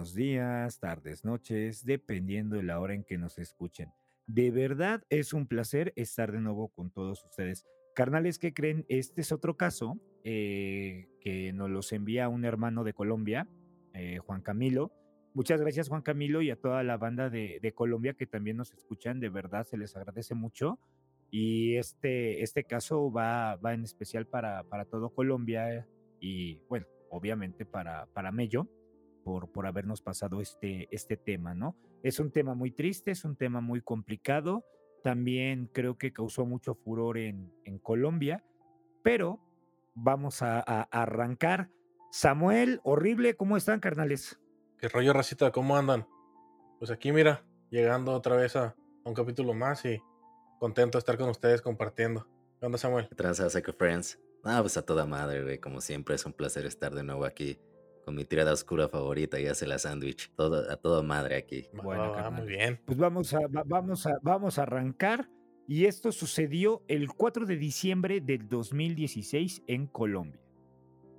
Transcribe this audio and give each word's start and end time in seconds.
Buenos 0.00 0.14
días, 0.14 0.80
tardes, 0.80 1.26
noches, 1.26 1.84
dependiendo 1.84 2.56
de 2.56 2.62
la 2.62 2.80
hora 2.80 2.94
en 2.94 3.04
que 3.04 3.18
nos 3.18 3.38
escuchen. 3.38 3.92
De 4.26 4.50
verdad 4.50 5.02
es 5.10 5.34
un 5.34 5.46
placer 5.46 5.92
estar 5.94 6.32
de 6.32 6.40
nuevo 6.40 6.68
con 6.68 6.90
todos 6.90 7.22
ustedes. 7.26 7.66
Carnales, 7.94 8.38
¿qué 8.38 8.54
creen? 8.54 8.86
Este 8.88 9.20
es 9.20 9.30
otro 9.30 9.58
caso 9.58 10.00
eh, 10.24 11.06
que 11.20 11.52
nos 11.52 11.68
los 11.68 11.92
envía 11.92 12.30
un 12.30 12.46
hermano 12.46 12.82
de 12.82 12.94
Colombia, 12.94 13.46
eh, 13.92 14.16
Juan 14.24 14.40
Camilo. 14.40 14.90
Muchas 15.34 15.60
gracias 15.60 15.90
Juan 15.90 16.00
Camilo 16.00 16.40
y 16.40 16.50
a 16.50 16.56
toda 16.56 16.82
la 16.82 16.96
banda 16.96 17.28
de, 17.28 17.58
de 17.60 17.72
Colombia 17.74 18.14
que 18.14 18.26
también 18.26 18.56
nos 18.56 18.72
escuchan. 18.72 19.20
De 19.20 19.28
verdad 19.28 19.66
se 19.66 19.76
les 19.76 19.94
agradece 19.96 20.34
mucho. 20.34 20.78
Y 21.30 21.76
este, 21.76 22.42
este 22.42 22.64
caso 22.64 23.12
va, 23.12 23.56
va 23.56 23.74
en 23.74 23.84
especial 23.84 24.26
para, 24.26 24.64
para 24.64 24.86
todo 24.86 25.10
Colombia 25.10 25.86
y 26.20 26.62
bueno, 26.70 26.86
obviamente 27.10 27.66
para, 27.66 28.06
para 28.14 28.32
Mello 28.32 28.66
por, 29.22 29.50
por 29.50 29.66
habernos 29.66 30.02
pasado 30.02 30.40
este, 30.40 30.88
este 30.90 31.16
tema, 31.16 31.54
¿no? 31.54 31.76
Es 32.02 32.20
un 32.20 32.30
tema 32.30 32.54
muy 32.54 32.70
triste, 32.70 33.10
es 33.10 33.24
un 33.24 33.36
tema 33.36 33.60
muy 33.60 33.80
complicado, 33.80 34.64
también 35.02 35.70
creo 35.72 35.98
que 35.98 36.12
causó 36.12 36.46
mucho 36.46 36.74
furor 36.74 37.18
en, 37.18 37.52
en 37.64 37.78
Colombia, 37.78 38.44
pero 39.02 39.40
vamos 39.94 40.42
a, 40.42 40.58
a 40.58 40.82
arrancar. 40.90 41.70
Samuel, 42.12 42.80
horrible, 42.82 43.36
¿cómo 43.36 43.56
están, 43.56 43.80
carnales? 43.80 44.40
¿Qué 44.78 44.88
rollo, 44.88 45.12
racita? 45.12 45.52
¿Cómo 45.52 45.76
andan? 45.76 46.06
Pues 46.78 46.90
aquí, 46.90 47.12
mira, 47.12 47.44
llegando 47.70 48.12
otra 48.12 48.36
vez 48.36 48.56
a, 48.56 48.64
a 49.04 49.08
un 49.08 49.14
capítulo 49.14 49.54
más 49.54 49.84
y 49.84 50.02
contento 50.58 50.98
de 50.98 51.00
estar 51.00 51.16
con 51.16 51.28
ustedes 51.28 51.62
compartiendo. 51.62 52.26
¿Qué 52.58 52.66
onda, 52.66 52.78
Samuel? 52.78 53.08
¿Qué 53.08 53.14
tranza, 53.14 53.48
Psycho 53.48 53.72
Friends? 53.72 54.20
Ah, 54.42 54.58
pues 54.60 54.76
a 54.76 54.82
toda 54.82 55.06
madre, 55.06 55.42
güey. 55.42 55.58
Como 55.58 55.80
siempre, 55.80 56.14
es 56.14 56.24
un 56.26 56.32
placer 56.32 56.66
estar 56.66 56.94
de 56.94 57.02
nuevo 57.02 57.24
aquí 57.24 57.60
con 58.10 58.16
mi 58.16 58.24
tirada 58.24 58.52
oscura 58.52 58.88
favorita 58.88 59.38
y 59.38 59.46
hace 59.46 59.68
la 59.68 59.78
sándwich. 59.78 60.32
Todo, 60.34 60.68
a 60.68 60.76
toda 60.76 61.00
madre 61.04 61.36
aquí. 61.36 61.68
Bueno, 61.72 62.12
carnal. 62.12 62.42
muy 62.42 62.48
bien. 62.52 62.80
Pues 62.84 62.98
vamos 62.98 63.32
a, 63.34 63.40
va- 63.46 63.62
vamos 63.64 64.04
a, 64.06 64.18
vamos 64.20 64.58
a 64.58 64.62
arrancar. 64.62 65.28
Y 65.68 65.84
esto 65.84 66.10
sucedió 66.10 66.82
el 66.88 67.06
4 67.12 67.46
de 67.46 67.56
diciembre 67.56 68.20
del 68.20 68.48
2016 68.48 69.62
en 69.68 69.86
Colombia. 69.86 70.40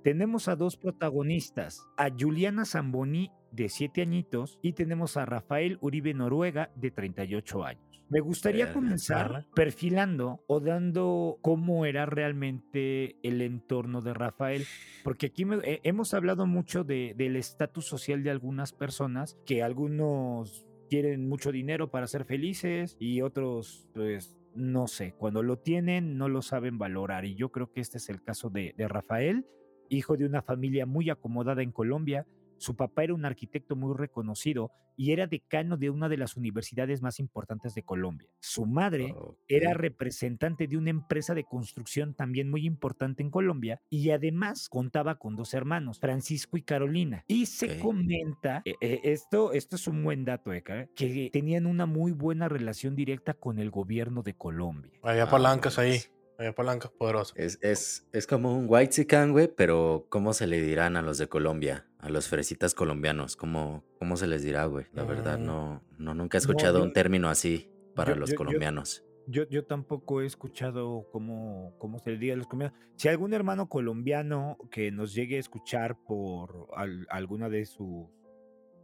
Tenemos 0.04 0.48
a 0.48 0.56
dos 0.56 0.76
protagonistas, 0.76 1.86
a 1.96 2.10
Juliana 2.10 2.66
Zamboni 2.66 3.30
de 3.52 3.70
7 3.70 4.02
añitos 4.02 4.58
y 4.60 4.74
tenemos 4.74 5.16
a 5.16 5.24
Rafael 5.24 5.78
Uribe 5.80 6.12
Noruega 6.12 6.70
de 6.76 6.90
38 6.90 7.64
años. 7.64 7.91
Me 8.12 8.20
gustaría 8.20 8.72
comenzar 8.74 9.46
perfilando 9.54 10.44
o 10.46 10.60
dando 10.60 11.38
cómo 11.40 11.86
era 11.86 12.04
realmente 12.04 13.16
el 13.22 13.40
entorno 13.40 14.02
de 14.02 14.12
Rafael, 14.12 14.64
porque 15.02 15.26
aquí 15.26 15.44
me- 15.46 15.56
eh, 15.64 15.80
hemos 15.82 16.12
hablado 16.12 16.46
mucho 16.46 16.84
de- 16.84 17.14
del 17.16 17.36
estatus 17.36 17.86
social 17.86 18.22
de 18.22 18.30
algunas 18.30 18.72
personas, 18.72 19.38
que 19.46 19.62
algunos 19.62 20.66
quieren 20.90 21.26
mucho 21.26 21.52
dinero 21.52 21.90
para 21.90 22.06
ser 22.06 22.26
felices 22.26 22.96
y 23.00 23.22
otros, 23.22 23.88
pues, 23.94 24.36
no 24.54 24.86
sé, 24.88 25.14
cuando 25.16 25.42
lo 25.42 25.56
tienen 25.58 26.18
no 26.18 26.28
lo 26.28 26.42
saben 26.42 26.76
valorar. 26.76 27.24
Y 27.24 27.34
yo 27.34 27.50
creo 27.50 27.72
que 27.72 27.80
este 27.80 27.96
es 27.96 28.10
el 28.10 28.22
caso 28.22 28.50
de, 28.50 28.74
de 28.76 28.88
Rafael, 28.88 29.46
hijo 29.88 30.18
de 30.18 30.26
una 30.26 30.42
familia 30.42 30.84
muy 30.84 31.08
acomodada 31.08 31.62
en 31.62 31.72
Colombia. 31.72 32.26
Su 32.62 32.76
papá 32.76 33.02
era 33.02 33.14
un 33.14 33.24
arquitecto 33.24 33.74
muy 33.74 33.92
reconocido 33.96 34.70
y 34.96 35.10
era 35.10 35.26
decano 35.26 35.76
de 35.76 35.90
una 35.90 36.08
de 36.08 36.16
las 36.16 36.36
universidades 36.36 37.02
más 37.02 37.18
importantes 37.18 37.74
de 37.74 37.82
Colombia. 37.82 38.28
Su 38.38 38.66
madre 38.66 39.16
era 39.48 39.74
representante 39.74 40.68
de 40.68 40.76
una 40.76 40.90
empresa 40.90 41.34
de 41.34 41.42
construcción 41.42 42.14
también 42.14 42.48
muy 42.50 42.64
importante 42.64 43.20
en 43.20 43.30
Colombia 43.30 43.80
y 43.90 44.10
además 44.10 44.68
contaba 44.68 45.18
con 45.18 45.34
dos 45.34 45.54
hermanos, 45.54 45.98
Francisco 45.98 46.56
y 46.56 46.62
Carolina. 46.62 47.24
Y 47.26 47.46
se 47.46 47.80
comenta, 47.80 48.62
eh, 48.64 48.76
eh, 48.80 49.00
esto, 49.02 49.52
esto 49.52 49.74
es 49.74 49.88
un 49.88 50.04
buen 50.04 50.24
dato, 50.24 50.52
Eka, 50.52 50.86
que 50.94 51.30
tenían 51.32 51.66
una 51.66 51.86
muy 51.86 52.12
buena 52.12 52.48
relación 52.48 52.94
directa 52.94 53.34
con 53.34 53.58
el 53.58 53.70
gobierno 53.70 54.22
de 54.22 54.34
Colombia. 54.34 54.92
Había 55.02 55.24
Ah, 55.24 55.30
palancas 55.30 55.80
ahí. 55.80 55.98
Había 56.38 56.54
palancas 56.54 56.92
poderosas. 56.92 57.36
Es, 57.36 57.58
es, 57.62 58.08
es 58.12 58.26
como 58.28 58.56
un 58.56 58.66
white 58.68 59.04
güey, 59.30 59.48
pero 59.48 60.06
¿cómo 60.08 60.32
se 60.32 60.46
le 60.46 60.60
dirán 60.60 60.96
a 60.96 61.02
los 61.02 61.18
de 61.18 61.28
Colombia? 61.28 61.86
A 62.02 62.10
los 62.10 62.28
fresitas 62.28 62.74
colombianos. 62.74 63.36
¿Cómo, 63.36 63.84
cómo 63.98 64.16
se 64.16 64.26
les 64.26 64.42
dirá, 64.42 64.66
güey? 64.66 64.86
La 64.92 65.04
verdad, 65.04 65.38
Mm. 65.38 65.44
no, 65.46 65.82
no 65.98 66.14
nunca 66.14 66.36
he 66.36 66.40
No, 66.40 66.42
escuchado 66.42 66.78
yo- 66.80 66.84
un 66.84 66.92
término 66.92 67.28
así 67.30 67.70
para 67.94 68.12
yo- 68.12 68.18
los 68.20 68.30
yo- 68.32 68.36
colombianos. 68.36 69.04
Yo, 69.28 69.48
yo 69.48 69.64
tampoco 69.64 70.20
he 70.20 70.26
escuchado 70.26 71.06
cómo, 71.12 71.74
cómo 71.78 72.00
se 72.00 72.10
le 72.10 72.18
diga 72.18 72.34
a 72.34 72.36
los 72.36 72.48
colombianos. 72.48 72.76
Si 72.96 73.06
algún 73.08 73.32
hermano 73.32 73.68
colombiano 73.68 74.58
que 74.72 74.90
nos 74.90 75.14
llegue 75.14 75.36
a 75.36 75.38
escuchar 75.40 75.96
por 76.04 76.66
al- 76.74 77.06
alguna 77.08 77.48
de 77.48 77.64
sus 77.64 78.08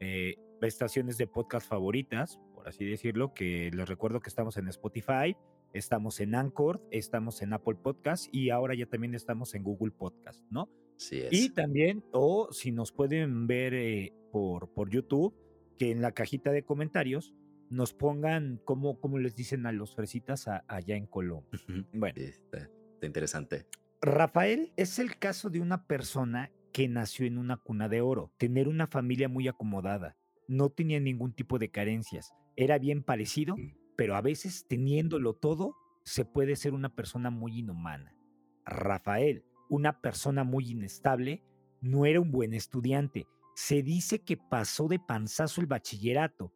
eh, 0.01 0.37
estaciones 0.63 1.19
de 1.19 1.27
podcast 1.27 1.69
favoritas, 1.69 2.39
por 2.55 2.69
así 2.69 2.85
decirlo, 2.85 3.35
que 3.35 3.73
les 3.75 3.89
recuerdo 3.89 4.21
que 4.21 4.29
estamos 4.29 4.57
en 4.59 4.69
Spotify, 4.69 5.37
estamos 5.73 6.21
en 6.21 6.37
Anchor, 6.37 6.81
estamos 6.93 7.43
en 7.43 7.53
Apple 7.53 7.75
Podcast 7.83 8.33
y 8.33 8.51
ahora 8.51 8.77
ya 8.77 8.87
también 8.87 9.17
estamos 9.17 9.55
en 9.57 9.65
Google 9.65 9.91
Podcast, 9.91 10.41
¿no? 10.51 10.69
Sí 10.99 11.21
es. 11.21 11.33
Y 11.33 11.51
también, 11.51 12.05
o 12.13 12.49
si 12.53 12.71
nos 12.73 12.93
pueden 12.93 13.47
ver 13.47 13.73
eh, 13.73 14.13
por, 14.31 14.69
por 14.75 14.91
YouTube, 14.91 15.35
que 15.79 15.91
en 15.91 16.03
la 16.03 16.13
cajita 16.13 16.53
de 16.53 16.65
comentarios 16.65 17.35
nos 17.71 17.95
pongan 17.95 18.61
cómo, 18.65 18.99
cómo 19.01 19.19
les 19.19 19.35
dicen 19.35 19.65
a 19.67 19.73
los 19.73 19.95
fresitas 19.95 20.49
a- 20.49 20.65
allá 20.69 20.97
en 20.97 21.07
Colombia. 21.07 21.51
Bueno, 21.93 22.15
Sí, 22.17 22.25
está, 22.25 22.69
está 22.95 23.07
interesante. 23.07 23.67
Rafael 24.03 24.73
es 24.77 24.99
el 24.99 25.19
caso 25.19 25.51
de 25.51 25.61
una 25.61 25.87
persona 25.87 26.51
que 26.73 26.89
nació 26.89 27.27
en 27.27 27.39
una 27.39 27.57
cuna 27.57 27.89
de 27.89 28.01
oro, 28.01 28.33
tener 28.39 28.69
una 28.69 28.87
familia 28.87 29.29
muy 29.29 29.49
acomodada, 29.49 30.17
no 30.47 30.71
tenía 30.71 31.01
ningún 31.01 31.33
tipo 31.33 31.59
de 31.59 31.71
carencias, 31.71 32.33
era 32.57 32.79
bien 32.79 33.03
parecido, 33.03 33.57
pero 33.97 34.15
a 34.17 34.21
veces 34.21 34.67
teniéndolo 34.69 35.35
todo, 35.35 35.75
se 36.05 36.25
puede 36.25 36.57
ser 36.57 36.75
una 36.75 36.95
persona 36.95 37.31
muy 37.31 37.59
inhumana. 37.59 38.15
Rafael, 38.65 39.45
una 39.69 40.01
persona 40.01 40.45
muy 40.45 40.71
inestable, 40.71 41.43
no 41.81 42.07
era 42.07 42.21
un 42.21 42.31
buen 42.31 42.55
estudiante. 42.55 43.27
Se 43.55 43.83
dice 43.83 44.21
que 44.21 44.37
pasó 44.37 44.89
de 44.89 44.99
panzazo 44.99 45.61
el 45.61 45.67
bachillerato 45.67 46.53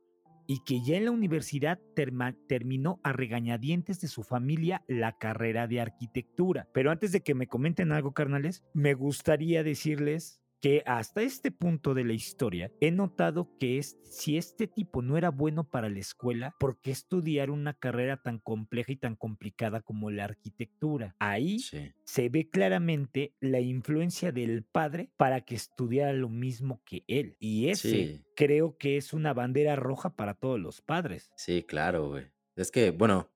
y 0.46 0.64
que 0.64 0.82
ya 0.82 0.96
en 0.96 1.06
la 1.06 1.10
universidad 1.10 1.80
terminó 1.94 3.00
a 3.02 3.12
regañadientes 3.12 4.00
de 4.00 4.08
su 4.08 4.22
familia 4.22 4.84
la 4.88 5.16
carrera 5.16 5.66
de 5.66 5.80
arquitectura. 5.80 6.68
Pero 6.74 6.90
antes 6.90 7.12
de 7.12 7.22
que 7.22 7.34
me 7.34 7.46
comenten 7.46 7.92
algo, 7.92 8.12
carnales, 8.12 8.64
me 8.74 8.94
gustaría 8.94 9.62
decirles 9.62 10.41
que 10.62 10.82
hasta 10.86 11.22
este 11.22 11.50
punto 11.50 11.92
de 11.92 12.04
la 12.04 12.12
historia 12.12 12.70
he 12.80 12.92
notado 12.92 13.50
que 13.58 13.78
es, 13.78 13.98
si 14.04 14.36
este 14.38 14.68
tipo 14.68 15.02
no 15.02 15.18
era 15.18 15.30
bueno 15.30 15.68
para 15.68 15.90
la 15.90 15.98
escuela, 15.98 16.54
¿por 16.60 16.80
qué 16.80 16.92
estudiar 16.92 17.50
una 17.50 17.74
carrera 17.74 18.22
tan 18.22 18.38
compleja 18.38 18.92
y 18.92 18.96
tan 18.96 19.16
complicada 19.16 19.80
como 19.80 20.10
la 20.12 20.24
arquitectura? 20.24 21.16
Ahí 21.18 21.58
Sí. 21.58 21.90
se 22.04 22.28
ve 22.28 22.48
claramente 22.48 23.34
la 23.40 23.60
influencia 23.60 24.30
del 24.30 24.62
padre 24.62 25.10
para 25.16 25.40
que 25.40 25.56
estudiara 25.56 26.12
lo 26.12 26.28
mismo 26.28 26.80
que 26.84 27.02
él. 27.08 27.36
Y 27.40 27.68
ese 27.68 27.88
Sí. 27.90 28.24
creo 28.36 28.78
que 28.78 28.96
es 28.96 29.12
una 29.12 29.34
bandera 29.34 29.74
roja 29.74 30.14
para 30.14 30.34
todos 30.34 30.60
los 30.60 30.80
padres. 30.80 31.32
Sí, 31.36 31.64
claro, 31.64 32.08
güey. 32.08 32.26
Es 32.54 32.70
que, 32.70 32.92
bueno, 32.92 33.28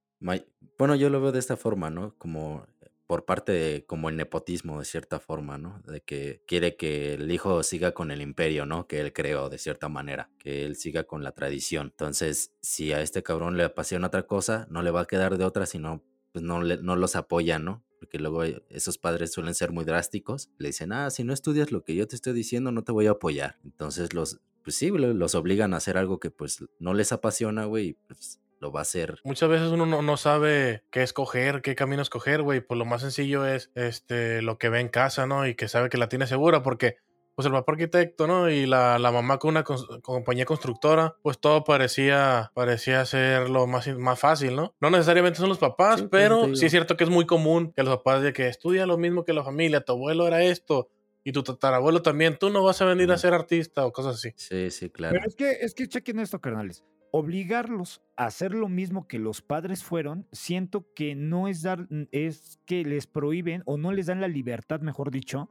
bueno, 0.79 0.95
yo 0.95 1.11
lo 1.11 1.21
veo 1.21 1.33
de 1.33 1.41
esta 1.41 1.57
forma, 1.57 1.91
¿no? 1.91 2.15
Como 2.19 2.67
por 3.07 3.25
parte 3.25 3.53
de, 3.53 3.85
como 3.87 4.09
el 4.09 4.17
nepotismo, 4.17 4.79
de 4.81 4.85
cierta 4.85 5.21
forma, 5.21 5.59
¿no? 5.59 5.81
De 5.87 6.01
que 6.01 6.43
quiere 6.47 6.77
que 6.77 7.15
el 7.15 7.31
hijo 7.31 7.63
siga 7.63 7.93
con 7.93 8.11
el 8.11 8.21
imperio, 8.21 8.67
¿no? 8.67 8.87
Que 8.87 9.01
él 9.01 9.13
creó, 9.13 9.49
de 9.49 9.59
cierta 9.59 9.89
manera, 9.89 10.31
que 10.39 10.65
él 10.65 10.77
siga 10.77 11.05
con 11.05 11.23
la 11.23 11.33
tradición. 11.33 11.89
Entonces, 11.93 12.53
si 12.63 12.93
a 12.93 13.01
este 13.03 13.23
cabrón 13.23 13.57
le 13.57 13.65
apasiona 13.65 14.09
otra 14.09 14.27
cosa, 14.27 14.67
no 14.71 14.83
le 14.83 14.91
va 14.91 15.03
a 15.03 15.07
quedar 15.07 15.39
de 15.39 15.45
otra, 15.45 15.67
sino, 15.67 16.03
pues 16.33 16.45
no, 16.45 16.63
le- 16.63 16.79
no 16.79 16.97
los 16.97 17.17
apoya, 17.17 17.59
¿no? 17.59 17.85
Porque 18.01 18.19
luego 18.19 18.43
esos 18.69 18.99
padres 18.99 19.33
suelen 19.33 19.55
ser 19.55 19.73
muy 19.73 19.85
drásticos. 19.85 20.51
Le 20.59 20.69
dicen, 20.69 20.93
ah, 20.93 21.11
si 21.11 21.25
no 21.25 21.33
estudias 21.33 21.73
lo 21.73 21.83
que 21.85 21.95
yo 21.95 22.07
te 22.07 22.17
estoy 22.17 22.33
diciendo, 22.35 22.73
no 22.73 22.83
te 22.85 22.93
voy 22.93 23.07
a 23.07 23.13
apoyar. 23.13 23.57
Entonces, 23.65 24.13
los, 24.15 24.41
pues 24.63 24.77
sí, 24.77 24.91
lo- 24.91 25.15
los 25.15 25.35
obligan 25.35 25.75
a 25.75 25.79
hacer 25.79 25.97
algo 25.97 26.19
que 26.21 26.31
pues 26.31 26.65
no 26.79 26.93
les 26.93 27.13
apasiona, 27.13 27.65
güey, 27.67 27.97
pues 28.09 28.41
lo 28.61 28.73
va 28.73 28.81
a 28.81 28.83
hacer. 28.83 29.19
Muchas 29.25 29.49
veces 29.49 29.69
uno 29.69 29.87
no, 29.87 30.03
no 30.03 30.17
sabe 30.17 30.83
qué 30.91 31.03
escoger, 31.03 31.63
qué 31.63 31.75
camino 31.75 32.03
escoger, 32.03 32.43
güey. 32.43 32.61
Pues 32.61 32.79
lo 32.79 32.85
más 32.85 33.03
sencillo 33.03 33.47
es 33.47 33.71
este 33.75 34.43
lo 34.43 34.59
que 34.59 34.69
ve 34.69 34.81
en 34.81 34.89
casa, 34.89 35.27
¿no? 35.27 35.47
Y 35.47 35.55
que 35.55 35.69
sabe 35.69 35.89
que 35.89 35.99
la 35.99 36.09
tiene 36.09 36.27
segura, 36.27 36.63
porque 36.63 36.97
pues 37.35 37.45
el 37.45 37.53
papá 37.53 37.73
arquitecto, 37.73 38.27
¿no? 38.27 38.49
Y 38.49 38.65
la, 38.65 38.99
la 38.99 39.13
mamá 39.13 39.39
con 39.39 39.51
una 39.51 39.63
cons- 39.63 40.01
compañía 40.01 40.47
constructora, 40.47 41.17
pues 41.23 41.39
todo 41.39 41.65
parecía, 41.65 42.51
parecía 42.55 43.05
ser 43.05 43.51
lo 43.51 43.67
más, 43.67 43.87
más 43.99 44.19
fácil, 44.19 44.57
¿no? 44.57 44.75
No 44.81 44.89
necesariamente 44.89 45.39
son 45.39 45.51
los 45.51 45.59
papás, 45.59 46.01
Sí, 46.01 46.09
pero 46.11 46.55
sí 46.57 46.65
es 46.65 46.71
cierto 46.73 46.97
que 46.97 47.05
es 47.05 47.11
muy 47.11 47.27
común 47.27 47.73
que 47.77 47.83
los 47.83 47.97
papás 47.99 48.23
de 48.23 48.33
que 48.33 48.49
estudia 48.49 48.87
lo 48.87 48.97
mismo 48.97 49.27
que 49.27 49.35
la 49.35 49.45
familia, 49.45 49.83
tu 49.83 49.93
abuelo 49.93 50.27
era 50.27 50.43
esto 50.43 50.89
y 51.25 51.33
tu 51.33 51.43
tatarabuelo 51.43 52.01
también, 52.01 52.39
tú 52.39 52.49
no 52.49 52.63
vas 52.65 52.81
a 52.81 52.87
venir 52.87 53.13
a 53.13 53.19
ser 53.19 53.35
artista 53.35 53.85
o 53.85 53.93
cosas 53.93 54.15
así. 54.15 54.31
Sí, 54.37 54.71
sí, 54.71 54.89
claro. 54.89 55.15
Pero 55.17 55.27
es 55.29 55.35
que, 55.37 55.51
es 55.61 55.75
que 55.75 55.89
chequen 55.89 56.21
esto, 56.21 56.41
carnales. 56.41 56.85
Obligarlos 57.17 58.03
a 58.17 58.27
hacer 58.27 58.53
lo 58.53 58.69
mismo 58.69 59.09
que 59.09 59.19
los 59.19 59.41
padres 59.41 59.83
fueron, 59.83 60.27
siento 60.33 60.93
que 60.95 61.15
no 61.15 61.49
es 61.49 61.63
dar, 61.63 61.89
es 62.13 62.61
que 62.67 62.85
les 62.85 63.07
prohíben 63.07 63.63
o 63.65 63.79
no 63.79 63.93
les 63.93 64.07
dan 64.07 64.21
la 64.21 64.29
libertad, 64.29 64.81
mejor 64.81 65.11
dicho, 65.11 65.51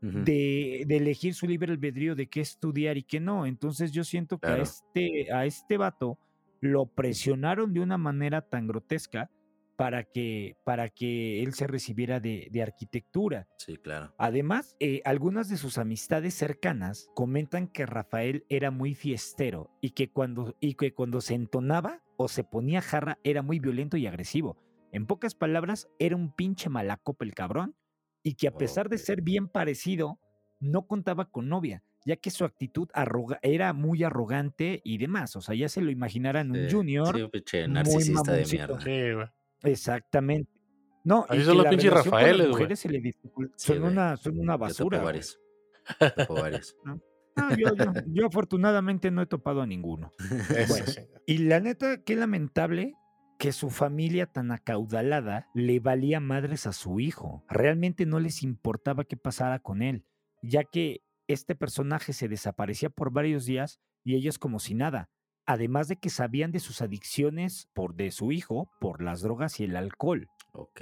de, 0.00 0.84
de 0.86 0.96
elegir 0.96 1.34
su 1.34 1.46
libre 1.46 1.72
albedrío 1.72 2.14
de 2.14 2.28
qué 2.28 2.40
estudiar 2.40 2.96
y 2.96 3.02
qué 3.02 3.18
no. 3.18 3.44
Entonces 3.46 3.92
yo 3.92 4.04
siento 4.04 4.38
que 4.38 4.48
a 4.48 4.58
este, 4.58 5.32
a 5.32 5.46
este 5.46 5.76
vato 5.76 6.18
lo 6.60 6.86
presionaron 6.86 7.72
de 7.72 7.80
una 7.80 7.98
manera 7.98 8.42
tan 8.42 8.66
grotesca 8.66 9.30
para 9.80 10.04
que, 10.04 10.58
para 10.62 10.90
que 10.90 11.42
él 11.42 11.54
se 11.54 11.66
recibiera 11.66 12.20
de, 12.20 12.48
de 12.50 12.62
arquitectura. 12.62 13.48
Sí, 13.56 13.78
claro. 13.78 14.12
Además, 14.18 14.76
eh, 14.78 15.00
algunas 15.06 15.48
de 15.48 15.56
sus 15.56 15.78
amistades 15.78 16.34
cercanas 16.34 17.08
comentan 17.14 17.66
que 17.66 17.86
Rafael 17.86 18.44
era 18.50 18.70
muy 18.70 18.94
fiestero 18.94 19.70
y 19.80 19.92
que, 19.92 20.10
cuando, 20.10 20.54
y 20.60 20.74
que 20.74 20.92
cuando 20.92 21.22
se 21.22 21.32
entonaba 21.32 22.02
o 22.18 22.28
se 22.28 22.44
ponía 22.44 22.82
jarra 22.82 23.18
era 23.24 23.40
muy 23.40 23.58
violento 23.58 23.96
y 23.96 24.06
agresivo. 24.06 24.58
En 24.92 25.06
pocas 25.06 25.34
palabras, 25.34 25.88
era 25.98 26.14
un 26.14 26.30
pinche 26.36 26.68
malacopa 26.68 27.24
el 27.24 27.32
cabrón 27.32 27.74
y 28.22 28.34
que 28.34 28.48
a 28.48 28.58
pesar 28.58 28.90
de 28.90 28.98
ser 28.98 29.22
bien 29.22 29.48
parecido, 29.48 30.20
no 30.60 30.86
contaba 30.88 31.30
con 31.30 31.48
novia, 31.48 31.82
ya 32.04 32.16
que 32.16 32.30
su 32.30 32.44
actitud 32.44 32.90
arroga- 32.92 33.38
era 33.40 33.72
muy 33.72 34.04
arrogante 34.04 34.82
y 34.84 34.98
demás. 34.98 35.36
O 35.36 35.40
sea, 35.40 35.54
ya 35.54 35.70
se 35.70 35.80
lo 35.80 35.90
imaginarán 35.90 36.50
un 36.50 36.68
Sí, 36.68 36.76
junior. 36.76 37.16
sí, 37.16 37.22
un 37.22 37.30
pinche 37.30 37.66
muy 37.66 37.72
narcisista 37.72 38.32
de 38.32 38.44
mierda. 38.44 38.78
Sí. 38.80 39.30
Exactamente. 39.62 40.50
No, 41.04 41.24
Así 41.28 41.42
son 41.44 41.56
los 41.58 41.66
pinches 41.66 41.92
Rafaeles, 41.92 42.36
güey. 42.38 42.48
mujeres 42.50 42.78
se 42.80 42.88
le 42.88 43.00
dificul- 43.00 43.50
Sí, 43.56 43.72
son, 43.74 43.84
una, 43.84 44.16
son 44.16 44.38
una 44.38 44.52
Yo 44.54 44.58
topo 44.58 44.64
basura. 44.66 44.98
güey. 44.98 45.06
varios. 45.06 45.40
Topo 46.16 46.34
varios. 46.34 46.76
Yo, 47.58 47.74
yo- 47.74 47.92
yo 48.08 48.26
afortunadamente 48.26 49.10
no 49.10 49.22
he 49.22 49.26
topado 49.26 49.62
a 49.62 49.66
ninguno. 49.66 50.12
Bueno. 50.68 50.84
Y 51.26 51.38
la 51.38 51.60
neta, 51.60 52.02
qué 52.02 52.16
lamentable 52.16 52.94
que 53.38 53.52
su 53.52 53.70
familia 53.70 54.26
tan 54.26 54.50
acaudalada 54.50 55.46
le 55.54 55.80
valía 55.80 56.20
madres 56.20 56.66
a 56.66 56.72
su 56.72 57.00
hijo. 57.00 57.44
Realmente 57.48 58.04
no 58.04 58.20
les 58.20 58.42
importaba 58.42 59.04
qué 59.04 59.16
pasara 59.16 59.58
con 59.60 59.80
él, 59.80 60.04
ya 60.42 60.64
que 60.64 61.00
este 61.28 61.54
personaje 61.54 62.12
se 62.12 62.28
desaparecía 62.28 62.90
por 62.90 63.10
varios 63.12 63.46
días 63.46 63.80
y 64.04 64.16
ellos 64.16 64.38
como 64.38 64.58
si 64.58 64.74
nada. 64.74 65.08
Además 65.50 65.88
de 65.88 65.96
que 65.96 66.10
sabían 66.10 66.52
de 66.52 66.60
sus 66.60 66.80
adicciones 66.80 67.68
por 67.74 67.96
de 67.96 68.12
su 68.12 68.30
hijo, 68.30 68.70
por 68.80 69.02
las 69.02 69.20
drogas 69.20 69.58
y 69.58 69.64
el 69.64 69.74
alcohol. 69.74 70.28
Ok, 70.52 70.80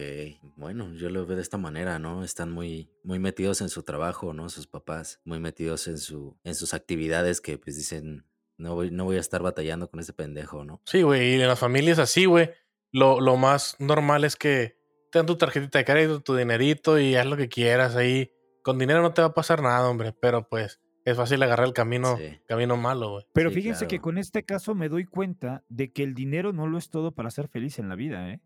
bueno, 0.57 0.93
yo 0.93 1.09
lo 1.09 1.25
veo 1.25 1.37
de 1.37 1.43
esta 1.43 1.57
manera, 1.57 1.99
¿no? 1.99 2.23
Están 2.23 2.53
muy, 2.53 2.91
muy 3.03 3.19
metidos 3.19 3.63
en 3.63 3.71
su 3.71 3.83
trabajo, 3.83 4.35
¿no? 4.35 4.51
Sus 4.51 4.67
papás, 4.67 5.23
muy 5.25 5.41
metidos 5.41 5.89
en 5.89 5.97
su, 5.97 6.37
en 6.45 6.55
sus 6.55 6.75
actividades 6.75 7.41
que 7.41 7.57
pues 7.57 7.77
dicen, 7.77 8.27
no 8.59 8.75
voy, 8.75 8.91
no 8.91 9.05
voy 9.05 9.17
a 9.17 9.21
estar 9.21 9.43
batallando 9.43 9.89
con 9.89 10.01
ese 10.01 10.13
pendejo, 10.13 10.65
¿no? 10.65 10.83
Sí, 10.85 11.01
güey, 11.01 11.31
y 11.37 11.41
en 11.41 11.49
las 11.49 11.59
familias 11.59 11.99
así, 11.99 12.27
güey, 12.27 12.51
lo, 12.93 13.23
lo 13.23 13.39
más 13.39 13.75
normal 13.79 14.25
es 14.25 14.37
que 14.37 14.77
te 15.11 15.19
dan 15.19 15.27
tu 15.27 15.39
tarjetita 15.39 15.79
de 15.79 15.85
crédito, 15.87 16.21
tu 16.21 16.37
dinerito 16.37 16.99
y 16.99 17.17
haz 17.17 17.25
lo 17.25 17.39
que 17.39 17.49
quieras 17.49 17.97
ahí. 17.97 18.33
Con 18.63 18.79
dinero 18.79 19.01
no 19.01 19.15
te 19.15 19.23
va 19.23 19.29
a 19.29 19.35
pasar 19.35 19.63
nada, 19.63 19.89
hombre, 19.89 20.13
pero 20.13 20.47
pues 20.47 20.79
es 21.11 21.17
fácil 21.17 21.43
agarrar 21.43 21.67
el 21.67 21.73
camino, 21.73 22.17
Sí. 22.17 22.41
camino 22.47 22.77
malo, 22.77 23.11
güey. 23.11 23.27
Pero 23.33 23.51
Sí, 23.51 23.57
fíjense 23.57 23.87
que 23.87 24.01
con 24.01 24.19
este 24.19 24.43
caso 24.45 24.75
me 24.75 24.89
doy 24.89 25.05
cuenta 25.05 25.63
de 25.69 25.93
que 25.93 26.03
el 26.03 26.15
dinero 26.15 26.53
no 26.53 26.67
lo 26.67 26.79
es 26.79 26.91
todo 26.91 27.13
para 27.13 27.31
ser 27.31 27.49
feliz 27.49 27.79
en 27.79 27.89
la 27.89 27.95
vida, 27.95 28.31
¿eh? 28.31 28.41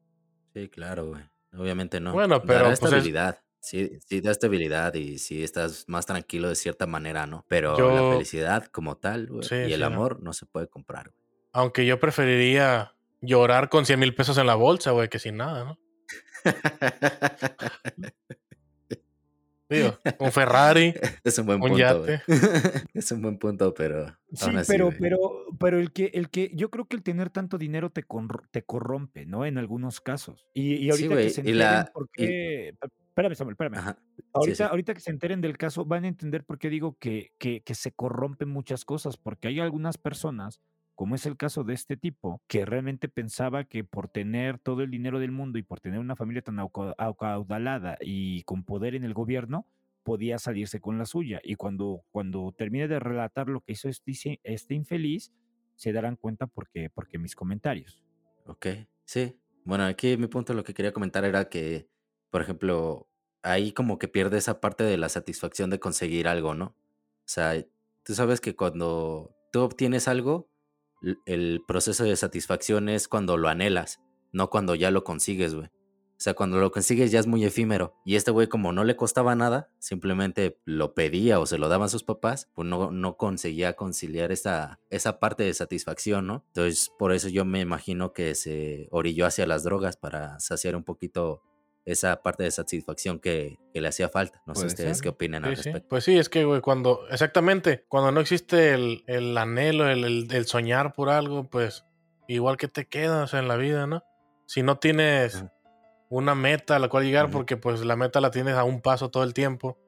Sí, 0.55 0.69
claro, 0.69 1.07
güey. 1.07 1.23
Obviamente 1.55 2.01
no. 2.01 2.13
Bueno, 2.13 2.37
Dará 2.41 2.47
pero, 2.47 2.61
pues, 2.67 2.73
es- 2.79 2.83
estabilidad. 2.85 3.39
Sí, 3.61 3.99
sí 4.09 4.21
da 4.21 4.33
estabilidad 4.33 4.93
y 4.95 5.19
sí 5.19 5.45
estás 5.45 5.85
más 5.87 6.05
tranquilo 6.05 6.49
de 6.49 6.57
cierta 6.57 6.87
manera, 6.89 7.27
¿no? 7.29 7.45
Pero 7.49 7.77
la 7.79 8.11
felicidad 8.13 8.65
como 8.67 8.97
tal, 8.97 9.29
güey, 9.29 9.45
Sí, 9.45 9.55
y 9.55 9.73
el 9.73 9.75
sí, 9.75 9.81
no. 9.81 9.87
amor 9.87 10.21
no 10.21 10.33
se 10.33 10.47
puede 10.47 10.67
comprar, 10.67 11.11
güey. 11.11 11.23
Aunque 11.53 11.87
yo 11.87 12.01
preferiría 12.01 12.95
llorar 13.21 13.69
con 13.69 13.87
100 13.87 14.01
mil 14.01 14.15
pesos 14.17 14.37
en 14.39 14.47
la 14.49 14.57
bolsa, 14.57 14.91
güey, 14.91 15.09
que 15.09 15.21
sin 15.21 15.37
nada, 15.37 15.65
¿no? 15.65 15.79
Digo, 19.73 19.99
un 20.19 20.33
Ferrari. 20.33 20.95
es 21.25 21.39
un 21.39 21.47
buen 21.47 21.57
Un 21.63 21.69
punto, 21.69 21.79
yate. 21.79 22.23
es 22.95 23.13
un 23.13 23.23
buen 23.23 23.39
punto, 23.39 23.73
pero 23.75 24.07
Sí, 24.33 24.45
aún 24.47 24.57
así, 24.59 24.73
pero, 24.73 24.87
güey. 24.87 24.99
pero, 24.99 25.19
pero 25.59 25.79
el 25.79 25.93
que, 25.93 26.11
el 26.15 26.31
que, 26.31 26.51
yo 26.55 26.71
creo 26.71 26.87
que 26.87 26.97
el 26.97 27.03
tener 27.03 27.31
tanto 27.31 27.59
dinero 27.59 27.91
te, 27.91 28.07
corr- 28.07 28.47
te 28.51 28.63
corrompe, 28.65 29.27
¿no? 29.27 29.45
En 29.47 29.59
algunos 29.59 30.01
casos. 30.01 30.47
Y, 30.55 30.75
y 30.75 30.79
Sí, 30.85 30.91
ahorita 30.91 31.15
güey, 31.15 31.25
que 31.27 31.31
se 31.31 31.41
y 31.41 31.51
enteren 31.51 31.59
la- 31.59 31.91
por 31.93 32.05
y- 32.17 32.27
qué. 32.27 32.75
Espérame, 33.09 33.35
Samuel, 33.35 33.53
espérame. 33.55 33.75
Ajá. 33.77 33.99
Ahorita, 34.33 34.57
sí. 34.57 34.63
ahorita 34.63 34.95
que 34.95 35.01
se 35.01 35.11
enteren 35.11 35.41
del 35.43 35.59
caso, 35.59 35.85
van 35.85 36.05
a 36.05 36.09
entender 36.09 36.45
por 36.45 36.59
qué 36.59 36.71
digo 36.71 36.97
que, 36.99 37.33
que, 37.39 37.61
que 37.63 37.75
se 37.75 37.93
corrompen 37.93 38.49
muchas 38.49 38.87
cosas, 38.87 39.19
porque 39.19 39.49
hay 39.49 39.61
algunas 39.61 39.99
personas, 39.99 40.61
como 40.95 41.15
es 41.15 41.27
el 41.27 41.37
caso 41.37 41.65
de 41.65 41.75
este 41.75 41.97
tipo, 41.97 42.43
que 42.47 42.65
realmente 42.65 43.09
pensaba 43.09 43.65
que 43.65 43.85
por 43.85 44.09
tener 44.09 44.59
todo 44.59 44.83
el 44.83 44.91
dinero 44.91 45.19
del 45.19 45.33
mundo 45.33 45.59
y 45.59 45.63
por 45.63 45.81
tener 45.81 45.99
una 45.99 46.17
familia 46.17 46.43
tan 46.43 46.59
acaudalada 46.59 47.97
y 48.01 48.43
con 48.45 48.65
poder 48.65 48.95
en 48.95 49.05
el 49.05 49.15
gobierno, 49.15 49.67
podía 50.03 50.39
salirse 50.39 50.81
con 50.81 50.99
la 50.99 51.07
suya. 51.07 51.41
Y 51.43 51.55
cuando, 51.57 52.05
cuando 52.11 52.53
termine 52.57 52.89
de 52.89 52.99
relatar 52.99 53.49
lo 53.49 53.61
que 53.61 53.73
hizo 53.73 53.89
este, 53.89 54.41
este 54.43 54.75
infeliz, 54.75 55.33
se 55.77 55.93
darán 55.93 56.17
cuenta 56.17 56.47
porque, 56.47 56.91
porque 56.91 57.19
mis 57.19 57.35
comentarios. 57.35 58.03
Ok, 58.47 58.67
sí. 59.05 59.39
Bueno, 59.65 59.85
aquí 59.85 60.17
mi 60.17 60.27
punto 60.27 60.55
lo 60.55 60.65
que 60.65 60.75
quería 60.75 60.93
comentar 60.93 61.25
era 61.25 61.49
que, 61.49 61.89
por 62.31 62.43
ejemplo, 62.43 63.09
ahí 63.43 63.73
como 63.73 63.99
que 63.99 64.09
pierde 64.09 64.39
esa 64.39 64.61
parte 64.61 64.85
de 64.85 64.97
la 64.97 65.09
satisfacción 65.09 65.71
de 65.71 65.79
conseguir 65.79 66.29
algo, 66.29 66.55
¿no? 66.55 66.67
O 66.67 67.29
sea, 67.33 67.55
tú 68.03 68.15
sabes 68.15 68.41
que 68.41 68.57
cuando 68.57 69.35
tú 69.53 69.61
obtienes 69.61 70.09
algo, 70.09 70.52
el 71.27 71.63
proceso 71.67 72.05
de 72.05 72.17
satisfacción 72.17 72.89
es 72.89 73.09
cuando 73.09 73.37
lo 73.37 73.49
anhelas, 73.49 74.01
no 74.33 74.51
cuando 74.51 74.75
ya 74.75 74.91
lo 74.91 75.05
consigues, 75.05 75.55
güey. 75.55 75.69
O 76.23 76.25
sea, 76.25 76.35
cuando 76.35 76.61
lo 76.61 76.71
consigues 76.71 77.11
ya 77.11 77.19
es 77.19 77.27
muy 77.27 77.45
efímero. 77.45 77.97
Y 78.05 78.15
este 78.15 78.31
güey, 78.31 78.47
como 78.47 78.73
no 78.73 78.85
le 78.85 78.95
costaba 78.95 79.35
nada, 79.35 79.71
simplemente 79.81 80.57
lo 80.65 80.95
pedía 80.95 81.41
o 81.41 81.47
se 81.47 81.59
lo 81.59 81.69
daban 81.69 81.89
sus 81.89 82.05
papás, 82.05 82.49
pues 82.55 82.69
no, 82.69 82.93
no 82.93 83.17
conseguía 83.17 83.75
conciliar 83.75 84.31
esa, 84.31 84.79
esa 84.89 85.19
parte 85.19 85.43
de 85.43 85.53
satisfacción, 85.53 86.29
¿no? 86.29 86.45
Entonces, 86.55 86.93
por 86.97 87.13
eso 87.13 87.29
yo 87.29 87.45
me 87.45 87.59
imagino 87.59 88.13
que 88.13 88.37
se 88.37 88.87
orilló 88.93 89.27
hacia 89.27 89.49
las 89.49 89.65
drogas 89.65 89.97
para 89.97 90.39
saciar 90.39 90.77
un 90.77 90.85
poquito 90.85 91.43
esa 91.85 92.23
parte 92.23 92.45
de 92.45 92.51
satisfacción 92.51 93.19
que, 93.19 93.59
que 93.73 93.81
le 93.81 93.89
hacía 93.89 94.09
falta. 94.09 94.41
No 94.47 94.55
sé 94.55 94.67
ustedes 94.67 94.99
ser. 94.99 95.03
qué 95.03 95.09
opinan 95.09 95.45
al 95.45 95.57
sí. 95.57 95.63
respecto. 95.65 95.89
Pues 95.89 96.05
sí, 96.05 96.17
es 96.17 96.29
que, 96.29 96.45
güey, 96.45 96.61
cuando, 96.61 97.09
exactamente, 97.11 97.85
cuando 97.89 98.13
no 98.13 98.21
existe 98.21 98.73
el, 98.75 99.03
el 99.07 99.37
anhelo, 99.37 99.89
el, 99.89 100.05
el- 100.05 100.29
el 100.33 100.47
soñar 100.47 100.93
por 100.95 101.09
algo, 101.11 101.49
pues 101.51 101.85
igual 102.29 102.57
que 102.57 102.69
te 102.69 102.87
quedas 102.87 103.35
en 103.35 103.49
la 103.49 103.57
vida, 103.57 103.87
¿no? 103.87 104.03
Si 104.47 104.63
no 104.63 104.79
tienes 104.79 105.37
Ajá. 105.37 105.53
una 106.09 106.35
meta 106.35 106.77
a 106.77 106.79
la 106.79 106.89
cual 106.89 107.05
llegar, 107.05 107.31
porque 107.31 107.57
pues 107.57 107.85
la 107.85 107.97
meta 107.97 108.21
la 108.21 108.31
tienes 108.31 108.55
a 108.55 108.65
un 108.65 108.81
paso 108.81 109.11
todo 109.11 109.25
el 109.25 109.35
tiempo, 109.35 109.79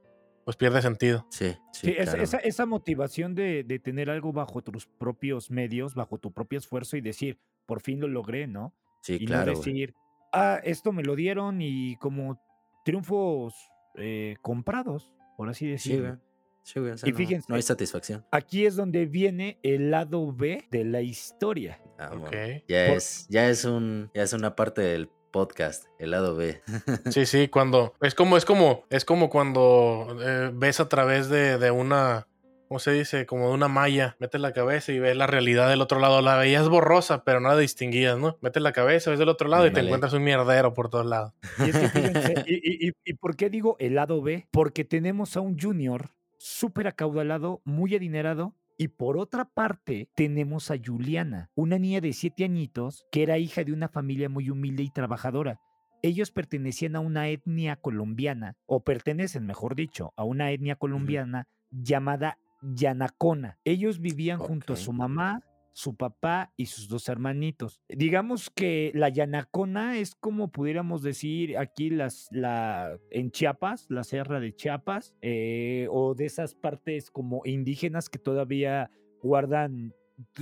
pues 0.44 0.56
pierde 0.56 0.82
sentido. 0.82 1.26
Sí, 1.30 1.56
sí, 1.72 1.86
Sí, 1.88 1.94
es- 1.96 2.10
claro. 2.10 2.22
esa, 2.22 2.38
esa 2.38 2.66
motivación 2.66 3.34
de, 3.34 3.62
de 3.62 3.78
tener 3.78 4.10
algo 4.10 4.32
bajo 4.32 4.62
tus 4.62 4.86
propios 4.86 5.50
medios, 5.50 5.94
bajo 5.94 6.18
tu 6.18 6.32
propio 6.32 6.58
esfuerzo 6.58 6.96
y 6.96 7.00
decir, 7.02 7.38
por 7.66 7.80
fin 7.80 8.00
lo 8.00 8.08
logré, 8.08 8.46
¿no? 8.46 8.74
Sí, 9.00 9.16
y 9.20 9.26
claro. 9.26 9.52
no 9.52 9.58
decir, 9.58 9.94
ah, 10.34 10.60
esto 10.64 10.92
me 10.92 11.02
lo 11.02 11.14
dieron 11.16 11.62
y 11.62 11.96
como 11.96 12.40
triunfos 12.84 13.54
eh, 13.96 14.36
comprados, 14.42 15.12
por 15.36 15.48
así 15.48 15.66
Sí, 15.66 15.70
decirlo. 15.70 16.08
güey. 16.08 16.20
Sí, 16.62 16.80
güey, 16.80 16.92
o 16.92 16.98
sea, 16.98 17.08
Y 17.08 17.12
no- 17.12 17.18
fíjense, 17.18 17.46
no 17.48 17.56
hay 17.56 17.62
satisfacción. 17.62 18.24
Aquí 18.30 18.64
es 18.66 18.74
donde 18.76 19.04
viene 19.06 19.58
el 19.62 19.90
lado 19.90 20.32
B 20.32 20.64
de 20.70 20.84
la 20.84 21.02
historia. 21.02 21.78
Ah, 21.98 22.10
Ok. 22.12 22.20
bueno. 22.20 22.62
Ya 22.68 22.86
Por- 22.88 22.96
es, 22.96 23.26
ya 23.28 23.48
es 23.50 23.64
un, 23.64 24.10
ya 24.14 24.22
es 24.22 24.32
una 24.32 24.56
parte 24.56 24.80
del 24.82 25.08
podcast, 25.30 25.84
el 25.98 26.10
lado 26.12 26.36
B. 26.36 26.62
Sí, 27.14 27.26
sí, 27.26 27.48
cuando 27.48 27.94
es 28.00 28.14
como, 28.14 28.36
es 28.38 28.44
como, 28.46 28.84
es 28.90 29.04
como 29.04 29.28
cuando 29.30 30.16
eh, 30.22 30.50
ves 30.54 30.80
a 30.80 30.88
través 30.88 31.28
de, 31.28 31.58
de 31.58 31.70
una, 31.70 32.28
¿cómo 32.68 32.78
se 32.78 32.92
dice? 32.92 33.26
Como 33.26 33.48
de 33.48 33.54
una 33.54 33.68
malla, 33.68 34.16
metes 34.18 34.40
la 34.40 34.52
cabeza 34.52 34.92
y 34.92 34.98
ves 34.98 35.16
la 35.16 35.26
realidad 35.26 35.68
del 35.68 35.80
otro 35.80 35.98
lado. 36.00 36.20
La 36.22 36.36
veías 36.36 36.68
borrosa, 36.68 37.24
pero 37.24 37.40
no 37.40 37.48
la 37.48 37.56
distinguías, 37.58 38.18
¿no? 38.18 38.38
Metes 38.40 38.62
la 38.62 38.72
cabeza, 38.72 39.10
ves 39.10 39.18
del 39.18 39.28
otro 39.28 39.48
lado 39.48 39.66
y 39.66 39.70
te 39.72 39.80
encuentras 39.80 40.12
un 40.12 40.24
mierdero 40.24 40.74
por 40.74 40.88
todos 40.90 41.06
lados. 41.06 41.32
Y 41.58 41.70
es 41.70 41.76
que 41.78 41.88
fíjense, 41.88 42.34
y, 42.46 42.54
y- 42.54 42.88
y- 42.88 42.92
¿y 43.04 43.14
por 43.14 43.36
qué 43.36 43.50
digo 43.50 43.76
el 43.78 43.94
lado 43.94 44.20
B? 44.22 44.46
Porque 44.50 44.84
tenemos 44.84 45.36
a 45.36 45.40
un 45.40 45.58
junior 45.58 46.10
súper 46.38 46.86
acaudalado, 46.88 47.60
muy 47.64 47.94
adinerado. 47.94 48.54
Y 48.76 48.88
por 48.88 49.18
otra 49.18 49.44
parte, 49.44 50.08
tenemos 50.16 50.72
a 50.72 50.76
Juliana, 50.84 51.48
una 51.54 51.78
niña 51.78 52.00
de 52.00 52.12
siete 52.12 52.42
añitos 52.44 53.06
que 53.12 53.22
era 53.22 53.38
hija 53.38 53.62
de 53.62 53.72
una 53.72 53.88
familia 53.88 54.28
muy 54.28 54.50
humilde 54.50 54.82
y 54.82 54.90
trabajadora. 54.90 55.60
Ellos 56.02 56.32
pertenecían 56.32 56.96
a 56.96 57.00
una 57.00 57.28
etnia 57.28 57.76
colombiana, 57.76 58.56
o 58.66 58.80
pertenecen, 58.80 59.46
mejor 59.46 59.76
dicho, 59.76 60.12
a 60.16 60.24
una 60.24 60.50
etnia 60.50 60.74
colombiana 60.74 61.46
llamada 61.70 62.36
Yanacona. 62.72 63.58
Ellos 63.64 64.00
vivían 64.00 64.38
junto 64.38 64.72
a 64.72 64.76
su 64.76 64.92
mamá, 64.92 65.42
su 65.72 65.96
papá 65.96 66.52
y 66.56 66.66
sus 66.66 66.88
dos 66.88 67.08
hermanitos. 67.08 67.80
Digamos 67.88 68.48
que 68.48 68.92
la 68.94 69.08
Yanacona 69.08 69.98
es 69.98 70.14
como 70.14 70.50
pudiéramos 70.50 71.02
decir 71.02 71.58
aquí 71.58 71.90
las, 71.90 72.28
la, 72.30 72.96
en 73.10 73.30
Chiapas, 73.30 73.86
la 73.88 74.04
Sierra 74.04 74.40
de 74.40 74.54
Chiapas, 74.54 75.14
eh, 75.20 75.88
o 75.90 76.14
de 76.14 76.26
esas 76.26 76.54
partes 76.54 77.10
como 77.10 77.42
indígenas 77.44 78.08
que 78.08 78.18
todavía 78.18 78.90
guardan 79.20 79.94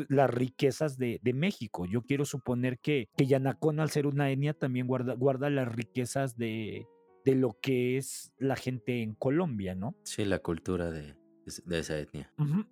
las 0.08 0.28
riquezas 0.28 0.98
de, 0.98 1.18
de 1.22 1.32
México. 1.32 1.86
Yo 1.86 2.02
quiero 2.02 2.26
suponer 2.26 2.78
que, 2.78 3.08
que 3.16 3.26
Yanacona, 3.26 3.82
al 3.82 3.90
ser 3.90 4.06
una 4.06 4.30
etnia, 4.30 4.52
también 4.52 4.86
guarda, 4.86 5.14
guarda 5.14 5.48
las 5.48 5.74
riquezas 5.74 6.36
de, 6.36 6.86
de 7.24 7.34
lo 7.34 7.56
que 7.60 7.96
es 7.96 8.34
la 8.38 8.56
gente 8.56 9.02
en 9.02 9.14
Colombia, 9.14 9.74
¿no? 9.74 9.96
Sí, 10.04 10.26
la 10.26 10.40
cultura 10.40 10.90
de, 10.90 11.14
de 11.64 11.78
esa 11.78 11.98
etnia. 11.98 12.32
Ujú. 12.38 12.64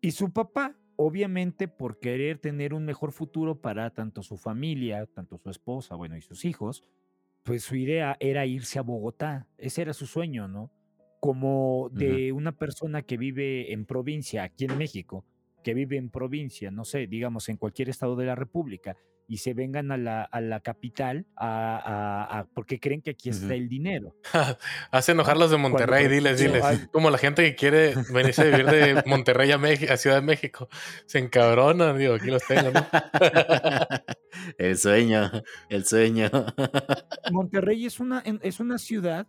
Y 0.00 0.12
su 0.12 0.32
papá, 0.32 0.76
obviamente 0.96 1.68
por 1.68 1.98
querer 1.98 2.38
tener 2.38 2.74
un 2.74 2.84
mejor 2.84 3.12
futuro 3.12 3.60
para 3.60 3.90
tanto 3.90 4.22
su 4.22 4.36
familia, 4.36 5.06
tanto 5.06 5.38
su 5.38 5.50
esposa, 5.50 5.94
bueno, 5.94 6.16
y 6.16 6.22
sus 6.22 6.44
hijos, 6.44 6.84
pues 7.42 7.62
su 7.62 7.76
idea 7.76 8.16
era 8.20 8.46
irse 8.46 8.78
a 8.78 8.82
Bogotá. 8.82 9.46
Ese 9.58 9.82
era 9.82 9.92
su 9.92 10.06
sueño, 10.06 10.48
¿no? 10.48 10.70
Como 11.20 11.90
de 11.92 12.32
una 12.32 12.52
persona 12.52 13.02
que 13.02 13.16
vive 13.16 13.72
en 13.72 13.84
provincia, 13.84 14.42
aquí 14.44 14.64
en 14.66 14.76
México, 14.78 15.24
que 15.64 15.74
vive 15.74 15.96
en 15.96 16.10
provincia, 16.10 16.70
no 16.70 16.84
sé, 16.84 17.06
digamos 17.06 17.48
en 17.48 17.56
cualquier 17.56 17.88
estado 17.88 18.16
de 18.16 18.26
la 18.26 18.34
República, 18.34 18.96
y 19.28 19.38
se 19.38 19.54
vengan 19.54 19.90
a 19.90 19.96
la, 19.96 20.22
a 20.22 20.40
la 20.40 20.60
capital 20.60 21.26
a, 21.36 21.76
a- 22.28 22.38
a- 22.38 22.44
porque 22.54 22.78
creen 22.78 23.02
que 23.02 23.10
aquí 23.10 23.28
está 23.28 23.54
el 23.54 23.68
dinero. 23.68 24.14
Hace 24.92 25.12
enojar 25.12 25.34
¿no? 25.34 25.40
los 25.40 25.50
de 25.50 25.56
Monterrey, 25.56 26.06
diles, 26.08 26.38
diles. 26.38 26.62
hay, 26.64 26.86
Como 26.92 27.10
la 27.10 27.18
gente 27.18 27.42
que 27.42 27.54
quiere 27.56 27.94
venirse 28.12 28.42
a 28.42 28.44
vivir 28.44 28.66
de 28.66 29.02
Monterrey 29.06 29.50
a, 29.52 29.58
Meji- 29.58 29.90
a 29.90 29.96
Ciudad 29.96 30.16
de 30.16 30.22
México. 30.22 30.68
Se 31.06 31.18
encabronan, 31.18 31.98
digo, 31.98 32.14
aquí 32.14 32.30
los 32.30 32.42
tengo, 32.46 32.70
¿no? 32.70 32.86
El 34.58 34.76
sueño, 34.78 35.30
el 35.68 35.84
sueño. 35.86 36.30
Monterrey 37.32 37.86
es 37.86 37.98
una, 38.00 38.22
en- 38.24 38.40
es 38.42 38.60
una 38.60 38.78
ciudad, 38.78 39.26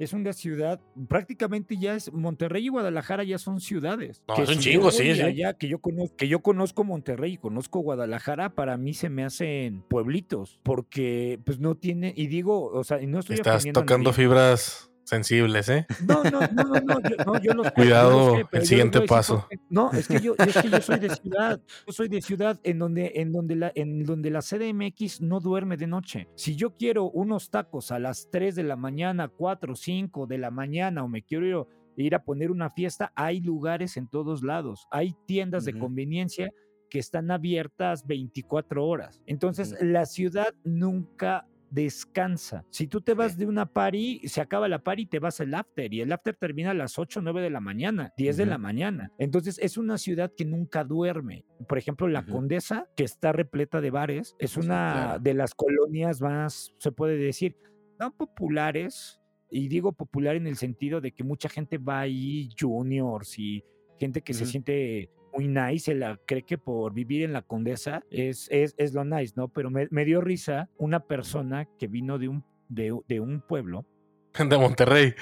es 0.00 0.14
una 0.14 0.32
ciudad, 0.32 0.80
prácticamente 1.08 1.76
ya 1.76 1.94
es, 1.94 2.10
Monterrey 2.10 2.64
y 2.64 2.68
Guadalajara 2.68 3.22
ya 3.22 3.36
son 3.36 3.60
ciudades. 3.60 4.22
No, 4.26 4.34
Que 4.34 4.42
es 4.42 4.48
un 4.48 4.54
si 4.56 4.62
yo 4.64 4.70
chingo, 4.72 4.90
sí, 4.90 5.14
sí. 5.14 5.20
allá, 5.20 5.52
que 5.52 5.68
yo 5.68 5.78
conozco, 5.78 6.16
que 6.16 6.26
yo 6.26 6.40
conozco 6.40 6.84
Monterrey 6.84 7.34
y 7.34 7.36
conozco 7.36 7.80
Guadalajara, 7.80 8.54
para 8.54 8.78
mí 8.78 8.94
se 8.94 9.10
me 9.10 9.24
hacen 9.24 9.82
pueblitos, 9.88 10.58
porque 10.62 11.38
pues 11.44 11.60
no 11.60 11.74
tiene, 11.74 12.14
y 12.16 12.28
digo, 12.28 12.70
o 12.72 12.82
sea, 12.82 13.02
y 13.02 13.06
no 13.06 13.18
estoy 13.18 13.36
Estás 13.36 13.64
tocando 13.72 14.10
nadie. 14.10 14.24
fibras 14.24 14.89
sensibles, 15.04 15.68
¿eh? 15.68 15.86
No, 16.06 16.22
no, 16.24 16.40
no, 16.40 16.64
no, 16.64 16.80
no, 16.80 17.00
yo, 17.00 17.16
no, 17.24 17.40
yo 17.40 17.54
lo 17.54 17.64
sé, 17.64 17.70
yo 17.72 17.74
lo 17.74 17.74
Cuidado, 17.74 18.36
el 18.52 18.66
siguiente 18.66 19.00
paso. 19.02 19.46
No, 19.68 19.90
es 19.92 20.08
que 20.08 20.20
yo, 20.20 20.34
es 20.38 20.56
que 20.56 20.70
yo 20.70 20.80
soy 20.80 20.98
de 20.98 21.10
ciudad, 21.10 21.60
yo 21.86 21.92
soy 21.92 22.08
de 22.08 22.20
ciudad 22.20 22.60
en 22.62 22.78
donde, 22.78 23.12
en 23.16 23.32
donde 23.32 23.56
la, 23.56 23.72
en 23.74 24.04
donde 24.04 24.30
la 24.30 24.40
CDMX 24.40 25.20
no 25.20 25.40
duerme 25.40 25.76
de 25.76 25.86
noche. 25.86 26.28
Si 26.36 26.56
yo 26.56 26.76
quiero 26.76 27.10
unos 27.10 27.50
tacos 27.50 27.90
a 27.90 27.98
las 27.98 28.28
3 28.30 28.54
de 28.54 28.62
la 28.62 28.76
mañana, 28.76 29.28
4, 29.28 29.74
5 29.74 30.26
de 30.26 30.38
la 30.38 30.50
mañana, 30.50 31.04
o 31.04 31.08
me 31.08 31.22
quiero 31.22 31.46
ir, 31.46 31.66
ir 31.96 32.14
a 32.14 32.22
poner 32.22 32.50
una 32.50 32.70
fiesta, 32.70 33.12
hay 33.14 33.40
lugares 33.40 33.96
en 33.96 34.08
todos 34.08 34.42
lados, 34.42 34.86
hay 34.90 35.14
tiendas 35.26 35.64
de 35.64 35.78
conveniencia 35.78 36.50
que 36.90 36.98
están 36.98 37.30
abiertas 37.30 38.06
24 38.06 38.84
horas. 38.84 39.22
Entonces, 39.26 39.76
la 39.80 40.04
ciudad 40.06 40.52
nunca 40.64 41.46
descansa. 41.70 42.64
Si 42.70 42.86
tú 42.86 43.00
te 43.00 43.14
vas 43.14 43.36
de 43.36 43.46
una 43.46 43.66
party, 43.66 44.20
se 44.28 44.40
acaba 44.40 44.68
la 44.68 44.82
party 44.82 45.02
y 45.02 45.06
te 45.06 45.18
vas 45.18 45.40
al 45.40 45.54
after 45.54 45.92
y 45.92 46.00
el 46.00 46.12
after 46.12 46.36
termina 46.36 46.70
a 46.70 46.74
las 46.74 46.98
8 46.98 47.20
o 47.20 47.22
9 47.22 47.40
de 47.42 47.50
la 47.50 47.60
mañana, 47.60 48.12
10 48.16 48.36
de 48.36 48.46
la 48.46 48.58
mañana. 48.58 49.12
Entonces 49.18 49.58
es 49.58 49.78
una 49.78 49.98
ciudad 49.98 50.32
que 50.36 50.44
nunca 50.44 50.84
duerme. 50.84 51.44
Por 51.68 51.78
ejemplo, 51.78 52.08
La. 52.08 52.24
Condesa, 52.30 52.86
que 52.96 53.04
está 53.04 53.32
repleta 53.32 53.80
de 53.80 53.90
bares, 53.90 54.36
es 54.38 54.56
una 54.56 54.92
claro. 54.92 55.18
de 55.20 55.34
las 55.34 55.54
colonias 55.54 56.20
más, 56.20 56.74
se 56.78 56.92
puede 56.92 57.16
decir, 57.16 57.56
no 57.98 58.14
populares, 58.14 59.20
y 59.50 59.68
digo 59.68 59.92
popular 59.92 60.36
en 60.36 60.46
el 60.46 60.56
sentido 60.56 61.00
de 61.00 61.12
que 61.12 61.24
mucha 61.24 61.48
gente 61.48 61.78
va 61.78 62.00
ahí, 62.00 62.50
juniors 62.58 63.38
y 63.38 63.64
gente 63.98 64.22
que 64.22 64.32
se 64.32 64.46
siente 64.46 65.10
muy 65.32 65.48
nice, 65.48 65.86
se 65.86 65.94
la 65.94 66.18
cree 66.26 66.42
que 66.42 66.58
por 66.58 66.92
vivir 66.92 67.22
en 67.22 67.32
la 67.32 67.42
Condesa 67.42 68.02
es, 68.10 68.48
es, 68.50 68.74
es 68.76 68.94
lo 68.94 69.04
nice, 69.04 69.34
¿no? 69.36 69.48
Pero 69.48 69.70
me, 69.70 69.88
me 69.90 70.04
dio 70.04 70.20
risa 70.20 70.68
una 70.78 71.00
persona 71.00 71.66
que 71.78 71.86
vino 71.86 72.18
de 72.18 72.28
un, 72.28 72.44
de, 72.68 72.98
de 73.08 73.20
un 73.20 73.40
pueblo. 73.40 73.86
De 74.38 74.58
Monterrey. 74.58 75.14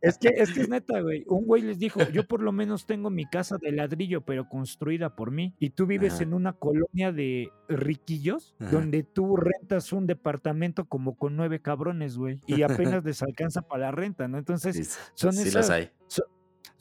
Es 0.00 0.18
que, 0.18 0.28
es 0.28 0.52
que 0.52 0.60
es 0.62 0.68
neta, 0.68 1.00
güey. 1.00 1.24
Un 1.26 1.44
güey 1.46 1.62
les 1.62 1.78
dijo, 1.78 2.00
yo 2.10 2.26
por 2.26 2.40
lo 2.42 2.52
menos 2.52 2.86
tengo 2.86 3.10
mi 3.10 3.26
casa 3.26 3.56
de 3.60 3.72
ladrillo, 3.72 4.22
pero 4.22 4.48
construida 4.48 5.14
por 5.16 5.30
mí. 5.30 5.54
Y 5.58 5.70
tú 5.70 5.86
vives 5.86 6.14
Ajá, 6.14 6.22
en 6.24 6.34
una 6.34 6.52
colonia 6.52 7.12
de 7.12 7.50
riquillos, 7.68 8.54
ajá. 8.60 8.70
donde 8.70 9.02
tú 9.02 9.36
rentas 9.36 9.92
un 9.92 10.06
departamento 10.06 10.86
como 10.86 11.16
con 11.16 11.36
nueve 11.36 11.60
cabrones, 11.60 12.16
güey. 12.16 12.40
Y 12.46 12.62
apenas 12.62 13.04
les 13.04 13.22
alcanza 13.22 13.62
para 13.62 13.86
la 13.86 13.90
renta, 13.92 14.28
¿no? 14.28 14.38
Entonces, 14.38 14.76
Sí, 14.76 14.84
son 15.14 15.32
sí 15.32 15.48
esas, 15.48 15.70
hay. 15.70 15.90
so- 16.06 16.24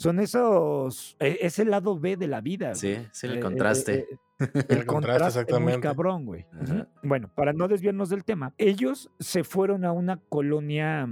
son 0.04 0.20
esos, 0.20 1.16
e- 1.20 1.38
es 1.42 1.58
el 1.60 1.70
lado 1.70 1.98
B 1.98 2.18
de 2.18 2.28
la 2.28 2.42
vida, 2.42 2.76
Sí, 2.76 2.94
güey. 2.94 3.08
sí, 3.12 3.28
Eh, 3.28 3.30
el 3.32 3.38
eh, 3.38 3.40
contraste. 3.40 3.94
eh, 4.00 4.06
el 4.40 4.78
El 4.80 4.86
contraste, 4.86 4.88
contraste 4.88 5.14
muy 5.14 5.30
exactamente. 5.72 5.80
cabrón, 5.82 6.26
güey. 6.26 6.46
Ajá. 6.62 6.88
Bueno, 7.04 7.32
para 7.34 7.54
no 7.54 7.68
desviarnos 7.70 8.10
del 8.10 8.26
tema, 8.26 8.54
ellos 8.58 9.10
se 9.20 9.44
fueron 9.46 9.86
a 9.86 9.94
una 9.94 10.18
colonia 10.30 11.08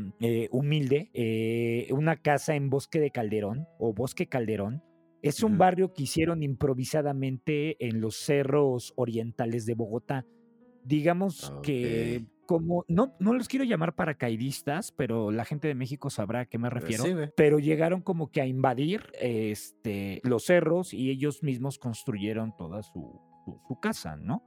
humilde, 0.51 1.09
eh, 1.13 1.87
una 1.91 2.17
casa 2.17 2.55
en 2.55 2.69
Bosque 2.69 2.99
de 2.99 3.11
Calderón 3.11 3.67
o 3.79 3.93
Bosque 3.93 4.27
Calderón. 4.27 4.83
Es 5.21 5.43
un 5.43 5.57
barrio 5.57 5.93
que 5.93 6.03
hicieron 6.03 6.41
improvisadamente 6.43 7.77
en 7.87 8.01
los 8.01 8.15
cerros 8.17 8.91
orientales 8.95 9.65
de 9.65 9.75
Bogotá. 9.75 10.25
Digamos 10.83 11.53
que. 11.63 12.25
Como, 12.51 12.83
no, 12.87 13.15
no 13.19 13.33
los 13.33 13.47
quiero 13.47 13.63
llamar 13.65 13.95
paracaidistas, 13.95 14.91
pero 14.91 15.31
la 15.31 15.45
gente 15.45 15.67
de 15.67 15.75
México 15.75 16.09
sabrá 16.09 16.41
a 16.41 16.45
qué 16.45 16.57
me 16.57 16.69
Pues 16.69 16.81
refiero 16.83 17.03
sí, 17.05 17.13
pero 17.35 17.59
llegaron 17.59 18.01
como 18.01 18.29
que 18.29 18.41
a 18.41 18.45
invadir 18.45 19.03
este, 19.19 20.19
los 20.23 20.45
cerros 20.45 20.93
y 20.93 21.09
ellos 21.09 21.43
mismos 21.43 21.77
construyeron 21.79 22.55
toda 22.57 22.83
su, 22.83 23.19
su- 23.45 23.59
su 23.67 23.79
casa, 23.79 24.15
¿no? 24.15 24.43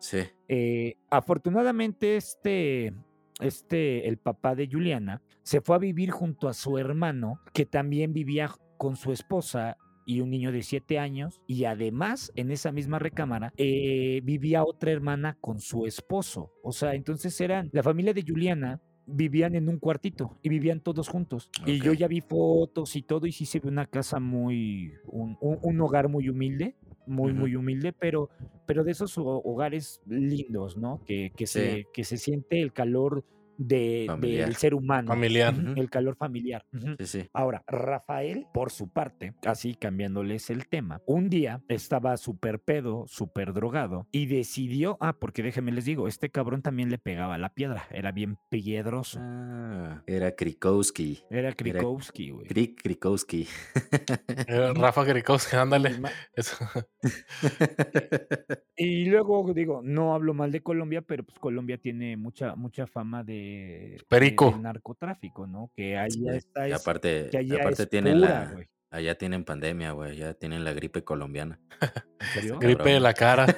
Sí. 0.00 0.18
Eh, 0.48 0.94
afortunadamente 1.10 2.16
este, 2.16 2.94
este, 3.40 4.08
el 4.08 4.18
papá 4.18 4.54
de 4.54 4.68
Juliana, 4.70 5.22
se 5.42 5.60
fue 5.60 5.76
a 5.76 5.78
vivir 5.78 6.10
junto 6.10 6.48
a 6.48 6.54
su 6.54 6.78
hermano, 6.78 7.40
que 7.52 7.66
también 7.66 8.12
vivía 8.12 8.50
con 8.76 8.96
su 8.96 9.12
esposa 9.12 9.76
y 10.08 10.20
un 10.22 10.30
niño 10.30 10.50
de 10.52 10.62
siete 10.62 10.98
años, 10.98 11.40
y 11.46 11.64
además 11.64 12.32
en 12.34 12.50
esa 12.50 12.72
misma 12.72 12.98
recámara 12.98 13.52
eh, 13.58 14.20
vivía 14.24 14.64
otra 14.64 14.90
hermana 14.90 15.36
con 15.40 15.60
su 15.60 15.86
esposo. 15.86 16.50
O 16.64 16.72
sea, 16.72 16.94
entonces 16.94 17.40
eran 17.40 17.68
la 17.72 17.82
familia 17.82 18.12
de 18.14 18.24
Juliana. 18.26 18.80
Vivían 19.10 19.54
en 19.54 19.70
un 19.70 19.78
cuartito 19.78 20.36
y 20.42 20.50
vivían 20.50 20.80
todos 20.80 21.08
juntos. 21.08 21.48
Y 21.64 21.80
yo 21.80 21.94
ya 21.94 22.08
vi 22.08 22.20
fotos 22.20 22.94
y 22.94 23.00
todo, 23.02 23.24
y 23.26 23.32
sí 23.32 23.46
se 23.46 23.58
ve 23.58 23.68
una 23.68 23.86
casa 23.86 24.20
muy, 24.20 24.92
un, 25.06 25.38
un- 25.40 25.58
un 25.62 25.80
hogar 25.80 26.10
muy 26.10 26.28
humilde, 26.28 26.76
muy, 27.06 27.32
muy 27.32 27.54
humilde, 27.56 27.94
pero 27.98 28.28
pero 28.66 28.84
de 28.84 28.90
esos 28.92 29.16
ho- 29.16 29.40
hogares 29.44 30.02
lindos, 30.06 30.76
¿no? 30.76 31.00
Que, 31.06 31.32
que, 31.34 31.46
Sí. 31.46 31.58
se, 31.58 31.86
que 31.94 32.04
se 32.04 32.18
siente 32.18 32.60
el 32.60 32.74
calor 32.74 33.24
de, 33.58 34.06
del 34.20 34.54
ser 34.56 34.74
humano. 34.74 35.08
Familiar. 35.08 35.54
El 35.76 35.90
calor 35.90 36.16
familiar. 36.16 36.64
Sí, 36.98 37.06
sí. 37.06 37.28
Ahora, 37.34 37.62
Rafael, 37.66 38.46
por 38.54 38.70
su 38.70 38.90
parte, 38.90 39.34
así 39.44 39.74
cambiándoles 39.74 40.48
el 40.50 40.66
tema, 40.68 41.02
un 41.06 41.28
día 41.28 41.62
estaba 41.68 42.16
súper 42.16 42.60
pedo, 42.60 43.04
súper 43.06 43.52
drogado 43.52 44.06
y 44.12 44.26
decidió, 44.26 44.96
ah, 45.00 45.18
porque 45.18 45.42
déjenme 45.42 45.72
les 45.72 45.84
digo, 45.84 46.08
este 46.08 46.30
cabrón 46.30 46.62
también 46.62 46.90
le 46.90 46.98
pegaba 46.98 47.36
la 47.36 47.52
piedra, 47.52 47.84
era 47.90 48.12
bien 48.12 48.38
piedroso, 48.48 49.18
Ah, 49.20 50.02
era 50.06 50.34
Krikowski. 50.34 51.20
era 51.30 51.52
Krikowski, 51.52 52.30
güey. 52.30 52.46
Krik 52.46 52.80
Krikowski. 52.82 53.46
Rafa 54.76 55.04
Grikowski, 55.04 55.56
ándale. 55.56 56.00
Y 58.80 59.06
luego 59.06 59.52
digo, 59.54 59.80
no 59.82 60.14
hablo 60.14 60.34
mal 60.34 60.52
de 60.52 60.62
Colombia, 60.62 61.02
pero 61.02 61.24
pues 61.24 61.36
Colombia 61.40 61.78
tiene 61.78 62.16
mucha 62.16 62.54
mucha 62.54 62.86
fama 62.86 63.24
de, 63.24 63.47
de- 63.56 64.02
Perico. 64.08 64.56
narcotráfico, 64.60 65.46
¿no? 65.46 65.70
Que 65.74 65.96
allá 65.96 66.10
Sí, 66.10 66.28
está 66.28 66.68
Y 66.68 66.72
es, 66.72 66.80
aparte, 66.80 67.28
que 67.30 67.38
allá 67.38 67.56
aparte 67.56 67.82
es 67.84 67.88
tienen 67.90 68.20
pura, 68.20 68.52
la, 68.54 68.66
allá 68.96 69.14
tienen 69.16 69.44
pandemia, 69.44 69.92
güey. 69.92 70.16
Ya 70.16 70.34
tienen 70.34 70.64
la 70.64 70.72
gripe 70.72 71.02
colombiana. 71.04 71.58
¿En 71.80 71.80
Está 72.20 72.34
serio? 72.34 72.58
Gripe 72.58 72.90
de 72.90 73.00
la 73.00 73.14
cara. 73.14 73.46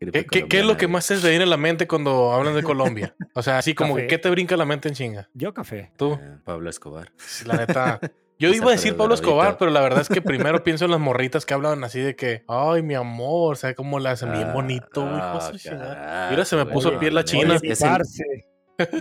Gripe 0.00 0.24
¿Qué, 0.24 0.26
qué, 0.42 0.48
qué 0.48 0.60
es 0.60 0.64
lo 0.64 0.76
que 0.76 0.86
más 0.86 1.04
se 1.04 1.16
te 1.18 1.28
viene 1.28 1.42
a 1.44 1.48
la 1.48 1.56
mente 1.56 1.88
cuando 1.88 2.32
hablan 2.32 2.54
de 2.54 2.62
Colombia? 2.62 3.16
O 3.34 3.42
sea, 3.42 3.58
así 3.58 3.74
como 3.74 3.96
que. 3.96 4.06
¿qué 4.06 4.18
te 4.18 4.30
brinca 4.30 4.54
a 4.54 4.58
la 4.58 4.64
mente 4.64 4.88
en 4.88 4.94
chinga? 4.94 5.28
Yo 5.34 5.52
café. 5.52 5.90
Tú, 5.96 6.14
Eh, 6.14 6.38
Pablo 6.44 6.70
Escobar. 6.70 7.12
La 7.46 7.56
neta. 7.56 8.00
Yo 8.38 8.52
iba 8.52 8.68
a 8.68 8.72
decir 8.72 8.96
Pablo 8.96 9.14
Escobar, 9.14 9.56
pero 9.58 9.70
la 9.70 9.80
verdad 9.80 10.00
es 10.02 10.08
que 10.08 10.20
primero 10.56 10.62
pienso 10.62 10.84
en 10.84 10.90
las 10.90 11.00
morritas 11.00 11.46
que 11.46 11.54
hablan 11.54 11.82
así 11.84 12.00
de 12.00 12.14
que, 12.16 12.42
ay, 12.48 12.82
mi 12.82 12.94
amor, 12.94 13.54
o 13.54 13.56
sea, 13.56 13.74
cómo 13.74 13.98
la 13.98 14.10
hacen 14.12 14.32
bien 14.32 14.48
Ah, 14.48 14.52
bonito, 14.52 15.02
güey. 15.02 15.18
ah, 15.20 15.48
su 15.50 15.58
chingada. 15.58 16.28
Mira, 16.30 16.44
se 16.44 16.56
me 16.56 16.66
puso 16.66 16.88
güey. 16.90 17.00
piel 17.00 17.14
la 17.14 17.24
china. 17.24 17.54
es- 17.56 17.62
es 17.62 17.80
el- 17.82 17.88
parce. 17.88 18.24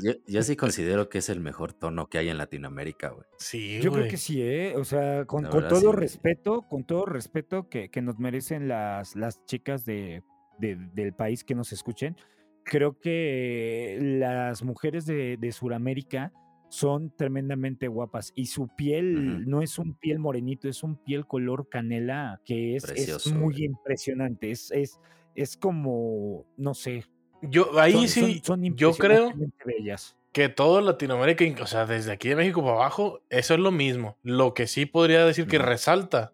yo, 0.02 0.14
yo 0.26 0.42
sí 0.42 0.56
considero 0.56 1.10
que 1.10 1.18
es 1.18 1.28
el 1.28 1.42
mejor 1.42 1.74
tono 1.74 2.08
que 2.08 2.18
hay 2.18 2.30
en 2.30 2.38
Latinoamérica, 2.38 3.10
güey. 3.10 3.26
Sí, 3.38 3.76
Yo 3.82 3.92
creo 3.92 4.04
güey. 4.04 4.10
que 4.12 4.16
sí, 4.18 4.42
¿eh? 4.42 4.74
O 4.78 4.86
sea, 4.86 5.26
con, 5.26 5.44
La 5.44 5.50
con 5.50 5.60
verdad, 5.60 5.70
todo 5.70 5.80
sí, 5.82 5.86
güey. 5.88 6.00
respeto, 6.00 6.62
con 6.70 6.86
todo 6.86 7.06
respeto 7.06 7.68
que, 7.68 7.90
que 7.90 8.02
nos 8.02 8.18
merecen 8.18 8.70
las, 8.70 9.18
las 9.18 9.44
chicas 9.46 9.84
de, 9.84 10.24
de- 10.60 10.78
del 10.94 11.12
país 11.14 11.44
que 11.44 11.56
nos 11.56 11.74
escuchen, 11.74 12.16
creo 12.64 12.98
que 13.02 13.98
las 14.02 14.64
mujeres 14.64 15.06
de, 15.06 15.36
de 15.38 15.52
Sudamérica 15.52 16.32
son 16.70 17.12
tremendamente 17.16 17.88
guapas 17.88 18.32
y 18.36 18.48
su 18.48 18.68
piel 18.76 19.48
no 19.50 19.62
es 19.62 19.78
un 19.80 19.94
piel 19.96 20.20
morenito, 20.20 20.68
es 20.68 20.84
un 20.84 20.96
piel 20.98 21.26
color 21.26 21.70
canela 21.70 22.42
que 22.46 22.76
es, 22.76 22.84
es 22.90 23.28
muy 23.28 23.64
impresionante. 23.64 24.52
Es, 24.52 24.72
es, 24.72 25.00
es 25.36 25.58
como, 25.58 26.46
no 26.58 26.74
sé. 26.74 27.06
Yo, 27.42 27.80
ahí 27.80 27.94
son- 27.94 28.08
sí, 28.08 28.20
son- 28.44 28.44
son 28.44 28.76
yo 28.76 28.94
creo 28.94 29.32
bellas. 29.66 30.18
que 30.32 30.50
todo 30.50 30.82
Latinoamérica, 30.82 31.46
o 31.64 31.68
sea, 31.68 31.86
desde 31.86 32.12
aquí 32.12 32.30
de 32.30 32.36
México 32.36 32.62
para 32.62 32.74
abajo, 32.76 33.22
eso 33.30 33.54
es 33.54 33.60
lo 33.60 33.72
mismo. 33.72 34.18
Lo 34.24 34.54
que 34.54 34.68
sí 34.68 34.86
podría 34.86 35.26
decir 35.26 35.48
que 35.48 35.60
resalta 35.60 36.34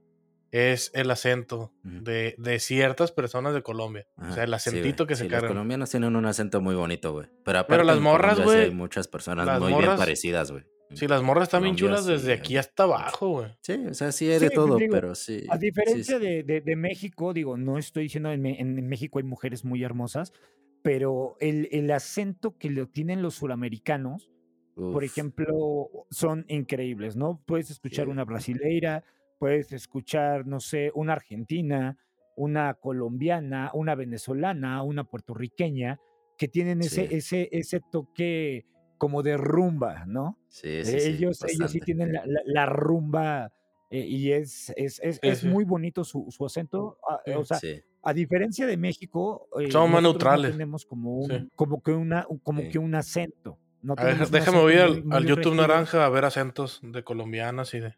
es 0.51 0.91
el 0.93 1.10
acento 1.12 1.72
de, 1.84 2.36
de 2.38 2.60
ciertas 2.60 3.12
personas 3.12 3.53
de 3.53 3.62
Colombia. 3.63 4.05
o 4.17 4.31
sea, 4.34 4.43
el 4.43 4.50
sí, 4.50 4.55
acentito 4.55 5.08
que 5.08 5.15
se 5.15 5.24
Sí, 5.24 5.29
Los 5.29 5.34
cargan. 5.39 5.53
colombianos 5.53 5.89
tienen 5.89 6.15
un 6.15 6.25
acento 6.25 6.62
muy 6.62 6.75
bonito, 6.75 7.13
güey. 7.13 7.27
Pero, 7.46 7.60
aparte 7.60 7.74
Pero 7.74 7.84
las 7.86 8.00
morras, 8.00 8.39
güey, 8.41 8.65
hay 8.65 8.72
muchas 8.72 9.08
personas 9.08 9.60
muy 9.60 9.74
bien 9.74 9.96
parecidas, 9.96 10.51
güey. 10.51 10.63
Sí, 10.93 11.08
las 11.08 11.22
morras 11.24 11.43
están 11.43 11.63
bien 11.63 11.77
chulas 11.77 12.05
desde 12.05 12.25
sí, 12.36 12.39
aquí 12.39 12.58
hasta 12.58 12.84
abajo, 12.84 13.29
güey. 13.29 13.48
Sí, 13.62 13.74
o 13.89 13.93
sea, 13.93 14.12
sí 14.12 14.29
hay 14.29 14.39
de 14.39 14.50
Sí, 14.50 14.53
todo, 14.55 14.75
digo, 14.75 14.91
pero 14.91 15.15
sí. 15.15 15.46
A 15.50 15.58
diferencia 15.58 16.20
sí. 16.20 16.25
de, 16.25 16.43
de- 16.43 16.60
de 16.60 16.75
México, 16.75 17.31
digo, 17.31 17.55
no 17.55 17.77
estoy 17.77 18.03
diciendo 18.03 18.29
en, 18.34 18.46
en 18.46 18.88
México 18.89 19.20
hay 19.20 19.24
mujeres 19.24 19.63
muy 19.63 19.81
hermosas, 19.86 20.34
pero 20.81 21.38
el, 21.39 21.70
el 21.72 21.89
acento 21.91 22.58
que 22.58 22.70
lo 22.70 22.88
tienen 22.89 23.22
los 23.22 23.36
suramericanos, 23.36 24.29
por 24.75 25.03
ejemplo, 25.05 25.88
son 26.10 26.43
increíbles, 26.50 27.15
¿no? 27.15 27.41
Puedes 27.46 27.70
escuchar 27.72 28.05
Sí. 28.08 28.12
una 28.12 28.25
brasileira, 28.25 29.05
puedes 29.41 29.71
escuchar, 29.74 30.45
no 30.45 30.60
sé, 30.60 30.91
una 30.93 31.13
argentina, 31.13 31.98
una 32.36 32.75
colombiana, 32.75 33.71
una 33.74 33.95
venezolana, 33.95 34.83
una 34.83 35.03
puertorriqueña, 35.03 36.00
que 36.38 36.48
tienen 36.48 36.81
ese, 36.81 37.07
Sí. 37.07 37.15
ese, 37.15 37.50
ese 37.51 37.81
toque 37.91 38.65
como 39.00 39.24
de 39.24 39.36
rumba, 39.38 40.05
¿no? 40.05 40.38
sí, 40.48 40.86
sí, 40.86 41.00
sí, 41.00 41.10
ellos, 41.10 41.43
ellos 41.43 41.71
sí 41.71 41.79
tienen 41.79 42.13
la, 42.13 42.24
la- 42.27 42.41
la 42.45 42.65
rumba 42.67 43.51
eh, 43.89 44.05
y 44.05 44.31
es, 44.31 44.71
es, 44.77 45.00
es, 45.03 45.17
es 45.24 45.39
sí. 45.39 45.48
muy 45.48 45.63
bonito 45.65 46.03
su, 46.03 46.27
su 46.29 46.45
acento. 46.45 46.98
ah, 47.10 47.19
Sí. 47.25 47.31
O 47.33 47.43
sea, 47.43 47.57
Sí, 47.57 47.81
a 48.03 48.13
diferencia 48.13 48.67
de 48.67 48.77
México, 48.77 49.50
eh, 49.60 49.71
Son 49.71 49.91
más 49.91 50.03
nosotros 50.03 50.24
no 50.24 50.29
neutrales. 50.38 50.51
tenemos 50.51 50.86
como 50.86 51.15
un, 51.17 51.29
Sí. 51.31 51.50
como 51.55 51.81
que 51.81 51.91
una, 51.93 52.25
un- 52.29 52.38
como 52.39 52.62
Sí. 52.62 52.69
que 52.69 52.77
un 52.79 52.93
acento. 52.93 53.57
No 53.81 53.95
A 53.98 54.03
ver, 54.03 54.27
déjame 54.29 54.62
muy- 54.62 54.77
al, 54.77 55.25
YouTube 55.25 55.55
naranja 55.55 56.05
a 56.05 56.10
ver 56.10 56.25
acentos 56.25 56.79
de 56.83 57.03
colombianas 57.03 57.74
y 57.74 57.79
de 57.79 57.95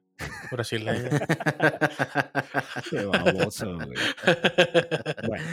brasileñas. 0.53 1.19
Qué 2.89 3.05
baboso, 3.05 3.75
güey. 3.75 3.97
Bueno, 5.27 5.45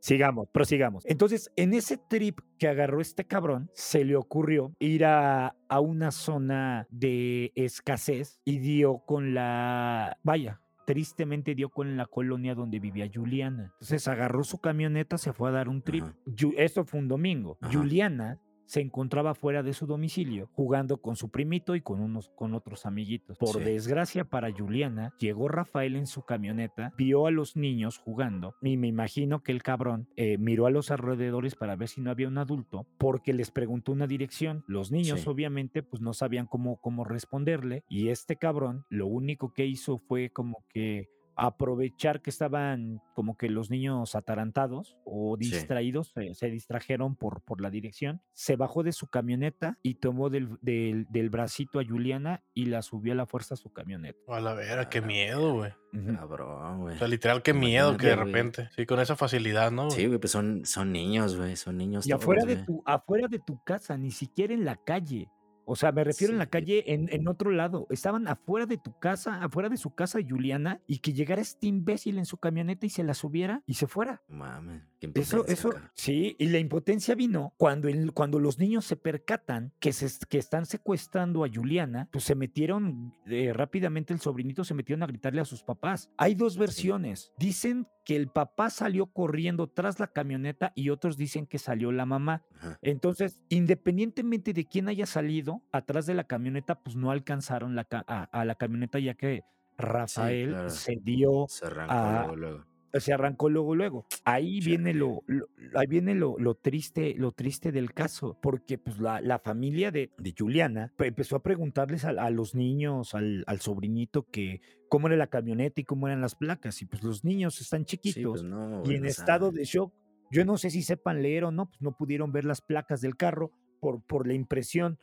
sigamos, 0.00 0.48
prosigamos. 0.52 1.04
Entonces, 1.06 1.50
en 1.56 1.74
ese 1.74 1.96
trip 1.96 2.40
que 2.58 2.68
agarró 2.68 3.00
este 3.00 3.24
cabrón, 3.26 3.70
se 3.74 4.04
le 4.04 4.16
ocurrió 4.16 4.74
ir 4.78 5.04
a, 5.04 5.56
a 5.68 5.80
una 5.80 6.10
zona 6.10 6.86
de 6.90 7.52
escasez 7.54 8.40
y 8.44 8.58
dio 8.58 8.98
con 9.06 9.34
la. 9.34 10.18
Vaya. 10.22 10.60
Tristemente 10.86 11.54
dio 11.54 11.68
con 11.68 11.96
la 11.96 12.06
colonia 12.06 12.56
donde 12.56 12.80
vivía 12.80 13.08
Juliana. 13.12 13.70
Entonces 13.74 14.08
agarró 14.08 14.42
su 14.42 14.58
camioneta, 14.58 15.18
se 15.18 15.32
fue 15.32 15.50
a 15.50 15.52
dar 15.52 15.68
un 15.68 15.82
trip. 15.82 16.02
Ajá. 16.02 16.16
Esto 16.56 16.84
fue 16.84 16.98
un 16.98 17.06
domingo. 17.06 17.58
Ajá. 17.60 17.72
Juliana 17.72 18.40
se 18.70 18.80
encontraba 18.80 19.34
fuera 19.34 19.64
de 19.64 19.72
su 19.72 19.84
domicilio 19.86 20.48
jugando 20.52 20.98
con 20.98 21.16
su 21.16 21.28
primito 21.28 21.74
y 21.74 21.80
con 21.80 22.00
unos 22.00 22.28
con 22.36 22.54
otros 22.54 22.86
amiguitos. 22.86 23.36
Por 23.36 23.56
Sí. 23.58 23.64
desgracia 23.64 24.24
para 24.24 24.52
Juliana, 24.52 25.12
llegó 25.18 25.48
Rafael 25.48 25.96
en 25.96 26.06
su 26.06 26.22
camioneta, 26.22 26.92
vio 26.96 27.26
a 27.26 27.32
los 27.32 27.56
niños 27.56 27.98
jugando 27.98 28.54
y 28.62 28.76
me 28.76 28.86
imagino 28.86 29.42
que 29.42 29.50
el 29.50 29.64
cabrón 29.64 30.06
eh, 30.14 30.38
miró 30.38 30.66
a 30.66 30.70
los 30.70 30.92
alrededores 30.92 31.56
para 31.56 31.74
ver 31.74 31.88
si 31.88 32.00
no 32.00 32.12
había 32.12 32.28
un 32.28 32.38
adulto 32.38 32.86
porque 32.96 33.32
les 33.32 33.50
preguntó 33.50 33.90
una 33.90 34.06
dirección. 34.06 34.62
Los 34.68 34.92
niños 34.92 35.22
Sí. 35.22 35.28
obviamente 35.28 35.82
pues 35.82 36.00
no 36.00 36.12
sabían 36.14 36.46
cómo, 36.46 36.76
cómo 36.80 37.02
responderle 37.02 37.82
y 37.88 38.08
este 38.10 38.36
cabrón 38.36 38.84
lo 38.88 39.08
único 39.08 39.52
que 39.52 39.66
hizo 39.66 39.98
fue 39.98 40.30
como 40.30 40.64
que 40.72 41.08
aprovechar 41.36 42.20
que 42.22 42.30
estaban 42.30 43.00
como 43.14 43.36
que 43.36 43.48
los 43.48 43.70
niños 43.70 44.14
atarantados 44.14 44.96
o 45.04 45.36
Sí. 45.38 45.50
distraídos, 45.50 46.12
se, 46.14 46.34
se 46.34 46.50
distrajeron 46.50 47.16
por, 47.16 47.42
por 47.42 47.60
la 47.60 47.70
dirección, 47.70 48.20
se 48.32 48.56
bajó 48.56 48.82
de 48.82 48.92
su 48.92 49.06
camioneta 49.08 49.78
y 49.82 49.94
tomó 49.96 50.30
del, 50.30 50.58
del, 50.60 51.06
del 51.10 51.30
bracito 51.30 51.80
a 51.80 51.84
Juliana 51.84 52.42
y 52.54 52.66
la 52.66 52.82
subió 52.82 53.12
a 53.12 53.16
la 53.16 53.26
fuerza 53.26 53.54
a 53.54 53.56
su 53.56 53.72
camioneta. 53.72 54.18
A 54.28 54.40
la 54.40 54.54
vera, 54.54 54.88
qué 54.88 54.98
A 54.98 55.00
la 55.02 55.06
miedo, 55.06 55.54
güey. 55.54 55.72
Cabrón, 56.14 56.80
güey. 56.82 56.94
O 56.94 56.98
sea, 56.98 57.08
literal, 57.08 57.42
qué 57.42 57.52
miedo 57.52 57.96
que 57.96 58.06
de 58.08 58.16
repente. 58.16 58.68
Sí, 58.76 58.86
con 58.86 59.00
esa 59.00 59.16
facilidad, 59.16 59.70
¿no? 59.72 59.90
Sí, 59.90 60.06
güey, 60.06 60.18
pues 60.18 60.30
son, 60.30 60.64
son 60.64 60.92
niños, 60.92 61.36
güey. 61.36 61.56
Son 61.56 61.76
niños 61.76 62.06
Y 62.06 62.10
todos, 62.10 62.22
afuera 62.22 62.44
de, 62.44 62.56
tu, 62.56 62.82
afuera 62.86 63.26
de 63.28 63.40
tu 63.40 63.58
casa, 63.64 63.96
ni 63.96 64.10
siquiera 64.10 64.54
en 64.54 64.64
la 64.64 64.76
calle. 64.76 65.28
O 65.72 65.76
sea, 65.76 65.92
me 65.92 66.02
refiero 66.02 66.32
en 66.32 66.40
la 66.40 66.46
calle 66.46 66.92
en, 66.92 67.08
en 67.12 67.28
otro 67.28 67.52
lado. 67.52 67.86
Estaban 67.90 68.26
afuera 68.26 68.66
de 68.66 68.76
tu 68.76 68.98
casa, 68.98 69.40
afuera 69.40 69.68
de 69.68 69.76
su 69.76 69.94
casa 69.94 70.18
Juliana, 70.28 70.80
y 70.88 70.98
que 70.98 71.12
llegara 71.12 71.40
este 71.40 71.68
imbécil 71.68 72.18
en 72.18 72.24
su 72.24 72.38
camioneta 72.38 72.86
y 72.86 72.90
se 72.90 73.04
la 73.04 73.14
subiera 73.14 73.62
y 73.66 73.74
se 73.74 73.86
fuera. 73.86 74.20
Mames, 74.26 74.82
Eso, 75.14 75.46
eso, 75.46 75.70
sí, 75.94 76.36
y 76.38 76.48
la 76.48 76.58
impotencia 76.58 77.14
vino 77.14 77.54
cuando, 77.56 77.88
el- 77.88 78.12
cuando 78.12 78.38
los 78.38 78.58
niños 78.58 78.84
se 78.84 78.96
percatan 78.96 79.72
que, 79.80 79.92
se, 79.92 80.08
que 80.28 80.38
están 80.38 80.66
secuestrando 80.66 81.44
a 81.44 81.48
Juliana, 81.52 82.08
pues 82.12 82.24
se 82.24 82.34
metieron 82.34 83.14
eh, 83.26 83.52
rápidamente, 83.54 84.12
el 84.12 84.20
sobrinito 84.20 84.62
se 84.64 84.74
metieron 84.74 85.02
a 85.02 85.06
gritarle 85.06 85.40
a 85.40 85.44
sus 85.46 85.62
papás. 85.62 86.10
Hay 86.16 86.34
dos 86.34 86.58
versiones. 86.58 87.32
Dicen 87.38 87.86
que 88.04 88.16
el 88.16 88.28
papá 88.28 88.70
salió 88.70 89.06
corriendo 89.06 89.68
tras 89.68 90.00
la 90.00 90.08
camioneta 90.08 90.72
y 90.74 90.90
otros 90.90 91.16
dicen 91.16 91.46
que 91.46 91.58
salió 91.58 91.92
la 91.92 92.06
mamá. 92.06 92.42
Ajá. 92.56 92.78
Entonces, 92.82 93.42
independientemente 93.48 94.52
de 94.52 94.66
quién 94.66 94.88
haya 94.88 95.06
salido 95.06 95.62
atrás 95.72 96.06
de 96.06 96.14
la 96.14 96.24
camioneta, 96.24 96.80
pues 96.82 96.96
no 96.96 97.10
alcanzaron 97.10 97.74
la 97.74 97.86
a, 97.90 98.24
a 98.24 98.44
la 98.44 98.54
camioneta 98.56 98.98
ya 98.98 99.14
que 99.14 99.42
Rafael 99.78 100.50
claro. 100.50 100.70
se 100.70 100.96
dio 101.00 101.46
Se 101.48 101.66
arrancó 101.66 101.94
luego, 102.34 102.36
luego. 102.36 102.69
Se 102.98 103.12
arrancó 103.12 103.48
luego 103.48 103.74
luego. 103.74 104.06
Ahí 104.24 104.60
viene 104.60 104.94
lo, 104.94 105.22
lo- 105.26 105.46
ahí 105.74 105.86
viene 105.86 106.14
lo, 106.14 106.36
lo 106.38 106.54
triste, 106.54 107.14
lo 107.16 107.32
triste 107.32 107.70
del 107.72 107.92
caso, 107.92 108.36
porque 108.42 108.78
pues 108.78 108.98
la, 108.98 109.20
la 109.20 109.38
familia 109.38 109.90
de, 109.90 110.10
de 110.18 110.34
Juliana 110.36 110.92
pe- 110.96 111.06
empezó 111.08 111.36
a 111.36 111.42
preguntarles 111.42 112.04
a, 112.04 112.10
a 112.10 112.30
los 112.30 112.54
niños, 112.54 113.14
al, 113.14 113.44
al 113.46 113.60
sobrinito 113.60 114.26
que 114.30 114.60
cómo 114.88 115.06
era 115.06 115.16
la 115.16 115.28
camioneta 115.28 115.80
y 115.80 115.84
cómo 115.84 116.08
eran 116.08 116.20
las 116.20 116.34
placas 116.34 116.82
y 116.82 116.86
pues 116.86 117.02
los 117.04 117.24
niños 117.24 117.60
están 117.60 117.82
Sí, 117.82 117.96
chiquitos 117.96 118.40
pues 118.40 118.42
no, 118.42 118.82
y 118.84 118.94
en 118.96 119.02
no 119.02 119.08
estado 119.08 119.52
de 119.52 119.64
shock. 119.64 119.92
Yo 120.32 120.44
no 120.44 120.58
sé 120.58 120.70
si 120.70 120.82
sepan 120.82 121.22
leer 121.22 121.44
o 121.44 121.50
no, 121.50 121.66
pues 121.66 121.80
no 121.82 121.96
pudieron 121.96 122.32
ver 122.32 122.44
las 122.44 122.60
placas 122.60 123.00
del 123.00 123.16
carro 123.16 123.50
por, 123.80 124.02
por 124.04 124.26
la 124.26 124.34
impresión. 124.34 124.98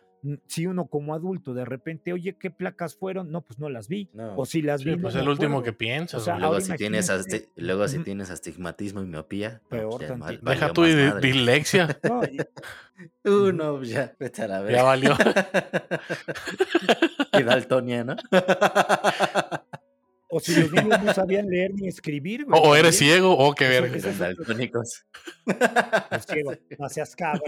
Si 0.48 0.68
uno 0.68 0.86
como 0.88 1.14
adulto 1.14 1.54
de 1.54 1.66
repente, 1.66 2.14
oye, 2.14 2.36
¿qué 2.40 2.50
placas 2.52 2.96
fueron? 2.96 3.32
No, 3.32 3.42
pues 3.42 3.60
no 3.60 3.70
las 3.70 3.88
vi. 3.88 4.10
No. 4.14 4.36
O 4.38 4.46
si 4.46 4.62
las 4.62 4.82
Sí, 4.82 4.92
vi, 4.92 4.98
pues 4.98 5.16
es 5.16 5.22
el 5.22 5.30
último 5.30 5.64
que 5.64 5.74
piensas, 5.74 6.22
O 6.22 6.26
sea. 6.26 6.38
Luego 6.40 6.60
si 6.62 6.76
tienes 6.76 7.12
luego 7.56 7.88
si 7.88 8.00
tienes 8.00 8.30
astigmatismo 8.30 9.02
y 9.02 9.06
miopía, 9.06 9.62
Peor 9.70 9.98
pues 10.06 10.18
mal-. 10.18 10.40
Deja 10.42 10.74
tu 10.74 10.84
dislexia. 10.84 11.98
No, 12.04 12.24
y- 12.24 12.38
Uh, 13.26 13.52
no, 13.52 13.84
ya, 13.84 14.16
vete 14.20 14.42
a 14.42 14.48
la 14.48 14.62
vez. 14.62 14.74
Ya 14.76 14.82
valió. 14.82 15.16
y 17.34 17.44
Daltonia, 17.44 18.04
¿no? 18.04 18.16
O 20.30 20.42
si 20.42 20.60
los 20.60 20.70
niños 20.74 21.02
no 21.04 21.14
sabían 21.14 21.48
leer 21.48 21.74
ni 21.74 21.88
escribir, 21.88 22.44
O, 22.44 22.48
güey. 22.60 22.62
o 22.66 22.76
eres 22.76 22.98
ciego, 22.98 23.38
o 23.38 23.56
qué 23.56 23.64
Eso- 23.72 23.82
verga. 23.84 23.98
Eran 23.98 24.20
daltónicos. 24.20 25.06
Pues, 25.46 26.26
ciego, 26.28 26.52
no 26.78 26.90
seas 26.90 27.16
cabrón. 27.16 27.46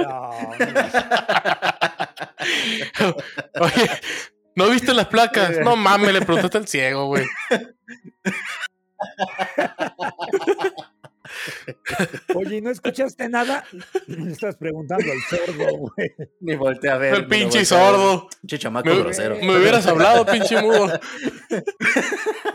Oye, 3.60 3.90
¿no 4.56 4.70
viste 4.70 4.94
las 4.94 5.08
placas? 5.08 5.60
No 5.60 5.76
mames, 5.76 6.14
le 6.14 6.22
preguntaste 6.22 6.58
al 6.58 6.68
ciego, 6.68 7.08
güey. 7.08 7.26
Oye, 12.36 12.58
¿y 12.58 12.62
¿no 12.62 12.70
escuchaste 12.72 13.30
nada? 13.30 13.64
Le 14.08 14.32
estás 14.32 14.56
preguntando 14.58 15.06
al 15.12 15.20
sordo, 15.22 15.78
güey. 15.78 16.12
Ni 16.40 16.56
volteé 16.56 16.90
a 16.90 16.98
ver. 16.98 17.14
El 17.16 17.28
pinche 17.28 17.66
sordo. 17.66 18.28
Pinche 18.42 18.58
chamaco 18.60 18.90
Me, 18.90 19.00
grosero. 19.00 19.36
me 19.38 19.58
hubieras 19.58 19.86
hablado, 19.88 20.26
pinche 20.26 20.62
mudo. 20.62 20.88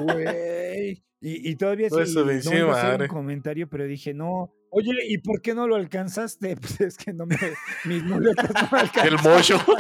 Güey. 0.01 1.03
Y, 1.21 1.51
y 1.51 1.57
todavía 1.57 1.89
sí, 1.89 1.95
Pues, 1.95 2.13
su 2.13 2.25
no 2.25 2.33
iba 2.59 2.75
a 2.75 2.77
hacer 2.79 2.91
madre. 2.91 3.05
un 3.05 3.09
comentario, 3.09 3.69
pero 3.69 3.85
dije, 3.85 4.13
no. 4.13 4.53
Oye, 4.77 4.91
¿y 5.09 5.19
por 5.19 5.41
qué 5.41 5.55
no 5.55 5.69
lo 5.69 5.77
alcanzaste? 5.77 6.57
Pues 6.61 6.81
es 6.81 6.97
que 6.99 7.13
no 7.13 7.27
me, 7.27 7.37
mis 7.85 8.03
muletas 8.03 8.51
no 8.53 8.69
me 8.73 8.79
El 8.81 8.85
alcanzaron. 8.89 9.23
mocho. 9.23 9.65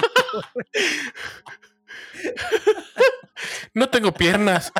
No 3.74 3.90
tengo 3.90 4.12
piernas. 4.12 4.72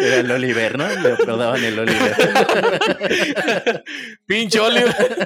Era 0.00 0.16
el 0.16 0.30
Oliver, 0.30 0.78
¿no? 0.78 0.88
Le 0.88 1.12
aplaudaban 1.12 1.62
el 1.62 1.78
Oliver. 1.78 2.14
Pinche 4.26 4.60
Oliver. 4.60 5.16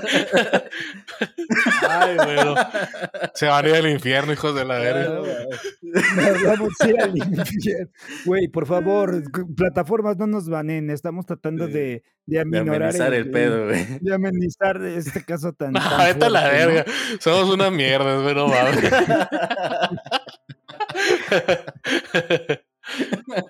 Ay, 1.88 2.16
bueno. 2.16 2.54
Se 3.34 3.46
van 3.46 3.64
a 3.64 3.68
ir 3.68 3.74
al 3.76 3.88
infierno, 3.88 4.32
hijos 4.32 4.54
de 4.54 4.64
la 4.64 4.78
verga. 4.78 5.20
Nos 5.82 6.42
vamos 6.44 6.72
a 6.80 6.88
ir 6.88 7.00
al 7.00 7.16
infierno. 7.16 7.90
Güey, 8.24 8.48
por 8.48 8.66
favor, 8.66 9.22
plataformas 9.56 10.16
no 10.18 10.26
nos 10.26 10.48
banen. 10.48 10.90
Estamos 10.90 11.26
tratando 11.26 11.66
de, 11.66 11.72
de 11.72 12.02
De 12.26 12.40
aminorar 12.40 12.82
amenizar 12.82 13.14
el 13.14 13.30
pedo, 13.30 13.66
güey. 13.66 13.98
De 14.00 14.14
amenizar 14.14 14.82
este 14.84 15.24
caso 15.24 15.52
tan. 15.52 15.72
No, 15.72 15.80
tan 15.88 15.98
vete 16.06 16.24
a 16.26 16.30
la 16.30 16.44
¿no? 16.44 16.50
verga. 16.50 16.84
Somos 17.20 17.54
unas 17.54 17.72
mierdas, 17.72 18.22
pero 18.24 18.48
mames. 18.48 18.92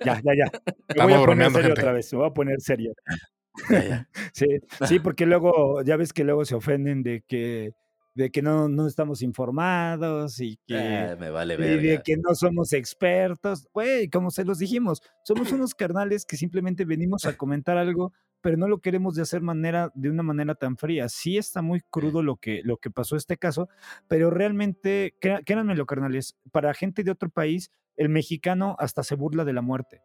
ya, 0.04 0.20
ya, 0.22 0.34
ya. 0.34 0.50
Me 0.96 1.04
voy 1.04 1.12
a 1.14 1.24
poner 1.26 1.50
serio 1.50 1.66
gente. 1.68 1.80
otra 1.80 1.92
vez, 1.92 2.12
me 2.12 2.18
voy 2.18 2.28
a 2.28 2.32
poner 2.34 2.60
serio. 2.60 2.92
Ya, 3.70 3.84
ya. 3.84 4.08
Sí, 4.32 4.46
sí, 4.86 5.00
porque 5.00 5.26
luego, 5.26 5.82
ya 5.82 5.96
ves 5.96 6.12
que 6.12 6.22
luego 6.22 6.44
se 6.44 6.54
ofenden 6.54 7.02
de 7.02 7.24
que, 7.26 7.72
de 8.14 8.30
que 8.30 8.40
no, 8.40 8.68
no 8.68 8.86
estamos 8.86 9.20
informados 9.20 10.38
y 10.40 10.58
que, 10.64 10.76
Ah, 10.76 11.16
me 11.18 11.30
vale 11.30 11.54
y 11.54 11.56
de 11.56 11.76
verga. 11.76 12.02
que 12.04 12.16
no 12.18 12.36
somos 12.36 12.72
expertos. 12.72 13.66
Güey, 13.72 14.08
como 14.10 14.30
se 14.30 14.44
los 14.44 14.60
dijimos, 14.60 15.02
somos 15.24 15.50
unos 15.50 15.74
carnales 15.74 16.24
que 16.24 16.36
simplemente 16.36 16.84
venimos 16.84 17.24
a 17.26 17.36
comentar 17.36 17.76
algo, 17.78 18.12
pero 18.40 18.56
no 18.56 18.68
lo 18.68 18.78
queremos 18.78 19.16
de 19.16 19.22
hacer 19.22 19.40
manera, 19.40 19.90
de 19.96 20.08
una 20.10 20.22
manera 20.22 20.54
tan 20.54 20.76
fría. 20.76 21.08
Sí 21.08 21.36
está 21.36 21.60
muy 21.60 21.80
crudo 21.90 22.22
lo 22.22 22.36
que, 22.36 22.60
lo 22.62 22.76
que 22.76 22.92
pasó 22.92 23.16
este 23.16 23.38
caso, 23.38 23.68
pero 24.06 24.30
realmente, 24.30 25.16
cré- 25.20 25.42
créanmelo, 25.44 25.84
carnales, 25.84 26.36
para 26.52 26.72
gente 26.74 27.02
de 27.02 27.10
otro 27.10 27.28
país, 27.28 27.72
el 27.98 28.08
mexicano 28.08 28.74
hasta 28.78 29.02
se 29.02 29.14
burla 29.14 29.44
de 29.44 29.52
la 29.52 29.60
muerte 29.62 30.00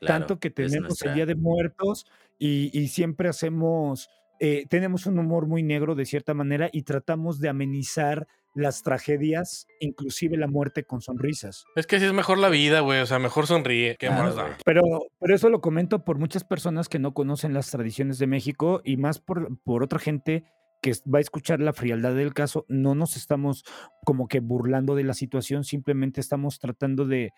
Claro, 0.00 0.26
tanto 0.26 0.38
que 0.38 0.48
es 0.48 0.54
tenemos 0.54 0.76
el 0.76 0.82
nuestra. 0.82 1.14
Día 1.14 1.26
de 1.26 1.34
Muertos 1.34 2.06
y, 2.38 2.70
y 2.78 2.88
siempre 2.88 3.28
hacemos, 3.28 4.08
eh, 4.38 4.66
tenemos 4.68 5.06
un 5.06 5.18
humor 5.18 5.46
muy 5.48 5.62
negro 5.62 5.94
de 5.96 6.04
cierta 6.04 6.34
manera 6.34 6.68
y 6.72 6.82
tratamos 6.82 7.40
de 7.40 7.48
amenizar 7.48 8.28
las 8.54 8.82
tragedias, 8.82 9.66
inclusive 9.80 10.36
la 10.36 10.46
muerte 10.46 10.84
con 10.84 11.00
sonrisas. 11.00 11.64
Es 11.76 11.86
que 11.86 11.98
sí 11.98 12.06
es 12.06 12.12
mejor 12.12 12.38
la 12.38 12.48
vida, 12.48 12.80
güey. 12.80 13.00
O 13.00 13.06
sea, 13.06 13.18
mejor 13.18 13.46
sonríe. 13.46 13.96
¿Qué 13.98 14.06
Claro, 14.06 14.24
más 14.24 14.36
da? 14.36 14.42
güey. 14.44 14.54
Pero, 14.64 14.82
pero 15.18 15.34
eso 15.34 15.48
lo 15.48 15.60
comento 15.60 16.04
por 16.04 16.18
muchas 16.18 16.44
personas 16.44 16.88
que 16.88 16.98
no 16.98 17.12
conocen 17.14 17.52
las 17.54 17.70
tradiciones 17.70 18.18
de 18.18 18.26
México 18.26 18.80
y 18.84 18.96
más 18.96 19.18
por, 19.20 19.60
por 19.62 19.82
otra 19.82 19.98
gente 19.98 20.44
que 20.80 20.92
va 21.12 21.18
a 21.18 21.20
escuchar 21.20 21.60
la 21.60 21.72
frialdad 21.72 22.14
del 22.14 22.34
caso. 22.34 22.64
No 22.68 22.94
nos 22.94 23.16
estamos 23.16 23.64
como 24.04 24.28
que 24.28 24.40
burlando 24.40 24.94
de 24.94 25.04
la 25.04 25.14
situación, 25.14 25.64
simplemente 25.64 26.20
estamos 26.20 26.58
tratando 26.58 27.04
de, 27.04 27.32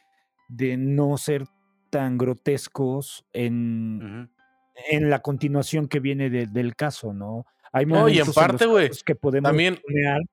de 0.49 0.77
no 0.77 1.17
ser 1.17 1.45
tan 1.91 2.19
grotescos 2.19 3.25
en, 3.33 4.31
en 4.91 5.11
la 5.11 5.21
continuación 5.21 5.89
que 5.89 6.01
viene 6.01 6.31
de- 6.31 6.47
del 6.47 6.77
caso, 6.77 7.13
¿no? 7.13 7.47
Hay 7.73 7.87
No, 7.87 8.09
y 8.09 8.19
en 8.19 8.33
parte, 8.33 8.67
güey, 8.67 8.91
que 9.05 9.15
podemos 9.15 9.49
también-. 9.49 9.81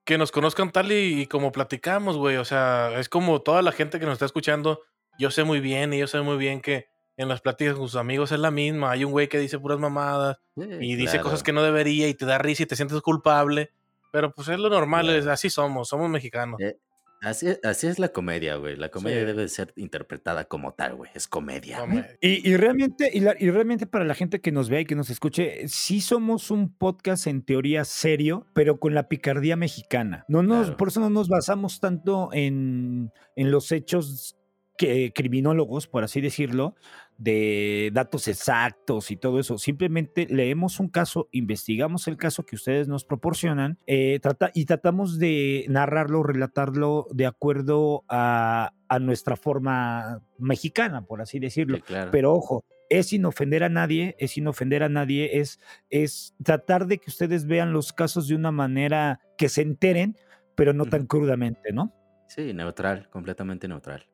Que 0.04 0.17
nos 0.17 0.32
conozcan 0.32 0.72
tal 0.72 0.91
y, 0.91 1.22
y 1.22 1.26
como 1.28 1.52
platicamos, 1.52 2.17
güey. 2.17 2.38
O 2.38 2.46
sea, 2.46 3.00
es 3.00 3.10
como 3.10 3.41
toda 3.41 3.62
la 3.62 3.72
gente 3.72 4.00
que 4.00 4.06
nos 4.08 4.13
está 4.13 4.26
escuchando. 4.26 4.82
Yo 5.20 5.30
sé 5.30 5.43
muy 5.43 5.60
bien 5.60 5.93
y 5.93 6.00
yo 6.00 6.08
sé 6.08 6.20
muy 6.22 6.38
bien 6.38 6.62
que 6.62 6.88
en 7.17 7.27
las 7.27 7.41
pláticas 7.41 7.75
con 7.75 7.88
sus 7.88 7.95
amigos 7.99 8.32
es 8.32 8.39
la 8.39 8.51
misma. 8.51 8.91
Hay 8.91 9.03
un 9.03 9.12
güey 9.12 9.27
que 9.27 9.39
dice 9.39 9.60
puras 9.60 9.80
mamadas 9.80 10.38
Sí, 10.56 10.63
y 10.82 10.95
dice 10.95 11.17
cosas 11.19 11.41
claro. 11.41 11.43
que 11.45 11.53
no 11.53 11.63
debería 11.63 12.08
y 12.08 12.13
te 12.13 12.25
da 12.25 12.38
risa 12.38 12.63
y 12.63 12.67
te 12.67 12.75
sientes 12.75 13.01
culpable. 13.01 13.71
Pero 14.12 14.32
pues 14.34 14.47
es 14.47 14.58
lo 14.60 14.69
normal, 14.69 15.10
es, 15.10 15.27
así 15.27 15.49
somos, 15.49 15.89
somos 15.89 16.10
mexicanos. 16.10 16.60
Eh, 16.62 16.77
Así, 17.19 17.47
así 17.63 17.88
es 17.88 17.97
la 17.97 18.10
comedia, 18.10 18.58
güey. 18.58 18.75
La 18.75 18.89
comedia 18.89 19.21
Sí. 19.21 19.25
debe 19.25 19.47
ser 19.47 19.73
interpretada 19.75 20.45
como 20.45 20.75
tal, 20.75 20.93
güey. 20.97 21.10
Es 21.15 21.27
comedia. 21.27 21.80
Come- 21.80 22.06
Y, 22.21 22.47
y 22.47 22.56
realmente, 22.58 23.10
y, 23.12 23.21
la- 23.21 23.36
y 23.39 23.49
realmente 23.49 23.88
para 23.88 24.06
la 24.06 24.13
gente 24.13 24.39
que 24.39 24.51
nos 24.51 24.69
vea 24.69 24.82
y 24.82 24.86
que 24.86 24.93
nos 24.93 25.10
escuche, 25.10 25.67
sí 25.67 25.99
somos 25.99 26.51
un 26.51 26.71
podcast 26.71 27.25
en 27.25 27.41
teoría 27.41 27.86
serio, 27.86 28.45
pero 28.53 28.80
con 28.80 28.93
la 28.93 29.10
picardía 29.10 29.56
mexicana. 29.56 30.25
No 30.27 30.43
nos, 30.43 30.65
Claro. 30.67 30.77
Por 30.77 30.89
eso 30.89 30.99
no 30.99 31.10
nos 31.10 31.27
basamos 31.27 31.80
tanto 31.80 32.30
en, 32.34 33.12
en 33.36 33.49
los 33.49 33.71
hechos 33.71 34.38
que, 34.77 35.12
criminólogos, 35.12 35.88
por 35.88 36.03
así 36.03 36.21
decirlo, 36.21 36.75
de 37.17 37.89
datos 37.93 38.27
exactos 38.27 39.12
y 39.12 39.17
todo 39.17 39.39
eso. 39.39 39.58
Simplemente 39.58 40.27
leemos 40.30 40.80
un 40.80 40.89
caso, 40.89 41.27
investigamos 41.32 42.08
el 42.08 42.17
caso 42.17 42.45
que 42.45 42.56
ustedes 42.56 42.88
nos 42.88 43.06
proporcionan 43.06 43.77
eh, 43.88 44.19
trata- 44.21 44.51
y 44.53 44.65
tratamos 44.65 45.17
de 45.17 45.65
narrarlo, 45.69 46.23
relatarlo 46.23 47.08
de 47.12 47.25
acuerdo 47.25 48.03
a, 48.08 48.73
a 48.88 48.99
nuestra 48.99 49.36
forma 49.36 50.21
mexicana, 50.38 51.06
por 51.06 51.21
así 51.21 51.39
decirlo. 51.39 51.77
Sí, 51.77 51.84
claro. 51.84 52.12
Pero 52.12 52.34
ojo, 52.34 52.63
es 52.89 53.08
sin 53.08 53.25
ofender 53.25 53.63
a 53.63 53.69
nadie, 53.69 54.15
es 54.19 54.32
sin 54.32 54.47
ofender 54.47 54.84
a 54.84 54.89
nadie, 54.89 55.39
es, 55.39 55.60
es 55.89 56.36
tratar 56.43 56.86
de 56.88 56.99
que 56.99 57.10
ustedes 57.10 57.45
vean 57.45 57.73
los 57.73 57.93
casos 57.93 58.27
de 58.27 58.36
una 58.36 58.51
manera 58.51 59.19
que 59.38 59.49
se 59.49 59.62
enteren, 59.62 60.17
pero 60.56 60.73
no 60.73 60.86
tan 60.86 61.06
crudamente, 61.06 61.71
¿no? 61.73 61.93
Sí, 62.27 62.53
neutral, 62.53 63.10
completamente 63.10 63.67
neutral. 63.67 64.08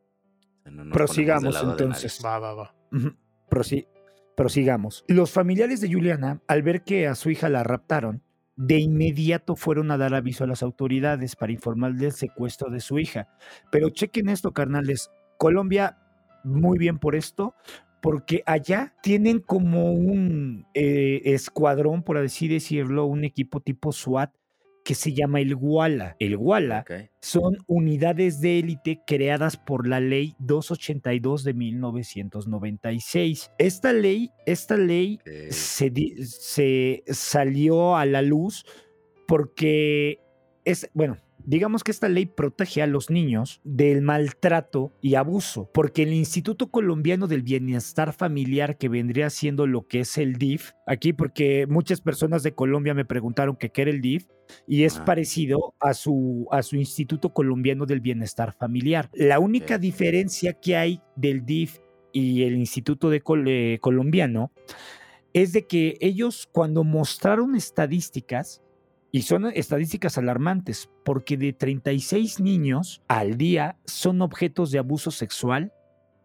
No 0.65 0.93
Prosigamos 0.93 1.61
entonces. 1.61 2.21
Va, 2.23 2.39
va, 2.39 2.53
va. 2.53 2.75
Prosigamos. 4.35 5.05
Los 5.07 5.31
familiares 5.31 5.81
de 5.81 5.91
Juliana, 5.91 6.41
al 6.47 6.63
ver 6.63 6.83
que 6.83 7.07
a 7.07 7.15
su 7.15 7.29
hija 7.29 7.49
la 7.49 7.63
raptaron, 7.63 8.23
de 8.55 8.79
inmediato 8.79 9.55
fueron 9.55 9.91
a 9.91 9.97
dar 9.97 10.13
aviso 10.13 10.43
a 10.43 10.47
las 10.47 10.63
autoridades 10.63 11.35
para 11.35 11.51
informar 11.51 11.93
del 11.95 12.11
secuestro 12.11 12.69
de 12.69 12.79
su 12.79 12.99
hija. 12.99 13.27
Pero 13.71 13.89
chequen 13.89 14.29
esto, 14.29 14.51
carnales. 14.51 15.11
Colombia, 15.37 15.97
muy 16.43 16.77
bien 16.77 16.99
por 16.99 17.15
esto, 17.15 17.55
porque 18.01 18.43
allá 18.45 18.93
tienen 19.01 19.39
como 19.39 19.93
un 19.93 20.67
eh, 20.73 21.21
escuadrón, 21.25 22.03
por 22.03 22.17
así 22.17 22.47
decirlo, 22.47 23.05
un 23.05 23.23
equipo 23.23 23.59
tipo 23.59 23.91
SWAT 23.91 24.33
que 24.83 24.95
se 24.95 25.13
llama 25.13 25.39
el 25.39 25.55
Guala. 25.55 26.15
El 26.19 26.35
Guala 26.37 26.81
Ok. 26.81 27.09
son 27.21 27.57
unidades 27.67 28.41
de 28.41 28.59
élite 28.59 29.01
creadas 29.07 29.55
por 29.57 29.87
la 29.87 29.99
ley 29.99 30.35
282 30.39 31.43
de 31.43 31.53
1996. 31.53 33.51
Esta 33.57 33.93
ley, 33.93 34.31
esta 34.45 34.77
ley 34.77 35.19
se, 35.49 35.91
se 36.25 37.03
salió 37.07 37.95
a 37.95 38.05
la 38.05 38.21
luz 38.21 38.65
porque 39.27 40.19
es, 40.65 40.89
bueno, 40.93 41.17
digamos 41.45 41.83
que 41.83 41.91
esta 41.91 42.09
ley 42.09 42.25
protege 42.25 42.81
a 42.81 42.87
los 42.87 43.09
niños 43.09 43.59
del 43.63 44.01
maltrato 44.01 44.93
y 45.01 45.15
abuso, 45.15 45.69
porque 45.73 46.03
el 46.03 46.13
Instituto 46.13 46.67
Colombiano 46.71 47.27
del 47.27 47.41
Bienestar 47.41 48.13
Familiar, 48.13 48.77
que 48.77 48.89
vendría 48.89 49.29
siendo 49.29 49.67
lo 49.67 49.87
que 49.87 50.01
es 50.01 50.17
el 50.17 50.35
DIF, 50.37 50.71
aquí 50.87 51.13
porque 51.13 51.65
muchas 51.67 52.01
personas 52.01 52.43
de 52.43 52.53
Colombia 52.53 52.93
me 52.93 53.05
preguntaron 53.05 53.55
que 53.55 53.69
qué 53.69 53.83
era 53.83 53.91
el 53.91 54.01
DIF, 54.01 54.27
y 54.67 54.83
es 54.83 54.97
Ah. 54.99 55.05
parecido 55.05 55.73
a 55.79 55.93
su, 55.93 56.47
a 56.51 56.61
su 56.63 56.75
Instituto 56.75 57.33
Colombiano 57.33 57.85
del 57.85 58.01
Bienestar 58.01 58.53
Familiar. 58.53 59.09
La 59.13 59.39
única 59.39 59.77
diferencia 59.77 60.53
que 60.53 60.75
hay 60.75 61.01
del 61.15 61.45
DIF 61.45 61.79
y 62.11 62.43
el 62.43 62.55
Instituto 62.57 63.09
de 63.09 63.21
Col- 63.21 63.47
eh, 63.47 63.79
Colombiano 63.81 64.51
es 65.33 65.51
de 65.53 65.65
que 65.65 65.97
ellos 65.99 66.47
cuando 66.51 66.83
mostraron 66.83 67.55
estadísticas, 67.55 68.61
y 69.13 69.21
son 69.21 69.45
estadísticas 69.45 70.17
alarmantes, 70.17 70.89
porque 71.05 71.37
de 71.37 71.53
36 71.53 72.39
niños 72.39 73.03
al 73.07 73.37
día 73.37 73.77
son 73.85 74.21
objetos 74.23 74.71
de 74.71 74.79
abuso 74.79 75.11
sexual, 75.11 75.71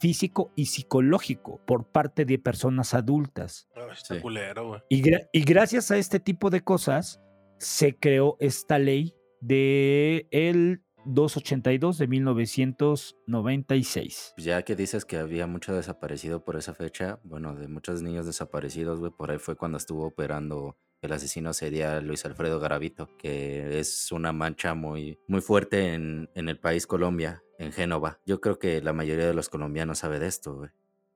físico 0.00 0.52
y 0.56 0.66
psicológico 0.66 1.60
por 1.66 1.84
parte 1.86 2.24
de 2.24 2.38
personas 2.38 2.94
adultas. 2.94 3.68
Ay, 3.76 3.82
está 3.92 4.14
Sí. 4.14 4.20
culero, 4.22 4.68
güey. 4.68 4.80
Y, 4.88 5.02
gra- 5.02 5.28
y 5.32 5.42
gracias 5.42 5.90
a 5.90 5.98
este 5.98 6.18
tipo 6.18 6.48
de 6.50 6.62
cosas 6.64 7.20
se 7.58 7.94
creó 7.96 8.36
esta 8.40 8.78
ley 8.78 9.14
de 9.40 10.26
el 10.30 10.82
282 11.04 11.98
de 11.98 12.06
1996. 12.06 14.32
Pues 14.36 14.44
Ya 14.44 14.62
que 14.62 14.76
dices 14.76 15.04
que 15.04 15.16
había 15.18 15.46
mucho 15.46 15.74
desaparecido 15.74 16.44
por 16.44 16.56
esa 16.56 16.72
fecha, 16.74 17.18
bueno, 17.24 17.54
de 17.54 17.68
muchos 17.68 18.02
niños 18.02 18.26
desaparecidos, 18.26 19.00
güey, 19.00 19.12
por 19.12 19.30
ahí 19.30 19.38
fue 19.38 19.56
cuando 19.56 19.78
estuvo 19.78 20.06
operando 20.06 20.76
el 21.00 21.12
asesino 21.12 21.52
serial 21.52 22.06
Luis 22.06 22.24
Alfredo 22.24 22.58
Garavito, 22.58 23.08
que 23.18 23.78
es 23.78 24.10
una 24.12 24.32
mancha 24.32 24.74
muy, 24.74 25.18
muy 25.26 25.40
fuerte 25.40 25.94
en, 25.94 26.28
en 26.34 26.48
el 26.48 26.58
país 26.58 26.86
Colombia, 26.86 27.42
en 27.58 27.72
Génova. 27.72 28.20
Yo 28.26 28.40
creo 28.40 28.58
que 28.58 28.80
la 28.82 28.92
mayoría 28.92 29.26
de 29.26 29.34
los 29.34 29.48
colombianos 29.48 29.98
sabe 29.98 30.18
de 30.18 30.26
esto, 30.26 30.54
güey. 30.54 30.70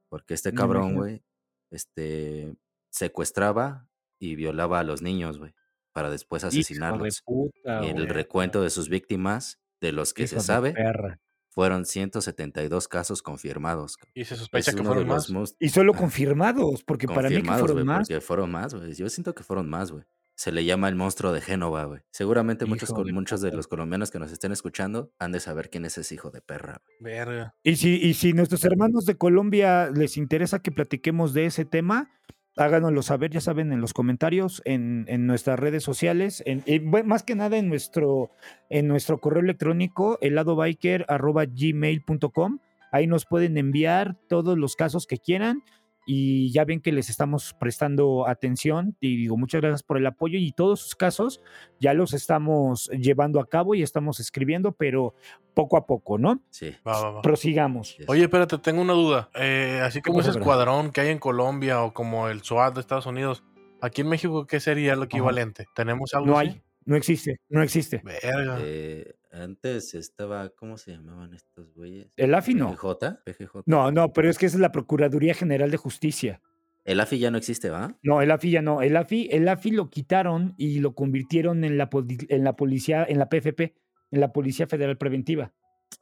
Porque 0.09 0.35
este 0.35 0.53
cabrón, 0.53 0.95
güey, 0.95 1.23
este, 1.71 2.55
secuestraba 2.91 3.89
y 4.19 4.37
violaba 4.37 4.81
a 4.81 4.85
los 4.85 5.01
niños, 5.01 5.39
güey, 5.39 5.55
para 5.93 6.11
después 6.11 6.45
asesinarlos. 6.45 7.23
puta, 7.23 7.85
Y 7.85 7.89
el 7.89 8.09
recuento 8.09 8.63
de 8.63 8.71
sus 8.71 8.89
víctimas, 8.89 9.59
de 9.81 9.93
los 9.93 10.13
que 10.13 10.25
Hijo 10.25 10.35
se 10.35 10.41
sabe, 10.41 10.73
perra. 10.73 11.19
Fueron 11.55 11.85
172 11.85 12.89
casos 12.89 13.23
confirmados. 13.23 13.99
Y 14.15 14.25
se 14.25 14.37
sospecha 14.37 14.71
Es 14.71 14.77
que 14.77 14.83
fueron 14.83 15.07
más. 15.07 15.31
most 15.31 15.57
Y 15.61 15.69
solo 15.69 15.95
confirmados, 15.95 16.83
porque 16.83 17.07
para 17.07 17.29
mí 17.29 17.37
que 17.37 17.43
confirmados, 17.43 17.61
fueron 17.61 17.77
güey, 17.77 17.85
más. 17.87 18.09
porque 18.09 18.21
fueron 18.21 18.51
más, 18.51 18.75
güey. 18.75 18.95
Yo 18.95 19.09
siento 19.09 19.35
que 19.35 19.43
fueron 19.43 19.69
más, 19.69 19.91
güey. 19.93 20.05
Se 20.35 20.51
le 20.51 20.65
llama 20.65 20.89
el 20.89 20.97
monstruo 20.97 21.31
de 21.33 21.43
Génova, 21.43 21.85
güey. 21.85 22.01
Seguramente 22.11 22.65
muchos, 22.65 22.91
Hijo 22.91 23.05
de 23.05 23.13
muchos 23.13 23.43
de 23.43 23.53
los 23.53 23.69
colombianos 23.69 24.11
que 24.11 24.19
nos 24.19 24.33
estén 24.33 24.51
escuchando 24.51 25.13
han 25.19 25.31
de 25.31 25.41
saber 25.41 25.69
quién 25.69 25.85
es 25.85 25.99
ese 25.99 26.15
hijo 26.15 26.31
de 26.31 26.41
perra. 26.41 26.81
güey. 26.99 27.15
Verga. 27.15 27.55
Y 27.63 27.77
si, 27.77 27.97
y 27.97 28.15
si 28.15 28.33
nuestros 28.33 28.65
hermanos 28.65 29.05
de 29.05 29.17
Colombia 29.19 29.91
les 29.91 30.17
interesa 30.17 30.61
que 30.61 30.73
platiquemos 30.73 31.35
de 31.35 31.45
ese 31.47 31.65
tema, 31.67 32.11
háganoslo 32.57 33.03
saber, 33.03 33.31
ya 33.31 33.41
saben, 33.41 33.73
en 33.73 33.81
los 33.81 33.95
comentarios, 33.95 34.61
en, 34.65 35.07
en 35.09 35.27
nuestras 35.27 35.59
redes 35.59 35.83
sociales, 35.83 36.45
en, 36.47 36.63
bueno, 36.91 37.09
más 37.09 37.23
que 37.23 37.35
nada 37.35 37.57
en 37.57 37.69
nuestro, 37.69 38.31
en 38.69 38.89
nuestro 38.89 39.21
correo 39.21 39.43
electrónico, 39.43 40.19
heladobiker.gmail.com. 40.21 42.59
Ahí 42.91 43.07
nos 43.07 43.25
pueden 43.25 43.57
enviar 43.57 44.19
todos 44.29 44.59
los 44.59 44.77
casos 44.77 45.07
que 45.07 45.17
quieran 45.19 45.63
y 46.07 46.51
ya 46.53 46.65
ven 46.65 46.81
que 46.81 46.93
les 46.93 47.09
estamos 47.11 47.55
prestando 47.59 48.27
atención 48.27 48.97
y 49.01 49.17
digo 49.17 49.37
muchas 49.37 49.61
gracias 49.61 49.83
por 49.83 49.99
el 49.99 50.07
apoyo 50.07 50.39
y 50.39 50.53
todos 50.53 50.81
sus 50.81 50.95
casos 50.97 51.41
ya 51.81 51.95
los 51.95 52.13
estamos 52.13 52.89
llevando 52.91 53.41
a 53.41 53.47
cabo 53.49 53.75
y 53.75 53.83
estamos 53.83 54.19
escribiendo, 54.21 54.73
pero 54.73 55.15
poco 55.55 55.77
a 55.77 55.87
poco, 55.87 56.19
¿no? 56.19 56.43
Sí. 56.51 56.75
Va, 56.87 57.01
va, 57.01 57.11
va. 57.13 57.23
Prosigamos. 57.23 57.97
Yes. 57.99 58.09
Oye, 58.09 58.23
espérate, 58.23 58.59
tengo 58.59 58.83
una 58.83 58.95
duda. 58.95 59.31
Eh, 59.35 59.81
así 59.85 60.01
como 60.01 60.21
ese 60.21 60.31
escuadrón 60.31 60.91
que 60.91 61.03
hay 61.03 61.09
en 61.11 61.19
Colombia 61.19 61.83
o 61.83 61.93
como 61.93 62.29
el 62.29 62.43
SWAT 62.43 62.75
de 62.75 62.81
Estados 62.81 63.07
Unidos, 63.07 63.45
aquí 63.81 64.01
en 64.01 64.09
México, 64.09 64.47
¿qué 64.47 64.61
sería 64.61 64.97
lo 64.97 65.05
equivalente? 65.05 65.67
¿Tenemos 65.75 66.15
algo 66.15 66.27
No 66.27 66.39
así? 66.39 66.49
hay, 66.49 66.63
no 66.85 66.97
existe, 66.97 67.41
no 67.49 67.63
existe. 67.63 68.01
Verga. 68.05 68.59
Eh, 68.61 69.15
antes 69.33 69.95
estaba, 69.95 70.51
¿cómo 70.51 70.77
se 70.77 70.93
llamaban 70.93 71.35
estos 71.35 71.73
güeyes? 71.75 72.13
El 72.17 72.35
AFI 72.35 72.55
no. 72.55 72.71
PGJ. 72.75 73.23
PGJ. 73.25 73.63
No, 73.67 73.91
no, 73.91 74.13
pero 74.13 74.29
es 74.31 74.39
que 74.39 74.47
esa 74.47 74.57
es 74.57 74.61
la 74.61 74.73
Procuraduría 74.73 75.35
General 75.35 75.71
de 75.71 75.77
Justicia. 75.79 76.41
El 76.85 77.01
AFI 77.01 77.19
ya 77.19 77.31
no 77.31 77.39
existe, 77.39 77.71
¿va? 77.71 77.97
No, 78.03 78.23
el 78.23 78.31
AFI 78.31 78.51
ya 78.51 78.63
no. 78.63 78.83
El 78.83 78.97
AFI, 78.97 79.29
el 79.31 79.49
AFI 79.49 79.71
lo 79.71 79.89
quitaron 79.89 80.55
y 80.59 80.81
lo 80.81 80.95
convirtieron 80.95 81.65
en 81.65 81.79
la, 81.79 81.89
en 82.29 82.45
la 82.45 82.57
policía, 82.57 83.05
en 83.09 83.19
la 83.19 83.29
PFP, 83.29 83.75
en 84.11 84.21
la 84.21 84.33
Policía 84.33 84.67
Federal 84.67 84.99
Preventiva. 84.99 85.53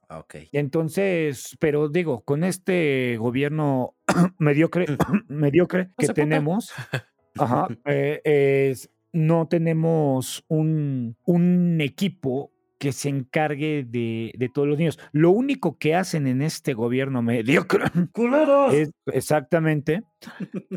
Ah, 0.09 0.21
ok. 0.21 0.37
Entonces, 0.53 1.57
pero 1.61 1.89
digo, 1.89 2.23
con 2.25 2.45
este 2.45 3.17
gobierno 3.19 3.95
mediocre, 4.39 4.87
mediocre 5.29 5.91
que 5.99 6.09
tenemos, 6.09 6.73
ajá, 7.37 7.69
eh, 7.85 8.21
es- 8.25 8.91
no 9.13 9.49
tenemos 9.49 10.45
un, 10.49 11.17
un 11.25 11.81
equipo 11.81 12.53
que 12.81 12.93
se 12.93 13.11
encargue 13.11 13.85
de, 13.87 14.33
de 14.37 14.49
todos 14.49 14.67
los 14.67 14.79
niños. 14.79 14.99
Lo 15.13 15.31
único 15.31 15.77
que 15.79 15.95
hacen 15.95 16.27
en 16.27 16.41
este 16.41 16.73
gobierno 16.73 17.21
mediocre 17.21 17.85
es 18.73 18.91
exactamente 19.07 20.03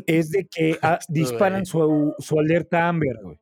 es 0.06 0.30
de 0.30 0.46
que 0.46 0.78
ah, 0.82 0.98
disparan 1.08 1.64
su, 1.64 2.14
su 2.18 2.38
alerta 2.38 2.88
Amber, 2.88 3.16
güey. 3.22 3.38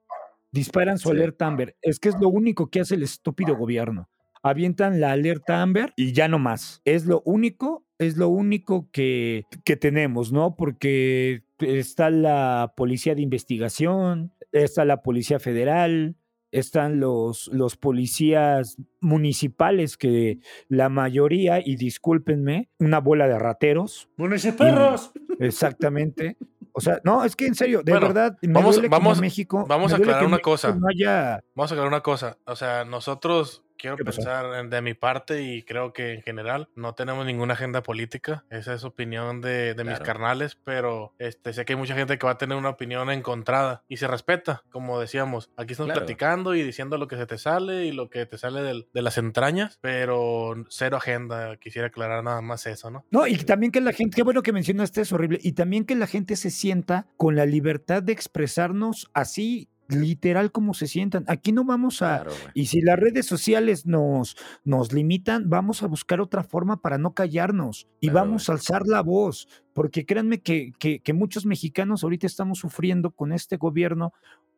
Disparan 0.53 0.99
su 0.99 1.09
Sí. 1.09 1.17
alerta 1.17 1.47
Amber. 1.49 1.77
Es 1.83 1.99
que 1.99 2.09
es 2.11 2.15
lo 2.21 2.29
único 2.29 2.71
que 2.71 2.81
hace 2.81 2.95
el 2.95 3.03
estúpido 3.03 3.57
gobierno. 3.57 4.09
Avientan 4.45 5.01
la 5.01 5.11
alerta 5.13 5.61
Amber 5.61 5.93
y 5.97 6.13
ya 6.13 6.29
no 6.29 6.39
más. 6.39 6.83
Es 6.85 7.05
lo 7.07 7.21
único, 7.25 7.85
es 7.99 8.17
lo 8.17 8.29
único 8.29 8.89
que, 8.93 9.43
que 9.65 9.77
tenemos, 9.77 10.33
¿no? 10.33 10.55
Porque 10.55 11.43
está 11.59 12.11
la 12.11 12.75
policía 12.77 13.15
de 13.17 13.23
investigación, 13.23 14.33
está 14.53 14.85
la 14.85 15.03
policía 15.03 15.41
federal, 15.41 16.17
están 16.53 17.01
los, 17.01 17.49
los 17.49 17.77
policías 17.77 18.77
municipales 19.01 19.97
que 19.97 20.39
la 20.69 20.89
mayoría, 20.89 21.61
y 21.65 21.77
discúlpenme, 21.77 22.69
una 22.79 23.01
bola 23.01 23.27
de 23.27 23.39
rateros. 23.39 24.09
perros! 24.53 25.11
Exactamente. 25.41 26.37
O 26.75 26.81
sea, 26.81 27.01
no, 27.05 27.25
es 27.25 27.37
que 27.37 27.47
en 27.47 27.55
serio, 27.55 27.83
de 27.83 27.93
Bueno, 27.93 28.07
verdad, 28.07 28.39
me 28.41 28.53
vamos- 28.55 28.77
duele 28.77 28.89
que 28.89 28.95
en 28.95 29.03
vamos- 29.03 29.21
México. 29.21 29.67
vamos 29.69 29.93
a 29.93 29.97
aclarar 29.97 30.23
una 30.25 30.31
México 30.37 30.51
cosa. 30.53 30.75
No 30.75 30.87
haya. 30.89 31.45
Vamos 31.55 31.71
a 31.71 31.75
aclarar 31.75 31.89
una 31.93 32.01
cosa. 32.03 32.39
O 32.47 32.57
sea, 32.57 32.85
nosotros 32.87 33.62
quiero 33.83 33.97
pensar 33.97 34.55
en- 34.61 34.71
de 34.71 34.81
mi 34.81 34.95
parte 34.95 35.43
y 35.43 35.63
creo 35.65 35.93
que 35.93 36.15
en 36.15 36.23
general 36.23 36.69
no 36.77 36.95
tenemos 36.95 37.27
ninguna 37.27 37.55
agenda 37.55 37.83
política. 37.83 38.45
Esa 38.49 38.75
es 38.75 38.85
opinión 38.85 39.41
de, 39.41 39.75
de 39.75 39.83
mis 39.85 39.95
Claro. 39.95 40.05
carnales, 40.05 40.57
pero 40.65 41.13
este, 41.19 41.53
sé 41.53 41.65
que 41.65 41.73
hay 41.73 41.79
mucha 41.79 41.95
gente 41.95 42.17
que 42.19 42.25
va 42.27 42.33
a 42.33 42.39
tener 42.39 42.57
una 42.57 42.69
opinión 42.71 43.11
encontrada 43.11 43.83
y 43.89 43.97
se 43.97 44.07
respeta, 44.07 44.63
como 44.71 45.01
decíamos. 45.01 45.51
Aquí 45.57 45.73
estamos 45.73 45.89
Claro. 45.89 46.01
platicando 46.07 46.55
y 46.55 46.63
diciendo 46.63 46.97
lo 46.97 47.09
que 47.09 47.17
se 47.17 47.27
te 47.27 47.39
sale 47.39 47.85
y 47.87 47.93
lo 47.93 48.09
que 48.09 48.25
te 48.25 48.39
sale 48.39 48.63
del- 48.63 48.87
de 48.95 49.03
las 49.03 49.19
entrañas, 49.19 49.79
pero 49.81 50.55
cero 50.69 50.97
agenda. 50.97 51.57
Quisiera 51.57 51.89
aclarar 51.89 52.23
nada 52.23 52.41
más 52.41 52.67
eso, 52.67 52.91
¿no? 52.91 53.05
No, 53.11 53.27
y 53.27 53.37
también 53.39 53.73
que 53.73 53.81
la 53.81 53.93
gente, 53.93 54.15
qué 54.17 54.23
bueno 54.23 54.43
que 54.43 54.53
mencionaste 54.53 55.01
eso, 55.01 55.17
horrible, 55.17 55.39
y 55.43 55.53
también 55.53 55.85
que 55.85 55.97
la 55.97 56.07
gente 56.07 56.37
se 56.37 56.51
sienta 56.51 57.07
con 57.17 57.35
la 57.37 57.47
libertad 57.47 58.03
de 58.03 58.13
expresarnos 58.13 59.11
así, 59.15 59.69
literal 59.95 60.51
como 60.53 60.75
se 60.75 60.87
sientan. 60.87 61.25
Aquí 61.29 61.53
no 61.53 61.65
vamos 61.65 62.03
a, 62.03 62.23
Claro. 62.23 62.33
Y 62.55 62.67
si 62.67 62.81
las 62.81 62.99
redes 62.99 63.27
sociales 63.27 63.87
nos, 63.87 64.37
nos 64.65 64.93
limitan, 64.93 65.49
vamos 65.49 65.83
a 65.83 65.87
buscar 65.87 66.21
otra 66.21 66.43
forma 66.43 66.81
para 66.83 66.99
no 66.99 67.15
callarnos 67.15 67.87
y 68.01 68.09
Claro, 68.09 68.27
vamos 68.27 68.49
a 68.49 68.53
alzar 68.53 68.87
la 68.87 69.01
voz, 69.03 69.49
porque 69.73 70.05
créanme 70.07 70.41
que, 70.41 70.73
que- 70.79 71.01
que 71.01 71.13
muchos 71.13 71.47
mexicanos 71.47 72.03
ahorita 72.05 72.27
estamos 72.27 72.59
sufriendo 72.59 73.11
con 73.11 73.33
este 73.33 73.57
gobierno 73.57 74.13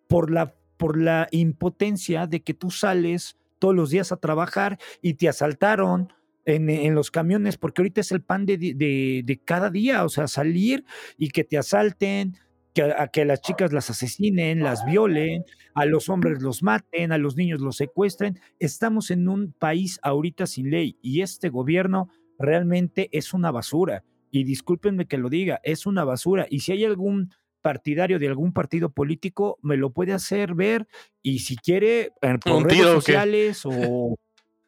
por 0.08 0.30
la, 0.30 0.54
por 0.76 0.96
la 1.00 1.28
impotencia 1.30 2.26
de 2.26 2.42
que 2.42 2.54
tú 2.54 2.70
sales 2.70 3.36
todos 3.58 3.74
los 3.74 3.90
días 3.90 4.12
a 4.12 4.16
trabajar 4.16 4.78
y 5.02 5.14
te 5.14 5.28
asaltaron. 5.28 6.12
En, 6.46 6.68
en 6.68 6.94
los 6.94 7.10
camiones, 7.10 7.56
porque 7.56 7.80
ahorita 7.80 8.02
es 8.02 8.12
el 8.12 8.20
pan 8.20 8.44
de, 8.44 8.58
de- 8.58 9.22
de 9.24 9.40
cada 9.42 9.70
día, 9.70 10.04
o 10.04 10.10
sea, 10.10 10.28
salir 10.28 10.84
y 11.16 11.30
que 11.30 11.42
te 11.42 11.56
asalten, 11.56 12.36
que 12.74 12.82
a, 12.82 13.08
que 13.08 13.24
las 13.24 13.40
chicas 13.40 13.72
las 13.72 13.88
asesinen, 13.90 14.60
las 14.60 14.84
violen, 14.84 15.44
a 15.74 15.84
los 15.86 16.08
hombres 16.08 16.42
los 16.42 16.62
maten, 16.62 17.12
a 17.12 17.18
los 17.18 17.36
niños 17.36 17.60
los 17.60 17.76
secuestren. 17.76 18.40
Estamos 18.58 19.10
en 19.10 19.28
un 19.28 19.52
país 19.52 19.98
ahorita 20.02 20.46
sin 20.46 20.70
ley 20.70 20.98
y 21.00 21.22
este 21.22 21.48
gobierno 21.48 22.08
realmente 22.38 23.08
es 23.12 23.32
una 23.32 23.50
basura. 23.50 24.04
Y 24.30 24.44
discúlpenme 24.44 25.06
que 25.06 25.18
lo 25.18 25.28
diga, 25.30 25.60
es 25.62 25.86
una 25.86 26.04
basura. 26.04 26.46
Y 26.50 26.60
si 26.60 26.72
hay 26.72 26.84
algún 26.84 27.32
partidario 27.62 28.18
de 28.18 28.28
algún 28.28 28.52
partido 28.52 28.90
político, 28.90 29.58
me 29.62 29.76
lo 29.76 29.90
puede 29.90 30.12
hacer 30.12 30.54
ver 30.54 30.86
y 31.22 31.38
si 31.38 31.56
quiere, 31.56 32.12
por 32.44 32.56
¿Un 32.56 32.64
redes 32.64 32.82
sociales 32.82 33.64
o, 33.64 33.70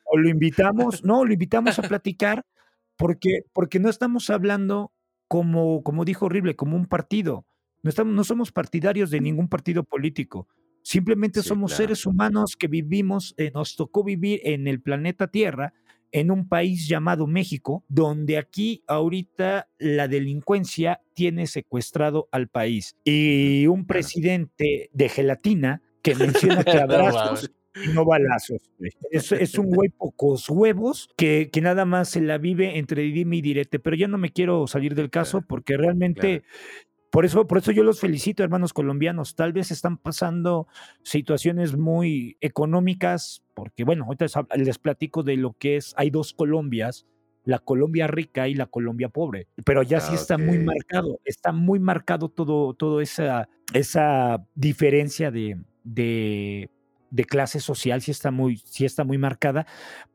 o 0.07 0.17
lo 0.17 0.29
invitamos, 0.29 1.05
no, 1.05 1.25
lo 1.25 1.33
invitamos 1.33 1.79
a 1.79 1.83
platicar 1.83 2.47
porque, 2.97 3.41
porque 3.53 3.79
no 3.81 3.91
estamos 3.91 4.31
hablando 4.31 4.93
como, 5.29 5.83
como 5.83 6.05
dijo 6.05 6.27
Horrible, 6.27 6.57
como 6.57 6.77
un 6.77 6.87
partido. 6.87 7.46
No, 7.87 7.91
estamos, 7.91 8.15
no 8.15 8.25
somos 8.25 8.51
partidarios 8.51 9.11
de 9.11 9.21
ningún 9.21 9.47
partido 9.47 9.85
político. 9.85 10.49
Simplemente 10.83 11.41
Sí, 11.41 11.49
somos 11.51 11.71
claro. 11.71 11.85
seres 11.85 12.05
humanos 12.05 12.57
que 12.57 12.67
vivimos, 12.67 13.33
eh, 13.37 13.53
nos 13.55 13.77
tocó 13.77 14.03
vivir 14.03 14.41
en 14.43 14.67
el 14.67 14.81
planeta 14.81 15.29
Tierra, 15.29 15.73
en 16.11 16.33
un 16.33 16.49
país 16.49 16.89
llamado 16.89 17.29
México, 17.29 17.85
donde 17.87 18.39
aquí 18.39 18.83
ahorita 18.89 19.69
la 19.79 20.09
delincuencia 20.09 21.01
tiene 21.15 21.47
secuestrado 21.47 22.29
al 22.33 22.49
país. 22.49 22.97
Y 23.05 23.69
un 23.69 23.87
presidente 23.87 24.91
de 24.93 25.09
gelatina 25.09 25.81
que 26.03 26.15
menciona 26.57 26.65
que 26.65 26.79
abrazos 26.81 27.53
y 27.85 27.93
no 27.93 28.05
balazos. 28.05 28.63
Es, 29.13 29.31
es 29.31 29.59
un 29.59 29.71
güey 29.71 29.91
pocos 29.91 30.51
huevos 30.51 31.09
que, 31.17 31.51
que 31.53 31.61
nada 31.61 31.85
más 31.85 32.09
se 32.09 32.21
la 32.21 32.39
vive 32.39 32.79
entre 32.79 33.03
dime 33.03 33.37
y 33.37 33.43
direte. 33.43 33.79
Pero 33.79 33.95
yo 33.95 34.09
no 34.09 34.19
me 34.19 34.33
quiero 34.33 34.67
salir 34.67 34.97
del 34.97 35.11
caso 35.11 35.43
porque 35.47 35.77
realmente 35.77 36.43
por 37.17 37.25
eso, 37.25 37.47
por 37.47 37.57
eso 37.57 37.73
yo 37.73 37.83
los 37.83 37.99
felicito, 37.99 38.43
hermanos 38.43 38.75
colombianos. 38.75 39.37
Tal 39.37 39.55
vez 39.55 39.71
están 39.71 39.97
pasando 39.97 40.69
situaciones 41.03 41.75
muy 41.75 42.37
económicas, 42.43 43.43
porque 43.55 43.85
bueno, 43.85 44.05
ahorita 44.05 44.27
les 44.55 44.77
platico 44.77 45.23
de 45.23 45.39
lo 45.39 45.55
que 45.55 45.77
es, 45.77 45.95
hay 45.97 46.11
dos 46.11 46.35
Colombias, 46.35 47.07
la 47.47 47.59
Colombia 47.59 48.07
rica 48.07 48.49
y 48.49 48.55
la 48.55 48.67
Colombia 48.67 49.09
pobre, 49.09 49.49
pero 49.65 49.83
ya 49.83 50.01
sí 50.01 50.11
Ah, 50.13 50.17
está 50.17 50.37
muy 50.37 50.59
marcado, 50.59 51.19
está 51.25 51.53
muy 51.53 51.79
marcado 51.79 52.29
todo, 52.29 52.75
todo 52.75 53.01
esa, 53.01 53.49
esa 53.73 54.47
diferencia 54.55 55.31
de, 55.31 55.57
de, 55.85 56.69
de 57.11 57.25
clase 57.25 57.61
social, 57.61 58.03
sí 58.03 58.11
está, 58.11 58.31
muy, 58.31 58.59
sí 58.59 58.85
está 58.85 59.05
muy 59.05 59.17
marcada, 59.17 59.67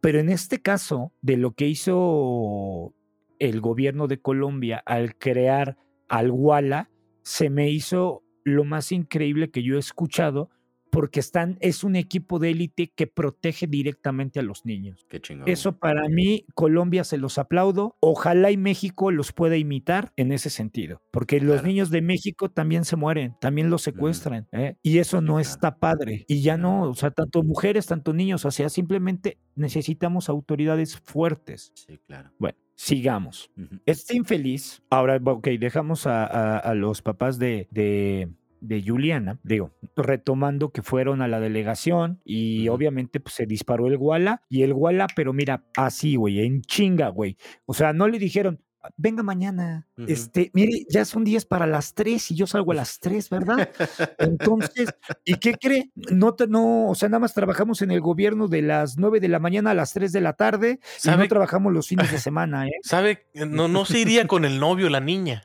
pero 0.01 0.19
en 0.19 0.29
este 0.29 0.61
caso, 0.61 1.11
de 1.23 1.37
lo 1.37 1.53
que 1.53 1.67
hizo 1.67 2.93
el 3.39 3.59
gobierno 3.59 4.05
de 4.05 4.21
Colombia 4.21 4.83
al 4.85 5.15
crear 5.15 5.77
al 6.11 6.29
Walla, 6.29 6.90
se 7.23 7.49
me 7.49 7.69
hizo 7.69 8.23
lo 8.43 8.63
más 8.63 8.91
increíble 8.91 9.51
que 9.51 9.63
yo 9.63 9.75
he 9.75 9.79
escuchado, 9.79 10.49
porque 10.91 11.21
están, 11.21 11.57
es 11.61 11.83
un 11.83 11.95
equipo 11.95 12.37
de 12.37 12.51
élite 12.51 12.91
que 12.93 13.07
protege 13.07 13.65
directamente 13.65 14.39
a 14.39 14.43
los 14.43 14.65
niños. 14.65 15.05
Qué 15.09 15.21
chingón. 15.21 15.47
Eso 15.47 15.77
para 15.77 16.07
mí, 16.09 16.45
Colombia 16.53 17.05
se 17.05 17.17
los 17.17 17.37
aplaudo. 17.37 17.95
Ojalá 18.01 18.51
y 18.51 18.57
México 18.57 19.09
los 19.09 19.31
pueda 19.31 19.55
imitar 19.55 20.11
en 20.17 20.33
ese 20.33 20.49
sentido, 20.49 21.01
porque 21.11 21.39
los 21.39 21.63
niños 21.63 21.89
de 21.89 22.01
México 22.01 22.49
también 22.49 22.83
se 22.83 22.97
mueren, 22.97 23.35
también 23.39 23.69
los 23.69 23.81
secuestran, 23.81 24.47
¿eh? 24.51 24.75
y 24.83 24.97
eso 24.97 25.21
no 25.21 25.35
claro. 25.35 25.39
está 25.39 25.79
padre. 25.79 26.25
Y 26.27 26.41
ya 26.41 26.57
no, 26.57 26.83
o 26.83 26.93
sea, 26.93 27.11
tanto 27.11 27.41
mujeres, 27.41 27.87
tanto 27.87 28.13
niños, 28.13 28.43
o 28.43 28.51
sea, 28.51 28.67
simplemente 28.67 29.39
necesitamos 29.55 30.27
autoridades 30.27 30.99
fuertes. 30.99 31.71
Sí, 31.73 31.99
claro. 32.05 32.31
Bueno, 32.37 32.57
sigamos. 32.85 33.51
Este 33.85 34.15
infeliz, 34.15 34.81
ahora, 34.89 35.19
ok, 35.23 35.47
dejamos 35.59 36.07
a, 36.07 36.25
a- 36.25 36.57
a 36.57 36.73
los 36.73 37.03
papás 37.03 37.37
de, 37.37 37.67
de, 37.69 38.29
de 38.59 38.83
Juliana, 38.83 39.39
digo, 39.43 39.71
retomando 39.95 40.71
que 40.71 40.81
fueron 40.81 41.21
a 41.21 41.27
la 41.27 41.39
delegación 41.39 42.19
y 42.25 42.67
obviamente 42.69 43.19
pues, 43.19 43.35
se 43.35 43.45
disparó 43.45 43.85
el 43.87 43.97
Walla 43.97 44.41
y 44.49 44.63
el 44.63 44.73
Walla, 44.73 45.05
pero 45.15 45.31
mira, 45.31 45.63
así, 45.77 46.15
güey, 46.15 46.39
en 46.43 46.61
chinga, 46.63 47.09
güey. 47.09 47.37
O 47.65 47.73
sea, 47.75 47.93
no 47.93 48.07
le 48.07 48.17
dijeron, 48.17 48.59
venga 48.97 49.23
mañana. 49.23 49.87
Este, 50.07 50.49
mire, 50.53 50.85
ya 50.89 51.05
son 51.05 51.23
10 51.23 51.45
para 51.45 51.67
las 51.67 51.93
3 51.93 52.31
y 52.31 52.35
yo 52.35 52.47
salgo 52.47 52.71
a 52.71 52.75
las 52.75 52.99
3, 52.99 53.29
¿verdad? 53.29 53.69
Entonces, 54.17 54.89
¿y 55.25 55.35
qué 55.35 55.53
cree? 55.53 55.91
No, 55.95 56.33
te- 56.33 56.47
no, 56.47 56.87
o 56.89 56.95
sea, 56.95 57.09
nada 57.09 57.19
más 57.19 57.33
trabajamos 57.33 57.81
en 57.81 57.91
el 57.91 58.01
gobierno 58.01 58.47
de 58.47 58.61
las 58.61 58.97
9 58.97 59.19
de 59.19 59.27
la 59.27 59.39
mañana 59.39 59.71
a 59.71 59.73
las 59.75 59.93
3 59.93 60.11
de 60.11 60.21
la 60.21 60.33
tarde 60.33 60.79
y 60.81 61.01
¿Sabe? 61.01 61.23
no 61.23 61.29
trabajamos 61.29 61.71
los 61.73 61.87
fines 61.87 62.11
de 62.11 62.17
semana, 62.19 62.67
¿eh? 62.67 62.71
¿Sabe? 62.83 63.27
No, 63.33 63.67
no 63.67 63.85
se 63.85 63.99
iría 63.99 64.27
con 64.27 64.45
el 64.45 64.59
novio 64.59 64.89
la 64.89 64.99
niña. 64.99 65.43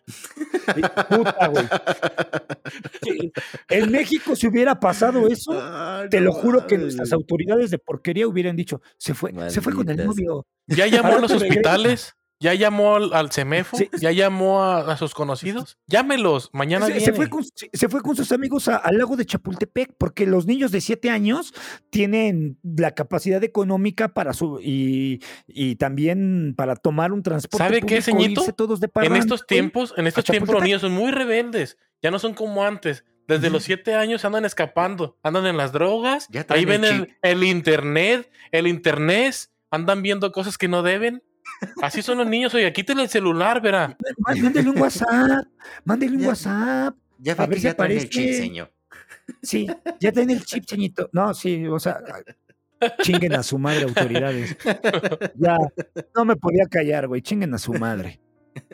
Y, 0.77 0.81
Puta, 1.14 1.46
güey. 1.49 1.66
En 3.68 3.90
México, 3.90 4.35
si 4.37 4.46
hubiera 4.46 4.79
pasado 4.81 5.29
eso, 5.29 5.53
Ay, 5.53 6.09
te 6.09 6.20
lo 6.20 6.33
juro 6.33 6.66
que 6.66 6.79
nuestras 6.79 7.12
autoridades 7.12 7.70
de 7.70 7.79
porquería 7.79 8.27
hubieran 8.27 8.57
dicho, 8.57 8.81
se 8.99 9.14
fue, 9.14 9.33
se 9.51 9.61
fue 9.61 9.72
con 9.75 9.88
el 9.88 10.05
novio. 10.05 10.46
Ya 10.66 10.87
llamó 10.87 11.16
a 11.16 11.20
los 11.20 11.31
hospitales, 11.31 12.14
ya 12.38 12.53
llamó 12.55 12.96
al, 12.96 13.12
al 13.14 13.33
CEMEFO, 13.33 13.77
Sí. 13.79 13.88
ya 14.01 14.12
llamó 14.12 14.62
a, 14.62 14.92
a 14.92 14.96
sus 14.96 15.14
conocidos. 15.14 15.79
Llámelos, 15.87 16.51
mañana 16.53 16.87
Se, 16.87 16.92
viene. 16.92 17.05
se 17.07 17.12
fue 17.12 17.29
con, 17.31 17.44
se- 17.44 17.70
se 17.72 17.88
fue 17.88 18.03
con 18.03 18.14
sus 18.16 18.31
amigos 18.33 18.68
a- 18.68 18.77
al 18.77 18.99
lago 18.99 19.16
de 19.16 19.25
Chapultepec, 19.25 19.94
porque 19.99 20.27
los 20.27 20.46
niños 20.46 20.70
de 20.70 20.81
7 20.81 21.11
años 21.11 21.55
tienen 21.90 22.59
la 22.62 22.92
capacidad 22.92 23.42
económica 23.42 24.09
para 24.12 24.33
su 24.33 24.61
y, 24.62 25.22
y 25.46 25.77
también 25.77 26.55
para 26.57 26.77
tomar 26.77 27.12
un 27.12 27.22
transporte 27.22 27.64
¿Sabe 27.64 27.81
qué, 27.81 28.03
público, 28.03 28.40
irse 28.42 28.53
todos 28.53 28.81
de 28.81 28.90
En 29.03 29.16
estos 29.16 29.46
tiempos, 29.46 29.94
en 29.96 30.07
estos 30.07 30.25
tiempos 30.25 30.55
los 30.55 30.62
niños 30.62 30.81
son 30.83 30.92
muy 30.92 31.11
rebeldes. 31.12 31.79
Ya 32.03 32.11
no 32.11 32.18
son 32.18 32.35
como 32.35 32.64
antes. 32.64 33.05
Desde 33.27 33.51
los 33.51 33.64
siete 33.64 33.94
años 33.94 34.25
andan 34.25 34.44
escapando, 34.44 35.18
andan 35.22 35.46
en 35.46 35.57
las 35.57 35.72
drogas, 35.72 36.29
Ya 36.31 36.46
ahí 36.51 36.61
el 36.61 36.66
ven 36.66 37.16
el 37.22 37.42
internet, 37.44 38.31
el 38.53 38.68
internet, 38.68 39.35
andan 39.70 40.01
viendo 40.03 40.31
cosas 40.31 40.59
que 40.59 40.68
no 40.68 40.83
deben. 40.85 41.22
Así 41.83 42.03
son 42.03 42.19
los 42.19 42.27
niños, 42.27 42.55
oye, 42.55 42.73
quítale 42.73 43.03
el 43.03 43.09
celular, 43.09 43.61
verá. 43.63 43.97
Má- 44.19 44.35
Mándele 44.43 44.71
un 44.71 44.79
WhatsApp, 44.81 45.47
mándele 45.85 46.17
un 46.17 46.23
Ya. 46.23 46.29
WhatsApp. 46.29 46.97
Ya 47.19 47.33
A 47.33 47.37
ve 47.37 47.47
ver 47.47 47.55
que 47.55 47.61
si 47.61 47.65
ya 47.65 47.75
traen 47.75 47.93
el 47.93 48.09
chip, 48.11 48.23
aparece. 48.23 48.43
señor. 48.43 48.73
Sí, 49.43 49.67
ya 50.01 50.13
tiene 50.13 50.35
el 50.35 50.45
chip, 50.45 50.65
ceñito. 50.69 51.09
No, 51.13 51.33
sí, 51.35 51.67
o 51.67 51.79
sea, 51.79 51.99
chinguen 53.03 53.33
a 53.35 53.43
su 53.43 53.59
madre, 53.59 53.85
autoridades. 53.85 54.57
Ya, 55.37 55.57
no 56.15 56.25
me 56.25 56.37
podía 56.37 56.67
callar, 56.67 57.09
güey, 57.09 57.23
chinguen 57.23 57.55
a 57.55 57.59
su 57.59 57.73
madre. 57.73 58.21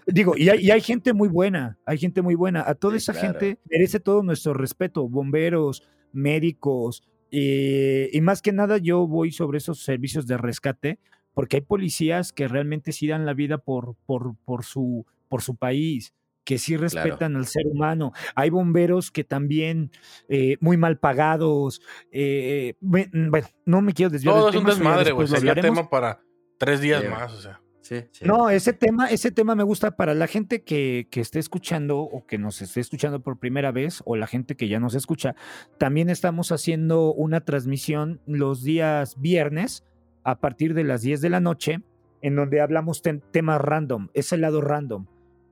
Digo, 0.06 0.36
y 0.36 0.48
hay, 0.48 0.60
y 0.66 0.70
hay 0.70 0.80
gente 0.80 1.12
muy 1.12 1.28
buena, 1.28 1.78
hay 1.86 1.98
gente 1.98 2.20
muy 2.22 2.34
buena. 2.34 2.64
A 2.66 2.74
toda 2.74 2.94
Sí, 2.94 2.98
esa 2.98 3.12
claro. 3.12 3.38
gente 3.38 3.58
merece 3.70 4.00
todo 4.00 4.22
nuestro 4.22 4.54
respeto, 4.54 5.08
bomberos, 5.08 5.82
médicos, 6.12 7.02
eh, 7.30 8.10
y 8.12 8.20
más 8.20 8.42
que 8.42 8.52
nada 8.52 8.78
yo 8.78 9.06
voy 9.06 9.32
sobre 9.32 9.58
esos 9.58 9.82
servicios 9.82 10.26
de 10.26 10.36
rescate, 10.36 10.98
porque 11.34 11.56
hay 11.58 11.60
policías 11.62 12.32
que 12.32 12.48
realmente 12.48 12.92
sí 12.92 13.06
dan 13.06 13.26
la 13.26 13.34
vida 13.34 13.58
por, 13.58 13.94
por, 14.06 14.34
por, 14.44 14.64
su, 14.64 15.06
por 15.28 15.42
su 15.42 15.56
país, 15.56 16.14
que 16.44 16.58
sí 16.58 16.76
respetan 16.76 17.36
al 17.36 17.46
ser 17.46 17.66
humano. 17.66 18.12
Hay 18.34 18.50
bomberos 18.50 19.10
que 19.10 19.22
también 19.24 19.90
eh, 20.28 20.56
muy 20.60 20.76
mal 20.76 20.98
pagados. 20.98 21.80
eh, 22.10 22.74
bue- 22.82 23.08
bueno, 23.30 23.46
no 23.64 23.80
me 23.80 23.92
quiero 23.92 24.10
desviar. 24.10 24.34
Todo 24.34 24.46
del 24.46 24.54
es 24.54 24.60
un 24.60 24.66
tema, 24.66 24.74
desmadre, 24.90 25.12
güey. 25.12 25.28
Sería 25.28 25.52
hablaremos. 25.52 25.78
tema 25.78 25.88
para 25.90 26.20
tres 26.58 26.80
días 26.80 27.02
Sí, 27.02 27.08
más, 27.08 27.32
o 27.32 27.40
sea. 27.40 27.60
Sí, 27.80 27.96
sí. 28.12 28.24
No, 28.24 28.48
ese 28.48 28.72
tema, 28.72 29.06
ese 29.08 29.32
tema 29.32 29.56
me 29.56 29.64
gusta 29.64 29.96
para 29.96 30.14
la 30.14 30.28
gente 30.28 30.62
que, 30.62 31.08
que 31.10 31.20
esté 31.20 31.40
escuchando 31.40 31.98
o 31.98 32.24
que 32.26 32.38
nos 32.38 32.62
esté 32.62 32.78
escuchando 32.80 33.20
por 33.20 33.38
primera 33.40 33.72
vez 33.72 34.02
o 34.04 34.14
la 34.16 34.28
gente 34.28 34.56
que 34.56 34.68
ya 34.68 34.78
nos 34.78 34.94
escucha. 34.94 35.34
También 35.78 36.08
estamos 36.08 36.52
haciendo 36.52 37.12
una 37.12 37.40
transmisión 37.44 38.20
los 38.26 38.62
días 38.62 39.20
viernes 39.20 39.84
a 40.24 40.38
partir 40.38 40.74
de 40.74 40.84
las 40.84 41.02
10 41.02 41.20
de 41.20 41.30
la 41.30 41.40
noche 41.40 41.80
en 42.20 42.36
donde 42.36 42.60
hablamos 42.60 43.02
temas 43.02 43.60
random, 43.60 44.08
es 44.14 44.32
el 44.32 44.42
lado 44.42 44.60
random, 44.60 45.06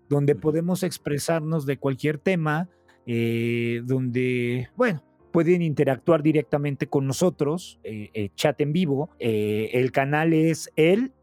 donde 0.08 0.36
podemos 0.36 0.82
expresarnos 0.82 1.66
de 1.66 1.78
cualquier 1.78 2.18
tema, 2.18 2.68
eh, 3.06 3.82
donde, 3.84 4.68
bueno, 4.76 5.02
pueden 5.30 5.62
interactuar 5.62 6.22
directamente 6.22 6.86
con 6.86 7.06
nosotros, 7.06 7.78
eh, 7.84 8.10
eh, 8.14 8.28
chat 8.34 8.60
en 8.60 8.72
vivo. 8.72 9.10
eh, 9.18 9.70
el 9.74 9.90
canal 9.92 10.32
es 10.32 10.70
el-lado-biker. 10.76 11.14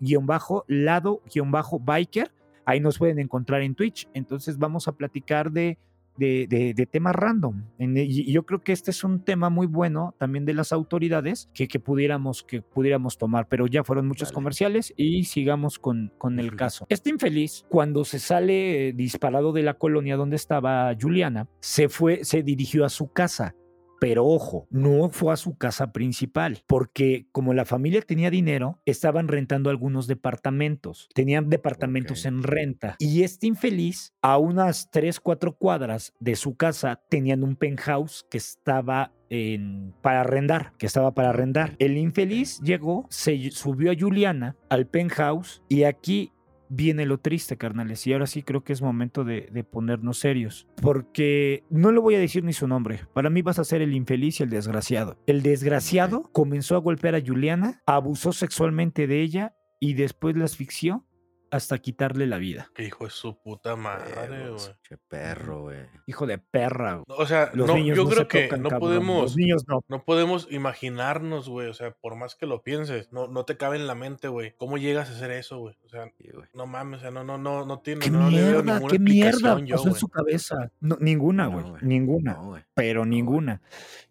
Ahí 2.65 2.79
nos 2.79 2.97
pueden 2.97 3.19
encontrar 3.19 3.61
en 3.61 3.75
Twitch. 3.75 4.09
Entonces 4.13 4.57
vamos 4.57 4.87
a 4.87 4.93
platicar 4.93 5.51
de, 5.51 5.77
de, 6.17 6.47
de- 6.47 6.73
de 6.73 6.85
temas 6.85 7.15
random. 7.15 7.63
En- 7.77 7.97
y 7.97 8.31
yo 8.31 8.45
creo 8.45 8.63
que 8.63 8.71
este 8.73 8.91
es 8.91 9.03
un 9.03 9.23
tema 9.23 9.49
muy 9.49 9.67
bueno 9.67 10.15
también 10.17 10.45
de 10.45 10.53
las 10.53 10.71
autoridades 10.73 11.49
que, 11.53 11.67
que, 11.67 11.79
pudiéramos, 11.79 12.43
que 12.43 12.61
pudiéramos 12.61 13.17
tomar. 13.17 13.47
Pero 13.47 13.67
ya 13.67 13.83
fueron 13.83 14.07
muchos 14.07 14.29
Vale. 14.29 14.35
comerciales 14.35 14.93
y 14.97 15.23
sigamos 15.25 15.79
con, 15.79 16.11
con 16.17 16.39
el 16.39 16.55
caso. 16.55 16.85
Este 16.89 17.09
infeliz, 17.09 17.65
cuando 17.69 18.03
se 18.05 18.19
sale 18.19 18.93
disparado 18.93 19.51
de 19.53 19.63
la 19.63 19.75
colonia 19.75 20.15
donde 20.17 20.35
estaba 20.35 20.95
Juliana, 20.99 21.47
se 21.59 21.89
fue, 21.89 22.23
se 22.23 22.43
dirigió 22.43 22.85
a 22.85 22.89
su 22.89 23.11
casa. 23.11 23.55
Pero 23.99 24.25
ojo, 24.25 24.67
no 24.69 25.09
fue 25.09 25.33
a 25.33 25.37
su 25.37 25.57
casa 25.57 25.91
principal, 25.91 26.63
porque 26.67 27.27
como 27.31 27.53
la 27.53 27.65
familia 27.65 28.01
tenía 28.01 28.29
dinero, 28.29 28.79
estaban 28.85 29.27
rentando 29.27 29.69
algunos 29.69 30.07
departamentos, 30.07 31.09
tenían 31.13 31.49
departamentos 31.49 32.25
en 32.25 32.43
renta. 32.43 32.95
Y 32.99 33.23
este 33.23 33.47
infeliz, 33.47 34.13
a 34.21 34.37
unas 34.37 34.89
3, 34.91 35.19
4 35.19 35.57
cuadras 35.57 36.13
de 36.19 36.35
su 36.35 36.55
casa, 36.55 37.01
tenían 37.09 37.43
un 37.43 37.55
penthouse 37.55 38.25
que 38.29 38.37
estaba 38.37 39.13
en, 39.29 39.93
para 40.01 40.21
arrendar, 40.21 40.73
que 40.77 40.85
estaba 40.85 41.13
para 41.13 41.29
arrendar. 41.29 41.75
El 41.79 41.97
infeliz 41.97 42.59
llegó, 42.61 43.07
se 43.09 43.51
subió 43.51 43.91
a 43.91 43.95
Juliana 43.97 44.55
al 44.69 44.87
penthouse 44.87 45.63
y 45.67 45.83
aquí 45.83 46.31
viene 46.69 47.05
lo 47.05 47.19
triste, 47.19 47.57
carnales. 47.57 48.05
Y 48.07 48.13
ahora 48.13 48.27
sí 48.27 48.43
creo 48.43 48.63
que 48.63 48.73
es 48.73 48.81
momento 48.81 49.23
de, 49.23 49.49
de 49.51 49.63
ponernos 49.63 50.19
serios. 50.19 50.67
Porque 50.81 51.63
no 51.69 51.91
le 51.91 51.99
voy 51.99 52.15
a 52.15 52.19
decir 52.19 52.43
ni 52.43 52.53
su 52.53 52.67
nombre. 52.67 53.01
Para 53.13 53.29
mí 53.29 53.41
vas 53.41 53.59
a 53.59 53.63
ser 53.63 53.81
el 53.81 53.93
infeliz 53.93 54.39
y 54.39 54.43
el 54.43 54.49
desgraciado. 54.49 55.17
El 55.27 55.41
desgraciado 55.41 56.29
comenzó 56.31 56.75
a 56.75 56.79
golpear 56.79 57.15
a 57.15 57.21
Juliana, 57.25 57.81
abusó 57.85 58.33
sexualmente 58.33 59.07
de 59.07 59.21
ella 59.21 59.55
y 59.79 59.93
después 59.93 60.35
la 60.35 60.45
asfixió 60.45 61.06
hasta 61.51 61.77
quitarle 61.77 62.27
la 62.27 62.37
vida. 62.37 62.69
Que 62.75 62.83
hijo 62.83 63.05
de 63.05 63.09
su 63.11 63.37
puta 63.41 63.75
madre, 63.75 64.49
güey. 64.49 64.59
Che 64.83 64.97
perro, 65.07 65.61
güey. 65.63 65.79
Hijo 66.05 66.25
de 66.27 66.37
perra. 66.37 66.95
güey. 66.95 67.05
O 67.07 67.25
sea, 67.25 67.51
Los 67.53 67.67
no, 67.67 67.75
niños 67.75 67.95
yo 67.97 68.03
no 68.03 68.09
creo 68.09 68.21
se 68.23 68.27
que 68.27 68.43
tocan, 68.45 68.61
no 68.63 68.69
cabrón. 68.69 68.89
podemos, 68.89 69.21
Los 69.23 69.37
niños 69.37 69.63
no. 69.67 69.81
no 69.87 70.03
podemos 70.03 70.47
imaginarnos, 70.51 71.49
güey. 71.49 71.67
O 71.69 71.73
sea, 71.73 71.91
por 71.91 72.15
más 72.15 72.35
que 72.35 72.45
lo 72.45 72.63
pienses, 72.63 73.11
no, 73.11 73.27
no 73.27 73.45
te 73.45 73.57
cabe 73.57 73.77
en 73.77 73.87
la 73.87 73.95
mente, 73.95 74.27
güey. 74.27 74.53
¿Cómo 74.57 74.77
llegas 74.77 75.09
a 75.09 75.13
hacer 75.13 75.31
eso, 75.31 75.59
güey? 75.59 75.75
O 75.85 75.89
sea, 75.89 76.11
Sí, 76.17 76.29
no 76.53 76.65
mames, 76.65 76.99
o 76.99 77.01
sea, 77.01 77.11
no, 77.11 77.23
no, 77.23 77.37
no, 77.37 77.65
no 77.65 77.79
tiene, 77.79 78.01
¿Qué 78.01 78.09
no 78.11 78.29
le 78.29 78.37
veo 78.41 78.63
mierda? 78.63 78.73
ninguna 78.75 78.91
¿Qué 78.91 78.99
mierda 78.99 79.29
explicación 79.29 79.65
yo, 79.65 79.75
pasó 79.75 79.87
en 79.89 79.95
su 79.95 80.07
cabeza? 80.09 80.71
No, 80.79 80.97
ninguna, 80.99 81.47
güey. 81.47 81.65
ninguna. 81.81 82.65
Pero 82.73 83.05
ninguna. 83.05 83.61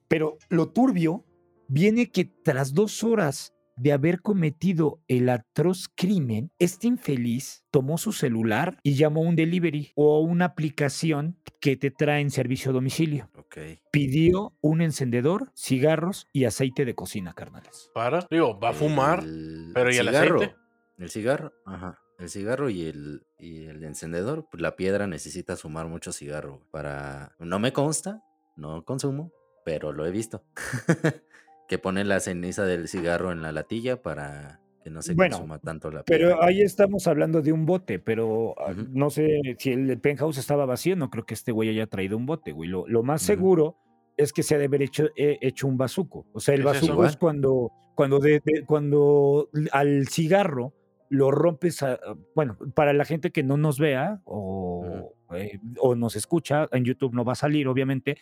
Pero 0.09 0.39
lo 0.49 0.69
turbio 0.69 1.25
viene 1.69 2.11
que 2.11 2.25
tras 2.25 2.73
dos 2.75 3.03
horas 3.03 3.53
de 3.77 3.93
haber 3.93 4.23
cometido 4.23 5.01
el 5.07 5.29
atroz 5.29 5.89
crimen, 5.95 6.51
este 6.59 6.87
infeliz 6.87 7.65
tomó 7.71 7.99
su 7.99 8.13
celular 8.13 8.79
y 8.83 8.95
llamó 8.95 9.23
a 9.23 9.29
un 9.29 9.37
delivery 9.37 9.93
o 9.95 10.21
una 10.21 10.47
aplicación 10.47 11.39
que 11.61 11.77
te 11.77 11.91
trae 11.91 12.21
en 12.21 12.31
servicio 12.31 12.71
a 12.71 12.75
domicilio. 12.75 13.31
Ok. 13.37 13.59
Pidió 13.93 14.55
un 14.61 14.81
encendedor, 14.81 15.53
cigarros 15.55 16.27
y 16.33 16.45
aceite 16.45 16.85
de 16.85 16.95
cocina, 16.95 17.35
carnales. 17.35 17.91
Para, 17.95 18.27
digo, 18.31 18.59
va 18.59 18.71
a 18.71 18.73
fumar. 18.73 19.21
El 19.21 19.73
pero 19.75 19.93
¿y 19.93 19.97
el 19.97 20.07
cigarro, 20.07 20.37
aceite? 20.37 20.57
El 20.99 21.11
cigarro, 21.11 21.53
ajá. 21.65 21.99
El 22.19 22.31
cigarro 22.31 22.71
y 22.71 22.87
el, 22.87 23.27
y 23.39 23.67
el 23.67 23.85
encendedor, 23.85 24.49
pues 24.51 24.63
la 24.63 24.75
piedra 24.75 25.07
necesita 25.07 25.55
sumar 25.57 25.87
mucho 25.87 26.13
cigarro 26.13 26.63
para... 26.71 27.37
No 27.39 27.59
me 27.59 27.75
consta, 27.75 28.23
no 28.57 28.85
consumo, 28.87 29.33
pero 29.67 29.93
lo 29.93 30.07
he 30.07 30.11
visto. 30.11 30.43
que 31.69 31.79
pone 31.79 32.05
la 32.05 32.21
ceniza 32.21 32.65
del 32.65 32.89
cigarro 32.89 33.33
en 33.33 33.43
la 33.43 33.53
latilla 33.53 34.01
para 34.03 34.61
que 34.85 34.91
no 34.91 35.03
se 35.03 35.15
Bueno, 35.15 35.37
consuma 35.39 35.59
tanto 35.59 35.91
la 35.91 36.05
piedra. 36.05 36.29
Pero 36.29 36.43
ahí 36.45 36.63
estamos 36.63 37.07
hablando 37.09 37.43
de 37.43 37.53
un 37.53 37.67
bote, 37.67 37.99
pero 37.99 38.55
ah, 38.59 38.73
no 38.93 39.11
sé 39.11 39.41
si 39.59 39.73
el 39.73 39.99
penthouse 40.01 40.39
estaba 40.39 40.65
vacío, 40.65 40.95
no 40.95 41.11
creo 41.11 41.27
que 41.27 41.35
este 41.35 41.51
güey 41.51 41.69
haya 41.71 41.87
traído 41.89 42.17
un 42.17 42.25
bote, 42.27 42.53
güey. 42.53 42.71
Lo, 42.71 42.87
lo 42.87 43.03
más 43.03 43.23
seguro 43.23 43.77
es 44.17 44.33
que 44.33 44.43
se 44.45 44.55
ha 44.55 44.59
de 44.59 44.67
haber 44.67 44.83
hecho, 44.83 45.09
eh, 45.17 45.39
hecho 45.41 45.67
un 45.67 45.77
bazuco. 45.77 46.27
O 46.33 46.39
sea, 46.41 46.55
el 46.55 46.63
bazuco 46.63 47.05
es 47.05 47.17
cuando, 47.17 47.73
cuando, 47.97 48.21
de- 48.21 48.41
de- 48.45 48.65
cuando 48.65 49.51
al 49.73 50.07
cigarro 50.07 50.73
lo 51.09 51.31
rompes, 51.33 51.83
a- 51.83 51.99
bueno, 52.37 52.57
para 52.75 52.93
la 52.93 53.05
gente 53.05 53.31
que 53.33 53.43
no 53.43 53.57
nos 53.57 53.79
vea 53.81 54.21
o, 54.25 55.13
eh, 55.35 55.59
o 55.81 55.95
nos 55.97 56.15
escucha, 56.17 56.69
en 56.71 56.85
YouTube 56.85 57.13
no 57.13 57.25
va 57.25 57.33
a 57.33 57.37
salir, 57.37 57.67
obviamente, 57.69 58.17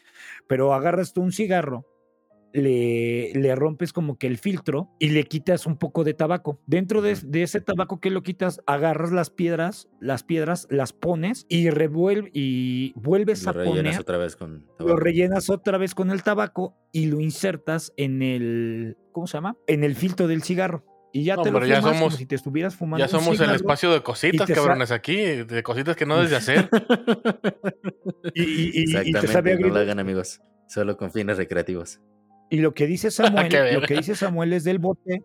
pero 0.46 0.72
agarras 0.74 1.12
tú 1.12 1.20
un 1.22 1.30
cigarro, 1.32 1.84
le, 2.54 3.32
le 3.34 3.54
rompes 3.56 3.92
como 3.92 4.16
que 4.16 4.26
el 4.28 4.38
filtro 4.38 4.88
y 5.00 5.08
le 5.10 5.24
quitas 5.24 5.66
un 5.66 5.76
poco 5.76 6.04
de 6.04 6.14
tabaco. 6.14 6.60
Dentro 6.66 7.02
de, 7.02 7.16
de 7.22 7.42
ese 7.42 7.60
tabaco 7.60 8.00
que 8.00 8.10
lo 8.10 8.22
quitas, 8.22 8.60
agarras 8.66 9.12
las 9.12 9.28
piedras, 9.30 9.88
las 10.00 10.22
piedras, 10.22 10.66
las 10.70 10.92
pones 10.92 11.44
y 11.48 11.68
revuelve 11.70 12.30
y 12.32 12.92
vuelves 12.94 13.42
lo 13.44 13.50
a 13.50 13.52
rellenas 13.52 13.74
poner, 13.82 14.00
otra 14.00 14.18
vez 14.18 14.36
con 14.36 14.54
lo 14.54 14.74
tabaco. 14.76 14.96
rellenas 14.96 15.50
otra 15.50 15.78
vez 15.78 15.94
con 15.94 16.10
el 16.10 16.22
tabaco 16.22 16.76
y 16.92 17.06
lo 17.06 17.20
insertas 17.20 17.92
en 17.96 18.22
el, 18.22 18.96
¿cómo 19.12 19.26
se 19.26 19.36
llama? 19.36 19.56
En 19.66 19.82
el 19.84 19.96
filtro 19.96 20.28
del 20.28 20.42
cigarro. 20.44 20.84
y 21.12 21.24
ya 21.24 21.34
No, 21.36 21.42
te 21.42 21.50
lo 21.50 21.58
pero 21.58 21.66
ya 21.66 21.76
fumas 21.80 21.92
como 21.92 22.04
somos- 22.10 22.16
si 22.18 22.26
te 22.26 22.34
estuvieras 22.36 22.76
fumando 22.76 23.04
Ya 23.04 23.08
somos 23.08 23.38
el 23.40 23.50
espacio 23.50 23.92
de 23.92 24.00
cositas, 24.02 24.46
te 24.46 24.54
cabrones, 24.54 24.90
aquí, 24.92 25.16
de 25.16 25.62
cositas 25.64 25.96
que 25.96 26.06
no 26.06 26.16
debes 26.16 26.30
de 26.30 26.36
hacer. 26.36 26.68
y, 28.34 28.42
y- 28.42 28.44
y- 28.44 28.82
y 28.82 28.84
te 28.92 28.98
Exactamente, 29.00 29.26
sabe 29.32 29.58
no 29.58 29.68
lo 29.68 29.76
hagan 29.80 29.98
amigos, 29.98 30.40
solo 30.68 30.96
con 30.96 31.10
fines 31.10 31.36
recreativos. 31.36 32.00
Y 32.50 32.58
lo 32.58 32.74
que 32.74 32.86
dice 32.86 33.10
Samuel, 33.10 33.52
lo 33.74 33.82
que 33.82 33.94
dice 33.94 34.14
Samuel 34.14 34.52
es 34.52 34.64
del 34.64 34.78
bote, 34.78 35.22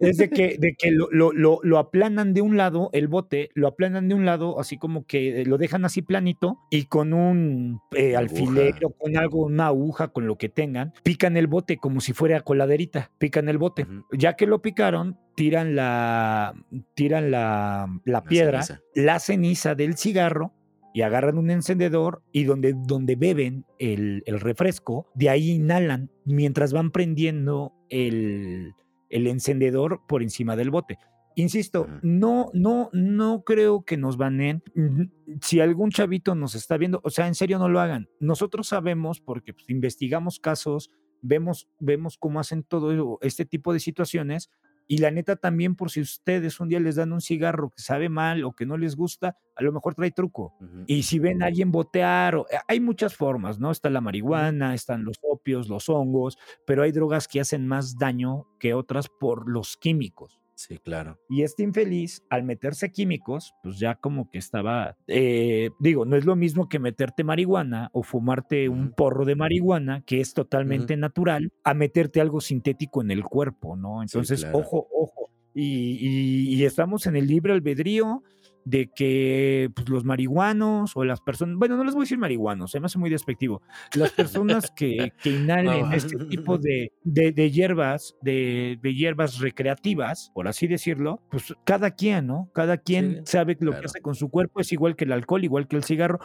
es 0.00 0.16
de 0.18 0.28
que, 0.28 0.56
de 0.58 0.74
que 0.76 0.90
lo, 0.90 1.08
lo- 1.10 1.32
lo- 1.32 1.60
lo 1.62 1.78
aplanan 1.78 2.34
de 2.34 2.40
un 2.42 2.56
lado, 2.56 2.90
el 2.92 3.08
bote, 3.08 3.50
lo 3.54 3.68
aplanan 3.68 4.08
de 4.08 4.14
un 4.14 4.24
lado, 4.26 4.58
así 4.60 4.76
como 4.76 5.06
que 5.06 5.44
lo 5.46 5.56
dejan 5.56 5.84
así 5.84 6.02
planito, 6.02 6.58
y 6.70 6.84
con 6.86 7.12
un 7.12 7.80
eh, 7.96 8.16
alfiler 8.16 8.74
o 8.84 8.90
con 8.90 9.16
algo, 9.16 9.46
una 9.46 9.68
aguja, 9.68 10.08
con 10.08 10.26
lo 10.26 10.36
que 10.36 10.48
tengan, 10.48 10.92
pican 11.04 11.36
el 11.36 11.46
bote 11.46 11.76
como 11.78 12.00
si 12.00 12.12
fuera 12.12 12.40
coladerita, 12.40 13.10
pican 13.18 13.48
el 13.48 13.58
bote. 13.58 13.86
Ya 14.12 14.34
que 14.34 14.46
lo 14.46 14.60
picaron, 14.62 15.16
tiran 15.36 15.76
la, 15.76 16.54
tiran 16.94 17.30
la, 17.30 17.86
la 18.04 18.24
piedra, 18.24 18.62
ceniza. 18.62 18.82
la 18.94 19.18
ceniza 19.20 19.74
del 19.76 19.96
cigarro 19.96 20.52
y 20.98 21.02
agarran 21.02 21.38
un 21.38 21.48
encendedor 21.52 22.24
y 22.32 22.42
donde, 22.42 22.74
donde 22.76 23.14
beben 23.14 23.64
el, 23.78 24.24
el 24.26 24.40
refresco, 24.40 25.06
de 25.14 25.30
ahí 25.30 25.52
inhalan 25.52 26.10
mientras 26.24 26.72
van 26.72 26.90
prendiendo 26.90 27.72
el, 27.88 28.72
el 29.08 29.28
encendedor 29.28 30.00
por 30.08 30.24
encima 30.24 30.56
del 30.56 30.72
bote. 30.72 30.98
Insisto, 31.36 31.86
no, 32.02 32.50
no, 32.52 32.90
no 32.92 33.44
creo 33.44 33.84
que 33.84 33.96
nos 33.96 34.16
baneen. 34.16 34.64
Mm, 34.74 35.02
Si 35.40 35.60
algún 35.60 35.92
chavito 35.92 36.34
nos 36.34 36.56
está 36.56 36.76
viendo, 36.76 37.00
o 37.04 37.10
sea, 37.10 37.28
en 37.28 37.36
serio 37.36 37.60
no 37.60 37.68
lo 37.68 37.78
hagan. 37.78 38.08
Nosotros 38.18 38.66
sabemos 38.66 39.20
porque 39.20 39.54
pues, 39.54 39.70
investigamos 39.70 40.40
casos, 40.40 40.90
vemos, 41.22 41.68
vemos 41.78 42.18
cómo 42.18 42.40
hacen 42.40 42.64
todo 42.64 43.20
este 43.22 43.44
tipo 43.44 43.72
de 43.72 43.78
situaciones. 43.78 44.50
Y 44.90 44.98
la 44.98 45.10
neta 45.10 45.36
también, 45.36 45.76
por 45.76 45.90
si 45.90 46.00
ustedes 46.00 46.58
un 46.60 46.68
día 46.70 46.80
les 46.80 46.96
dan 46.96 47.12
un 47.12 47.20
cigarro 47.20 47.68
que 47.70 47.82
sabe 47.82 48.08
mal 48.08 48.42
o 48.44 48.52
que 48.54 48.64
no 48.66 48.78
les 48.78 48.96
gusta, 48.96 49.36
a 49.54 49.62
lo 49.62 49.70
mejor 49.72 49.94
trae 49.94 50.10
truco. 50.10 50.54
Y 50.86 51.02
si 51.02 51.18
ven 51.18 51.42
a 51.42 51.46
alguien 51.46 51.70
botear, 51.70 52.36
o- 52.36 52.46
eh, 52.50 52.56
hay 52.66 52.80
muchas 52.80 53.14
formas, 53.14 53.60
¿no? 53.60 53.70
Está 53.70 53.90
la 53.90 54.00
marihuana, 54.00 54.74
están 54.74 55.04
los 55.04 55.18
opios, 55.22 55.68
los 55.68 55.88
hongos, 55.90 56.38
pero 56.66 56.82
hay 56.82 56.92
drogas 56.92 57.28
que 57.28 57.40
hacen 57.40 57.66
más 57.66 57.98
daño 57.98 58.46
que 58.58 58.72
otras 58.74 59.08
por 59.08 59.48
los 59.48 59.76
químicos. 59.76 60.40
Sí, 60.58 60.76
claro. 60.78 61.20
Y 61.28 61.42
este 61.42 61.62
infeliz, 61.62 62.24
al 62.30 62.42
meterse 62.42 62.90
químicos, 62.90 63.54
pues 63.62 63.78
ya 63.78 63.94
como 63.94 64.28
que 64.28 64.38
estaba, 64.38 64.96
eh, 65.06 65.70
digo, 65.78 66.04
no 66.04 66.16
es 66.16 66.24
lo 66.24 66.34
mismo 66.34 66.68
que 66.68 66.80
meterte 66.80 67.22
marihuana 67.22 67.90
o 67.92 68.02
fumarte 68.02 68.68
un 68.68 68.90
porro 68.90 69.24
de 69.24 69.36
marihuana, 69.36 70.02
que 70.04 70.20
es 70.20 70.34
totalmente 70.34 70.96
natural, 70.96 71.52
a 71.62 71.74
meterte 71.74 72.20
algo 72.20 72.40
sintético 72.40 73.02
en 73.02 73.12
el 73.12 73.22
cuerpo, 73.22 73.76
¿no? 73.76 74.02
Entonces, 74.02 74.40
claro. 74.40 74.58
ojo, 74.58 74.88
ojo. 74.92 75.30
Y, 75.54 75.96
y- 76.00 76.54
y 76.56 76.64
estamos 76.64 77.06
en 77.06 77.14
el 77.14 77.28
libre 77.28 77.52
albedrío 77.52 78.24
de 78.68 78.90
que 78.94 79.70
pues, 79.74 79.88
los 79.88 80.04
marihuanos 80.04 80.92
o 80.94 81.02
las 81.04 81.22
personas, 81.22 81.56
bueno, 81.56 81.76
no 81.78 81.84
les 81.84 81.94
voy 81.94 82.02
a 82.02 82.04
decir 82.04 82.18
marihuanos, 82.18 82.70
se 82.70 82.80
me 82.80 82.86
hace 82.86 82.98
muy 82.98 83.08
despectivo, 83.08 83.62
las 83.94 84.12
personas 84.12 84.70
que, 84.76 85.12
que 85.22 85.30
inhalen 85.30 85.88
No. 85.88 85.92
este 85.92 86.16
tipo 86.26 86.58
de, 86.58 86.92
de, 87.02 87.32
de 87.32 87.50
hierbas, 87.50 88.14
de, 88.20 88.78
de 88.82 88.94
hierbas 88.94 89.38
recreativas, 89.38 90.30
por 90.34 90.48
así 90.48 90.66
decirlo, 90.66 91.22
pues 91.30 91.54
cada 91.64 91.92
quien, 91.92 92.26
¿no? 92.26 92.50
Cada 92.52 92.76
quien 92.76 93.22
Sí, 93.24 93.32
sabe 93.32 93.56
lo 93.60 93.72
que 93.72 93.86
hace 93.86 94.00
con 94.02 94.14
su 94.14 94.28
cuerpo 94.28 94.60
es 94.60 94.70
igual 94.72 94.96
que 94.96 95.04
el 95.04 95.12
alcohol, 95.12 95.44
igual 95.44 95.66
que 95.66 95.76
el 95.76 95.84
cigarro. 95.84 96.18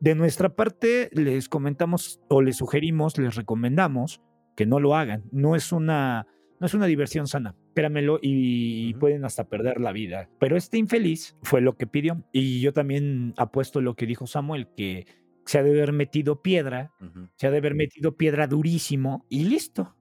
De 0.00 0.14
nuestra 0.14 0.54
parte, 0.54 1.10
les 1.12 1.48
comentamos 1.48 2.20
o 2.28 2.42
les 2.42 2.56
sugerimos, 2.56 3.18
les 3.18 3.34
recomendamos 3.34 4.20
que 4.56 4.66
no 4.66 4.78
lo 4.78 4.94
hagan. 4.94 5.24
No 5.32 5.56
es 5.56 5.72
una, 5.72 6.26
no 6.60 6.66
es 6.66 6.74
una 6.74 6.86
diversión 6.86 7.26
sana. 7.26 7.54
Espéramelo 7.68 8.18
y 8.22 8.94
pueden 8.94 9.24
hasta 9.24 9.44
perder 9.48 9.80
la 9.80 9.92
vida. 9.92 10.28
Pero 10.38 10.56
este 10.56 10.78
infeliz 10.78 11.36
fue 11.42 11.60
lo 11.60 11.76
que 11.76 11.86
pidió. 11.86 12.24
Y 12.32 12.60
yo 12.60 12.72
también 12.72 13.34
apuesto 13.36 13.80
lo 13.80 13.94
que 13.94 14.06
dijo 14.06 14.26
Samuel, 14.26 14.68
que 14.76 15.06
se 15.46 15.58
ha 15.58 15.62
de 15.62 15.70
haber 15.70 15.92
metido 15.92 16.42
piedra, 16.42 16.92
se 17.36 17.46
ha 17.46 17.50
de 17.50 17.58
haber 17.58 17.74
metido 17.74 18.16
piedra 18.16 18.46
durísimo 18.46 19.24
y 19.28 19.44
listo. 19.44 19.94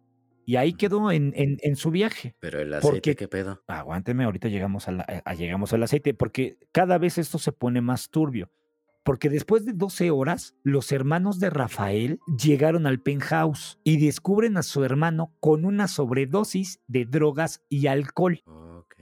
Y 0.46 0.56
ahí 0.56 0.74
quedó 0.74 1.12
en, 1.12 1.34
en- 1.36 1.58
en 1.62 1.76
su 1.76 1.92
viaje. 1.92 2.36
Pero 2.40 2.60
el 2.62 2.70
Porque- 2.82 2.88
aceite, 2.88 3.16
¿qué 3.18 3.28
pedo? 3.28 3.62
Aguánteme, 3.68 4.24
ahorita 4.24 4.48
llegamos, 4.48 4.88
a 4.88 4.94
la- 4.94 5.22
a- 5.26 5.34
llegamos 5.34 5.74
al 5.74 5.84
aceite, 5.84 6.14
porque 6.14 6.58
cada 6.72 6.98
vez 6.98 7.18
esto 7.18 7.38
se 7.38 7.52
pone 7.52 7.82
más 7.82 8.10
turbio. 8.10 8.50
Porque 9.08 9.30
después 9.30 9.64
de 9.64 9.72
12 9.72 10.12
horas, 10.12 10.54
los 10.64 10.92
hermanos 10.92 11.40
de 11.40 11.50
Rafael 11.50 12.20
llegaron 12.26 12.86
al 12.86 13.00
penthouse 13.00 13.80
y 13.86 14.06
descubren 14.06 14.58
a 14.58 14.64
su 14.64 14.84
hermano 14.84 15.34
con 15.40 15.64
una 15.64 15.88
sobredosis 15.88 16.82
de 16.88 17.06
drogas 17.06 17.64
y 17.70 17.88
alcohol. 17.88 18.42
Ok. 18.46 18.96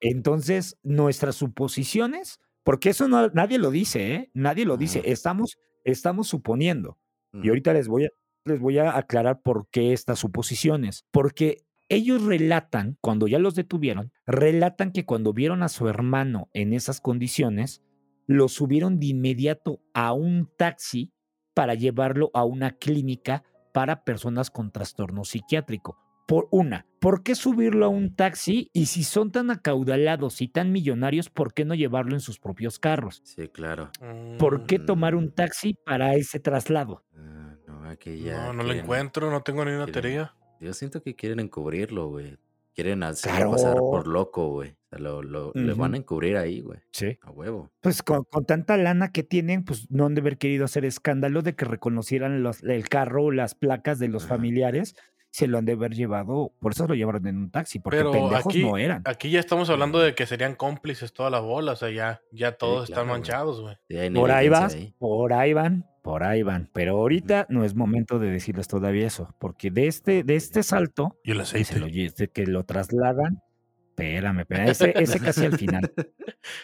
Entonces, 0.00 0.76
nuestras 0.82 1.36
suposiciones, 1.36 2.40
porque 2.64 2.90
eso 2.90 3.06
no, 3.06 3.28
nadie 3.28 3.60
lo 3.60 3.70
dice, 3.70 4.14
¿eh? 4.14 4.30
Nadie 4.34 4.64
lo 4.64 4.76
dice, 4.76 5.02
estamos, 5.04 5.56
estamos 5.84 6.26
suponiendo. 6.26 6.98
Y 7.32 7.48
ahorita 7.48 7.72
les 7.74 7.86
voy, 7.86 8.06
a, 8.06 8.08
les 8.44 8.58
voy 8.58 8.78
a 8.78 8.98
aclarar 8.98 9.40
por 9.40 9.68
qué 9.70 9.92
estas 9.92 10.18
suposiciones. 10.18 11.04
Porque 11.12 11.64
ellos 11.88 12.24
relatan, 12.24 12.98
cuando 13.00 13.28
ya 13.28 13.38
los 13.38 13.54
detuvieron, 13.54 14.10
relatan 14.26 14.90
que 14.90 15.04
cuando 15.04 15.32
vieron 15.32 15.62
a 15.62 15.68
su 15.68 15.86
hermano 15.86 16.48
en 16.54 16.72
esas 16.72 17.00
condiciones, 17.00 17.83
lo 18.26 18.48
subieron 18.48 18.98
de 19.00 19.06
inmediato 19.06 19.80
a 19.92 20.12
un 20.12 20.48
taxi 20.56 21.12
para 21.54 21.74
llevarlo 21.74 22.30
a 22.34 22.44
una 22.44 22.72
clínica 22.72 23.42
para 23.72 24.04
personas 24.04 24.50
con 24.50 24.70
trastorno 24.70 25.24
psiquiátrico. 25.24 25.98
Por 26.26 26.48
una, 26.50 26.86
¿por 27.00 27.22
qué 27.22 27.34
subirlo 27.34 27.84
a 27.84 27.88
un 27.88 28.14
taxi? 28.16 28.70
Y 28.72 28.86
si 28.86 29.04
son 29.04 29.30
tan 29.30 29.50
acaudalados 29.50 30.40
y 30.40 30.48
tan 30.48 30.72
millonarios, 30.72 31.28
¿por 31.28 31.52
qué 31.52 31.66
no 31.66 31.74
llevarlo 31.74 32.14
en 32.14 32.20
sus 32.20 32.38
propios 32.38 32.78
carros? 32.78 33.20
Sí, 33.24 33.48
claro. 33.48 33.90
¿Por 34.38 34.64
qué 34.64 34.78
tomar 34.78 35.14
Mm. 35.14 35.18
un 35.18 35.32
taxi 35.34 35.74
para 35.74 36.14
ese 36.14 36.40
traslado? 36.40 37.04
Ah, 37.14 37.56
no, 37.66 37.84
aquí 37.90 38.20
ya. 38.20 38.46
No, 38.46 38.52
no 38.54 38.62
lo 38.62 38.68
quieren- 38.70 38.84
encuentro, 38.84 39.30
no 39.30 39.42
tengo 39.42 39.64
ni 39.66 39.72
una 39.72 39.84
quieren- 39.84 39.92
teoría. 40.02 40.34
Yo 40.60 40.72
siento 40.72 41.02
que 41.02 41.14
quieren 41.14 41.40
encubrirlo, 41.40 42.08
güey. 42.08 42.38
Quieren 42.74 43.02
hacerlo 43.04 43.52
pasar 43.52 43.76
por 43.76 44.06
loco, 44.06 44.48
güey. 44.48 44.70
O 44.70 44.76
sea, 44.90 44.98
lo, 44.98 45.22
lo- 45.22 45.52
Le 45.54 45.74
van 45.74 45.94
a 45.94 45.96
encubrir 45.96 46.36
ahí, 46.36 46.60
güey. 46.60 46.80
Sí. 46.90 47.18
A 47.22 47.30
huevo. 47.30 47.70
Pues 47.80 48.02
con, 48.02 48.24
con 48.24 48.44
tanta 48.44 48.76
lana 48.76 49.12
que 49.12 49.22
tienen, 49.22 49.64
pues 49.64 49.90
no 49.90 50.06
han 50.06 50.14
de 50.14 50.20
haber 50.20 50.38
querido 50.38 50.64
hacer 50.64 50.84
escándalo 50.84 51.42
de 51.42 51.54
que 51.54 51.64
reconocieran 51.64 52.42
los- 52.42 52.62
el 52.64 52.88
carro 52.88 53.24
o 53.24 53.30
las 53.30 53.54
placas 53.54 53.98
de 53.98 54.08
los 54.08 54.26
familiares. 54.26 54.96
Se 55.30 55.48
lo 55.48 55.58
han 55.58 55.64
de 55.64 55.72
haber 55.72 55.94
llevado, 55.94 56.52
por 56.60 56.70
eso 56.72 56.86
lo 56.86 56.94
llevaron 56.94 57.26
en 57.26 57.36
un 57.36 57.50
taxi, 57.50 57.80
porque 57.80 57.96
Pero 57.98 58.12
pendejos 58.12 58.46
aquí- 58.46 58.62
no 58.62 58.76
eran. 58.76 59.02
Aquí 59.04 59.30
ya 59.32 59.40
estamos 59.40 59.68
hablando 59.68 59.98
de 59.98 60.14
que 60.14 60.26
serían 60.26 60.54
cómplices 60.54 61.12
toda 61.12 61.28
la 61.28 61.40
bola, 61.40 61.72
o 61.72 61.76
sea, 61.76 61.90
ya, 61.90 62.20
ya 62.30 62.52
todos 62.52 62.84
están 62.84 63.06
claro, 63.06 63.18
manchados, 63.18 63.60
güey. 63.60 63.76
Sí, 63.88 64.10
Por 64.14 64.30
ahí 64.30 64.48
vas, 64.48 64.76
por 64.96 65.32
ahí 65.32 65.52
van, 65.52 65.86
por 66.04 66.22
ahí 66.22 66.42
van. 66.42 66.68
Pero 66.74 66.98
ahorita 66.98 67.46
no 67.48 67.64
es 67.64 67.74
momento 67.74 68.18
de 68.18 68.30
decirles 68.30 68.68
todavía 68.68 69.06
eso, 69.06 69.34
porque 69.40 69.70
de 69.70 69.86
este, 69.86 70.22
de 70.22 70.36
este 70.36 70.62
salto, 70.62 71.18
Y 71.24 71.30
el 71.30 71.38
que, 71.38 71.42
aceite. 71.44 71.80
lo, 71.80 71.88
lle- 71.88 72.14
de 72.14 72.28
que 72.28 72.46
lo 72.46 72.62
trasladan, 72.64 73.40
espérame, 73.88 74.40
espérame, 74.42 74.68
ese, 74.68 74.92
ese 74.96 75.18
casi 75.18 75.46
al 75.46 75.56
final. 75.58 75.90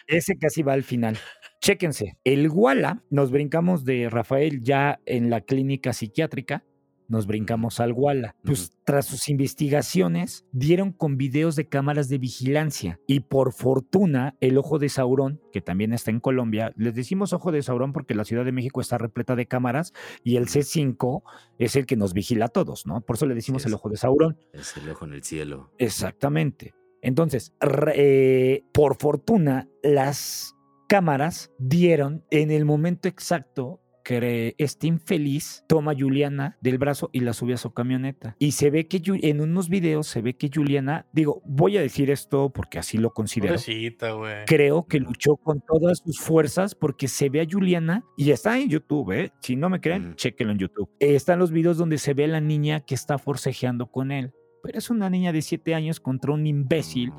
Ese 0.06 0.36
casi 0.36 0.62
va 0.62 0.74
al 0.74 0.82
final. 0.82 1.16
Chéquense, 1.62 2.18
el 2.24 2.50
Guala, 2.50 3.02
nos 3.08 3.30
brincamos 3.30 3.86
de 3.86 4.10
Rafael 4.10 4.60
ya 4.62 5.00
en 5.06 5.30
la 5.30 5.40
clínica 5.40 5.94
psiquiátrica, 5.94 6.64
nos 7.10 7.26
brincamos 7.26 7.80
al 7.80 7.92
Guala. 7.92 8.36
Pues 8.44 8.72
tras 8.84 9.06
sus 9.06 9.28
investigaciones, 9.28 10.46
dieron 10.52 10.92
con 10.92 11.16
videos 11.16 11.56
de 11.56 11.68
cámaras 11.68 12.08
de 12.08 12.18
vigilancia 12.18 13.00
y 13.06 13.20
por 13.20 13.52
fortuna 13.52 14.36
el 14.40 14.56
Ojo 14.56 14.78
de 14.78 14.88
Saurón, 14.88 15.40
que 15.52 15.60
también 15.60 15.92
está 15.92 16.10
en 16.10 16.20
Colombia, 16.20 16.72
les 16.76 16.94
decimos 16.94 17.32
Ojo 17.32 17.52
de 17.52 17.62
Saurón 17.62 17.92
porque 17.92 18.14
la 18.14 18.24
Ciudad 18.24 18.44
de 18.44 18.52
México 18.52 18.80
está 18.80 18.96
repleta 18.96 19.36
de 19.36 19.46
cámaras 19.46 19.92
y 20.24 20.36
el 20.36 20.46
C5 20.46 21.22
es 21.58 21.76
el 21.76 21.86
que 21.86 21.96
nos 21.96 22.14
vigila 22.14 22.46
a 22.46 22.48
todos, 22.48 22.86
¿no? 22.86 23.00
Por 23.00 23.16
eso 23.16 23.26
le 23.26 23.34
decimos 23.34 23.66
el. 23.66 23.74
Ojo 23.74 23.88
de 23.88 23.96
Saurón. 23.96 24.38
Es 24.52 24.76
el 24.76 24.88
ojo 24.88 25.04
en 25.04 25.14
el 25.14 25.22
cielo. 25.22 25.72
Exactamente. 25.78 26.74
Entonces, 27.02 27.54
eh, 27.94 28.62
por 28.72 28.96
fortuna, 28.96 29.68
las 29.82 30.54
cámaras 30.88 31.50
dieron 31.58 32.24
en 32.30 32.50
el 32.50 32.64
momento 32.64 33.08
exacto 33.08 33.80
que 34.02 34.54
este 34.58 34.86
infeliz 34.86 35.64
toma 35.68 35.92
a 35.92 35.94
Juliana 35.98 36.56
del 36.60 36.78
brazo 36.78 37.10
y 37.12 37.20
la 37.20 37.32
sube 37.32 37.54
a 37.54 37.56
su 37.56 37.72
camioneta. 37.72 38.36
Y 38.38 38.52
se 38.52 38.70
ve 38.70 38.86
que 38.88 39.00
en 39.22 39.40
unos 39.40 39.68
videos 39.68 40.06
se 40.06 40.22
ve 40.22 40.34
que 40.36 40.50
Juliana, 40.52 41.06
digo, 41.12 41.42
voy 41.44 41.76
a 41.76 41.80
decir 41.80 42.10
esto 42.10 42.50
porque 42.50 42.78
así 42.78 42.98
lo 42.98 43.10
considero. 43.10 43.54
Pobrecita. 43.54 44.10
Creo 44.46 44.86
que 44.86 45.00
luchó 45.00 45.36
con 45.36 45.60
todas 45.60 45.98
sus 45.98 46.18
fuerzas 46.20 46.74
porque 46.74 47.08
se 47.08 47.28
ve 47.28 47.40
a 47.40 47.46
Juliana 47.50 48.04
y 48.16 48.30
está 48.30 48.58
en 48.58 48.68
YouTube, 48.68 49.12
¿eh? 49.12 49.32
Si 49.40 49.56
no 49.56 49.68
me 49.68 49.80
creen, 49.80 50.06
Ujú. 50.06 50.14
chéquenlo 50.14 50.52
en 50.52 50.58
YouTube. 50.58 50.90
Están 50.98 51.38
los 51.38 51.50
videos 51.50 51.78
donde 51.78 51.98
se 51.98 52.14
ve 52.14 52.24
a 52.24 52.28
la 52.28 52.40
niña 52.40 52.80
que 52.80 52.94
está 52.94 53.18
forcejeando 53.18 53.90
con 53.90 54.10
él. 54.10 54.32
Pero 54.62 54.78
es 54.78 54.90
una 54.90 55.08
niña 55.08 55.32
de 55.32 55.40
7 55.42 55.74
años 55.74 56.00
contra 56.00 56.32
un 56.32 56.46
imbécil 56.46 57.12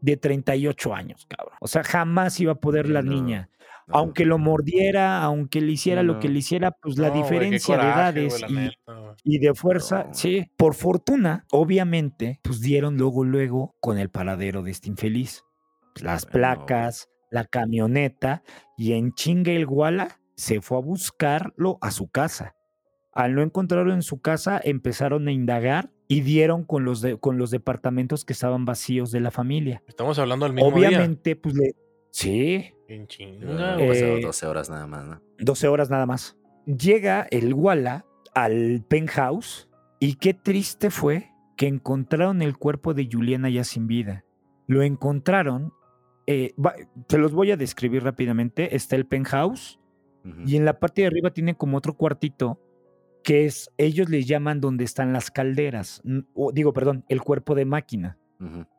de 0.00 0.16
38 0.16 0.94
años, 0.94 1.26
cabrón. 1.28 1.56
O 1.60 1.66
sea, 1.66 1.82
jamás 1.84 2.38
iba 2.40 2.52
a 2.52 2.60
poder 2.60 2.88
la 2.88 3.02
No. 3.02 3.10
niña. 3.12 3.50
Aunque 3.90 4.24
lo 4.24 4.38
mordiera, 4.38 5.22
aunque 5.22 5.60
le 5.60 5.72
hiciera 5.72 6.02
lo 6.02 6.18
que 6.20 6.28
le 6.28 6.38
hiciera, 6.40 6.70
pues 6.72 6.98
la 6.98 7.08
No, 7.08 7.14
diferencia 7.14 7.76
de 7.76 7.80
coraje, 7.82 8.20
edades 8.26 8.44
y, 9.24 9.38
de 9.38 9.54
fuerza, 9.54 10.04
No. 10.08 10.14
sí, 10.14 10.50
por 10.56 10.74
fortuna, 10.74 11.44
obviamente, 11.50 12.40
pues 12.42 12.60
dieron 12.60 12.96
luego, 12.96 13.24
luego 13.24 13.74
con 13.80 13.98
el 13.98 14.10
paradero 14.10 14.62
de 14.62 14.70
este 14.70 14.88
infeliz. 14.88 15.42
Las 16.02 16.26
placas, 16.26 17.08
la 17.30 17.44
camioneta, 17.44 18.42
y 18.76 18.92
en 18.92 19.12
chinga 19.12 19.52
el 19.52 19.66
Guala 19.66 20.20
se 20.36 20.60
fue 20.60 20.78
a 20.78 20.80
buscarlo 20.80 21.78
a 21.80 21.90
su 21.90 22.08
casa. 22.08 22.54
Al 23.12 23.34
no 23.34 23.42
encontrarlo 23.42 23.92
en 23.92 24.02
su 24.02 24.20
casa, 24.20 24.60
empezaron 24.62 25.26
a 25.26 25.32
indagar 25.32 25.90
y 26.06 26.20
dieron 26.20 26.62
con 26.64 26.84
los, 26.84 27.00
de- 27.00 27.18
con 27.18 27.36
los 27.36 27.50
departamentos 27.50 28.24
que 28.24 28.32
estaban 28.32 28.64
vacíos 28.64 29.10
de 29.10 29.20
la 29.20 29.30
familia. 29.32 29.82
Estamos 29.88 30.18
hablando 30.20 30.46
del 30.46 30.54
mismo 30.54 30.70
día. 30.78 30.88
Obviamente, 30.88 31.34
pues 31.34 31.54
le... 31.56 31.74
Sí, 32.20 32.72
En 32.88 33.02
Yo 33.02 33.06
chinga, 33.06 33.74
he 33.74 33.76
güey. 33.76 33.88
pasado 33.90 34.16
Eh, 34.16 34.20
12 34.22 34.46
horas 34.46 34.70
nada 34.70 34.86
más, 34.88 35.06
¿no? 35.06 35.22
12 35.38 35.68
horas 35.68 35.88
nada 35.90 36.04
más. 36.06 36.36
Llega 36.66 37.26
el 37.30 37.54
Walla 37.54 38.04
al 38.34 38.82
penthouse 38.88 39.68
y 40.00 40.14
qué 40.14 40.34
triste 40.34 40.90
fue 40.90 41.30
que 41.56 41.66
encontraron 41.68 42.42
el 42.42 42.56
cuerpo 42.56 42.92
de 42.94 43.08
Juliana 43.10 43.50
ya 43.50 43.62
sin 43.62 43.86
vida. 43.86 44.24
Lo 44.66 44.82
encontraron, 44.82 45.72
eh, 46.26 46.54
va- 46.58 46.74
te 47.06 47.18
los 47.18 47.32
voy 47.32 47.52
a 47.52 47.56
describir 47.56 48.02
rápidamente. 48.02 48.74
Está 48.74 48.96
el 48.96 49.06
penthouse 49.06 49.78
y 50.44 50.56
en 50.56 50.64
la 50.64 50.78
parte 50.80 51.02
de 51.02 51.06
arriba 51.06 51.30
tiene 51.32 51.56
como 51.56 51.78
otro 51.78 51.94
cuartito 51.94 52.60
que 53.22 53.44
es, 53.46 53.70
ellos 53.78 54.08
les 54.10 54.26
llaman 54.26 54.60
donde 54.60 54.84
están 54.84 55.12
las 55.12 55.30
calderas. 55.30 56.02
o 56.34 56.50
digo, 56.52 56.72
perdón, 56.72 57.04
el 57.08 57.22
cuerpo 57.22 57.54
de 57.54 57.64
máquina. 57.64 58.18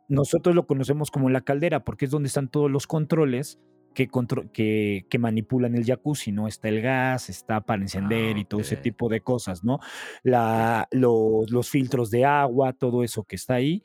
Nosotros 0.10 0.54
lo 0.56 0.68
conocemos 0.68 1.10
como 1.12 1.30
la 1.30 1.42
caldera 1.42 1.86
porque 1.86 2.06
es 2.06 2.12
donde 2.12 2.28
están 2.28 2.50
todos 2.50 2.70
los 2.70 2.86
controles 2.88 3.60
que, 3.94 4.08
contro- 4.08 4.52
que, 4.52 5.06
que 5.10 5.18
manipulan 5.20 5.76
el 5.76 5.86
jacuzzi, 5.86 6.32
¿no? 6.32 6.48
Está 6.48 6.68
el 6.70 6.82
gas, 6.82 7.30
está 7.30 7.62
para 7.62 7.82
encender 7.82 8.36
Ah, 8.36 8.40
y 8.40 8.46
todo 8.46 8.62
ese 8.62 8.76
tipo 8.76 9.10
de 9.10 9.22
cosas, 9.22 9.64
¿no? 9.64 9.80
La, 10.24 10.88
los, 10.92 11.50
los 11.50 11.70
filtros 11.70 12.10
de 12.12 12.24
agua, 12.26 12.74
todo 12.74 13.04
eso 13.04 13.24
que 13.24 13.36
está 13.36 13.56
ahí, 13.56 13.82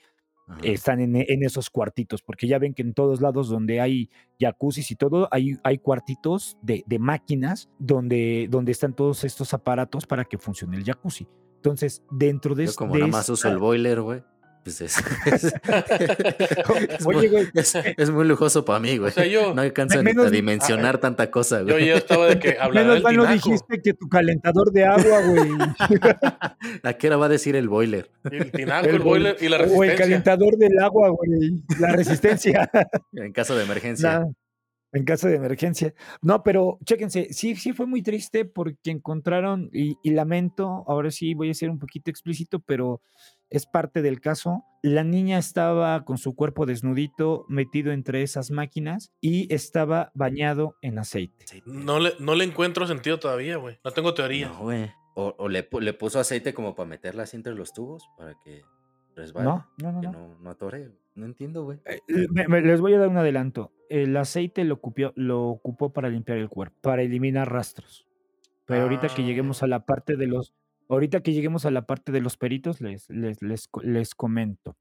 Ajá. 0.46 0.60
están 0.62 1.00
en, 1.00 1.16
en 1.16 1.42
esos 1.42 1.70
cuartitos, 1.70 2.20
porque 2.22 2.46
ya 2.46 2.58
ven 2.58 2.74
que 2.74 2.82
en 2.82 2.92
todos 2.92 3.22
lados 3.22 3.48
donde 3.48 3.80
hay 3.80 4.10
jacuzzis 4.38 4.90
y 4.90 4.96
todo, 4.96 5.26
hay, 5.30 5.56
hay 5.64 5.78
cuartitos 5.78 6.58
de, 6.60 6.84
de 6.86 6.98
máquinas 6.98 7.70
donde, 7.78 8.46
donde 8.50 8.72
están 8.72 8.92
todos 8.94 9.24
estos 9.24 9.54
aparatos 9.54 10.06
para 10.06 10.24
que 10.26 10.36
funcione 10.36 10.76
el 10.76 10.84
jacuzzi. 10.84 11.26
Entonces, 11.56 12.02
dentro 12.10 12.54
de, 12.54 12.66
Yo 12.66 12.74
como 12.74 12.92
de 12.92 13.00
nada 13.00 13.10
más 13.12 13.28
uso 13.30 13.48
el 13.48 13.56
boiler, 13.56 14.02
güey. 14.02 14.22
Pues 14.64 14.80
es, 14.80 14.96
es, 15.26 15.44
es 15.44 17.06
Oye, 17.06 17.18
muy, 17.18 17.28
güey, 17.28 17.46
es- 17.54 17.74
es 17.74 18.10
muy 18.10 18.24
lujoso 18.26 18.64
para 18.64 18.80
mí, 18.80 18.96
güey. 18.96 19.12
sea, 19.12 19.26
yo- 19.26 19.54
no 19.54 19.60
alcanzo 19.62 19.98
ni 19.98 20.04
menos- 20.04 20.26
a 20.26 20.30
dimensionar 20.30 20.98
tanta 20.98 21.30
cosa, 21.30 21.60
Yo 21.60 21.74
güey. 21.74 21.86
ya 21.88 21.94
estaba 21.96 22.26
de 22.28 22.38
que 22.38 22.56
hablar 22.60 22.86
Menos 22.86 23.02
mal 23.02 23.16
no 23.16 23.26
dijiste 23.26 23.80
que 23.82 23.92
tu 23.94 24.08
calentador 24.08 24.72
de 24.72 24.84
agua, 24.86 25.20
güey. 25.20 25.50
¿A 26.82 26.92
qué 26.94 27.06
hora 27.08 27.16
va 27.18 27.26
a 27.26 27.28
decir 27.28 27.56
el 27.56 27.68
boiler? 27.68 28.10
El 28.30 28.50
tinaco, 28.50 28.86
el, 28.88 28.98
boiler 29.00 29.36
y 29.40 29.48
la 29.48 29.56
O 29.58 29.60
el 29.60 29.66
resistencia. 29.68 29.96
calentador 29.98 30.56
del 30.56 30.78
agua, 30.78 31.10
güey. 31.10 31.62
La 31.78 31.92
resistencia. 31.92 32.70
En 33.12 33.32
caso 33.32 33.54
de 33.56 33.64
emergencia. 33.64 34.20
Nah, 34.20 34.26
en 34.92 35.04
caso 35.04 35.28
de 35.28 35.34
emergencia. 35.36 35.92
No, 36.22 36.42
pero 36.42 36.78
chéquense, 36.84 37.28
sí, 37.32 37.56
sí 37.56 37.72
fue 37.72 37.84
muy 37.86 38.00
triste 38.02 38.44
porque 38.44 38.90
encontraron, 38.92 39.68
y, 39.72 39.96
y 40.04 40.10
lamento, 40.12 40.84
ahora 40.86 41.10
sí 41.10 41.34
voy 41.34 41.50
a 41.50 41.54
ser 41.54 41.68
un 41.68 41.78
poquito 41.80 42.10
explícito, 42.10 42.60
pero 42.60 43.02
es 43.56 43.66
parte 43.66 44.02
del 44.02 44.20
caso. 44.20 44.64
La 44.82 45.02
niña 45.04 45.38
estaba 45.38 46.04
con 46.04 46.18
su 46.18 46.34
cuerpo 46.34 46.66
desnudito, 46.66 47.44
metido 47.48 47.92
entre 47.92 48.22
esas 48.22 48.50
máquinas 48.50 49.12
y 49.20 49.52
estaba 49.52 50.10
bañado 50.14 50.76
en 50.82 50.98
aceite. 50.98 51.46
No 51.66 51.98
le, 52.00 52.12
no 52.18 52.34
le 52.34 52.44
encuentro 52.44 52.86
sentido 52.86 53.18
todavía, 53.18 53.56
güey. 53.56 53.78
No 53.84 53.90
tengo 53.92 54.12
teoría. 54.14 54.48
No, 54.48 54.58
güey. 54.60 54.90
O, 55.16 55.34
o 55.38 55.48
le, 55.48 55.68
le 55.80 55.92
puso 55.94 56.18
aceite 56.20 56.52
como 56.54 56.74
para 56.74 56.88
meterla 56.88 57.22
así 57.22 57.36
entre 57.36 57.54
los 57.54 57.72
tubos 57.72 58.08
para 58.18 58.34
que 58.44 58.62
resbale. 59.14 59.44
No, 59.46 59.66
no, 59.78 59.92
no, 59.92 60.00
Que 60.00 60.06
no. 60.08 60.12
no, 60.12 60.38
no 60.40 60.50
atore. 60.50 60.90
No 61.14 61.26
entiendo, 61.26 61.62
güey. 61.64 61.78
Eh, 61.86 62.00
me- 62.32 62.48
me- 62.48 62.60
les 62.60 62.80
voy 62.80 62.92
a 62.94 62.98
dar 62.98 63.08
un 63.08 63.16
adelanto. 63.16 63.72
El 63.88 64.16
aceite 64.16 64.64
lo 64.64 64.74
ocupó, 64.74 65.12
lo 65.14 65.44
ocupó 65.44 65.92
para 65.92 66.08
limpiar 66.08 66.38
el 66.38 66.48
cuerpo, 66.48 66.76
para 66.80 67.02
eliminar 67.02 67.50
rastros. 67.52 68.06
Pero 68.66 68.82
ahorita 68.82 69.06
que 69.14 69.22
lleguemos 69.22 69.62
Ah. 69.62 69.66
a 69.66 69.68
la 69.68 69.86
parte 69.86 70.16
de 70.16 70.26
los, 70.26 70.52
ahorita 70.88 71.22
que 71.22 71.32
lleguemos 71.32 71.64
a 71.66 71.70
la 71.70 71.86
parte 71.86 72.12
de 72.12 72.20
los 72.20 72.36
peritos, 72.36 72.80
les, 72.80 73.08
les, 73.10 73.40
les, 73.42 73.68
les 73.82 74.14
comento. 74.14 74.76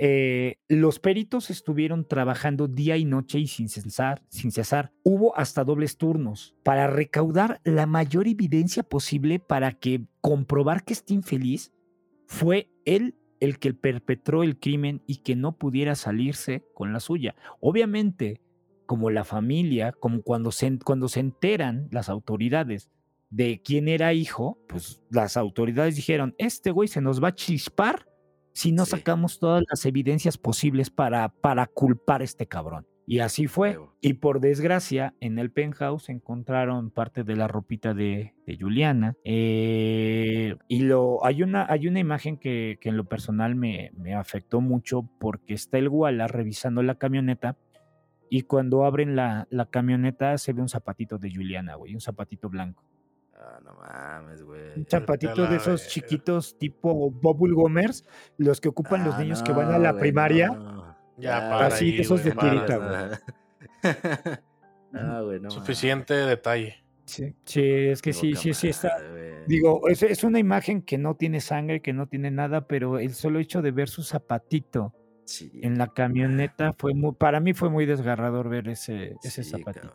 Eh, 0.00 0.60
los 0.68 1.00
peritos 1.00 1.50
estuvieron 1.50 2.06
trabajando 2.06 2.68
día 2.68 2.96
y 2.96 3.04
noche 3.04 3.40
y 3.40 3.48
sin 3.48 3.68
cesar, 3.68 4.22
sin 4.28 4.52
cesar. 4.52 4.92
Hubo 5.02 5.36
hasta 5.36 5.64
dobles 5.64 5.96
turnos 5.98 6.54
para 6.62 6.86
recaudar 6.86 7.60
la 7.64 7.86
mayor 7.86 8.28
evidencia 8.28 8.84
posible 8.84 9.40
para 9.40 9.72
que 9.72 10.04
comprobar 10.20 10.84
que 10.84 10.92
este 10.92 11.14
infeliz 11.14 11.72
fue 12.26 12.70
él 12.84 13.16
el 13.40 13.58
que 13.58 13.74
perpetró 13.74 14.44
el 14.44 14.58
crimen 14.58 15.02
y 15.06 15.16
que 15.16 15.34
no 15.34 15.58
pudiera 15.58 15.96
salirse 15.96 16.64
con 16.74 16.92
la 16.92 17.00
suya. 17.00 17.34
Obviamente, 17.60 18.40
como 18.86 19.10
la 19.10 19.24
familia, 19.24 19.92
como 19.92 20.22
cuando 20.22 20.52
se, 20.52 20.78
cuando 20.78 21.08
se 21.08 21.20
enteran 21.20 21.88
las 21.90 22.08
autoridades 22.08 22.88
de 23.30 23.60
quién 23.62 23.88
era 23.88 24.12
hijo, 24.14 24.58
pues 24.68 25.02
las 25.10 25.36
autoridades 25.36 25.96
dijeron, 25.96 26.34
este 26.38 26.70
güey 26.70 26.88
se 26.88 27.00
nos 27.00 27.22
va 27.22 27.28
a 27.28 27.34
chispar 27.34 28.06
si 28.54 28.72
no 28.72 28.84
Sí. 28.84 28.92
sacamos 28.92 29.38
todas 29.38 29.62
las 29.70 29.84
evidencias 29.86 30.38
posibles 30.38 30.90
para, 30.90 31.28
para 31.28 31.66
culpar 31.66 32.22
a 32.22 32.24
este 32.24 32.46
cabrón. 32.46 32.86
Y 33.06 33.20
así 33.20 33.46
fue. 33.46 33.78
Y 34.02 34.14
por 34.14 34.40
desgracia, 34.40 35.14
en 35.20 35.38
el 35.38 35.50
penthouse 35.50 36.10
encontraron 36.10 36.90
parte 36.90 37.24
de 37.24 37.36
la 37.36 37.48
ropita 37.48 37.94
de, 37.94 38.34
de 38.46 38.56
Juliana. 38.58 39.14
eh, 39.24 40.56
y 40.68 40.80
lo, 40.80 41.24
hay, 41.24 41.42
una, 41.42 41.66
hay 41.70 41.88
una 41.88 42.00
imagen 42.00 42.36
que, 42.36 42.78
que 42.80 42.88
en 42.90 42.96
lo 42.98 43.04
personal 43.08 43.54
me, 43.54 43.92
me 43.96 44.14
afectó 44.14 44.60
mucho 44.60 45.08
porque 45.20 45.54
está 45.54 45.78
el 45.78 45.88
Walla 45.88 46.26
revisando 46.26 46.82
la 46.82 46.96
camioneta. 46.96 47.56
Y 48.30 48.42
cuando 48.42 48.84
abren 48.84 49.16
la, 49.16 49.46
la 49.50 49.66
camioneta 49.70 50.36
se 50.36 50.52
ve 50.52 50.60
un 50.60 50.68
zapatito 50.68 51.16
de 51.18 51.32
Juliana, 51.34 51.76
güey, 51.76 51.94
un 51.94 52.00
zapatito 52.02 52.50
blanco. 52.50 52.84
Ah, 53.40 53.60
no 53.64 53.72
mames, 53.74 54.42
güey. 54.42 54.76
Un 54.76 54.86
zapatito 54.86 55.46
de 55.46 55.56
esos 55.56 55.86
chiquitos 55.88 56.58
tipo 56.58 57.10
Bubble 57.10 57.54
Gomers, 57.54 58.04
los 58.36 58.60
que 58.60 58.68
ocupan 58.68 59.04
los 59.04 59.14
Ah, 59.14 59.20
niños 59.20 59.42
que 59.42 59.52
van 59.52 59.70
a 59.72 59.78
la 59.78 59.96
primaria. 59.96 60.48
no. 60.48 60.96
Ya, 61.16 61.40
Ya, 61.40 61.50
para 61.50 61.66
Así, 61.66 61.92
ahí, 61.94 62.00
esos 62.00 62.22
de 62.24 62.30
tirita, 62.32 62.76
güey. 62.76 63.18
Ah, 64.94 65.20
güey, 65.22 65.38
no. 65.38 65.50
Suficiente 65.50 66.14
detalle. 66.14 66.82
Sí, 67.04 67.34
sí, 67.44 67.62
es 67.62 68.02
que 68.02 68.12
sí, 68.12 68.34
sí, 68.34 68.54
sí 68.54 68.68
está. 68.68 68.98
Digo, 69.46 69.88
es, 69.88 70.02
es 70.02 70.24
una 70.24 70.38
imagen 70.38 70.82
que 70.82 70.98
no 70.98 71.14
tiene 71.14 71.40
sangre, 71.40 71.80
que 71.80 71.92
no 71.92 72.06
tiene 72.06 72.30
nada, 72.30 72.66
pero 72.66 72.98
el 72.98 73.14
solo 73.14 73.38
hecho 73.38 73.62
de 73.62 73.70
ver 73.70 73.88
su 73.88 74.02
zapatito 74.02 74.94
Sí, 75.24 75.50
en 75.62 75.76
la 75.76 75.88
camioneta 75.88 76.72
fue 76.78 76.94
muy, 76.94 77.12
para 77.14 77.38
mí 77.40 77.52
fue 77.52 77.68
muy 77.68 77.84
desgarrador 77.84 78.48
ver 78.48 78.68
ese, 78.68 79.16
ese 79.22 79.44
sí, 79.44 79.50
zapatito. 79.50 79.94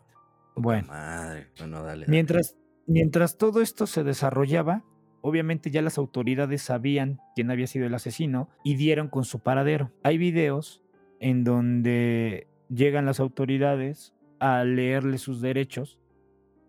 Bueno, 0.54 0.86
Madre. 0.88 1.48
Bueno, 1.58 1.78
dale. 1.78 1.88
dale. 1.88 2.06
mientras, 2.08 2.54
mientras 2.86 3.36
todo 3.38 3.60
esto 3.60 3.86
se 3.86 4.04
desarrollaba, 4.04 4.84
obviamente 5.22 5.70
ya 5.70 5.82
las 5.82 5.98
autoridades 5.98 6.62
sabían 6.62 7.18
quién 7.34 7.50
había 7.50 7.66
sido 7.66 7.86
el 7.86 7.94
asesino 7.94 8.48
y 8.62 8.76
dieron 8.76 9.08
con 9.08 9.24
su 9.24 9.40
paradero. 9.40 9.90
Hay 10.02 10.18
videos 10.18 10.82
en 11.20 11.44
donde 11.44 12.46
llegan 12.68 13.06
las 13.06 13.20
autoridades 13.20 14.14
a 14.38 14.64
leerle 14.64 15.18
sus 15.18 15.40
derechos 15.40 15.98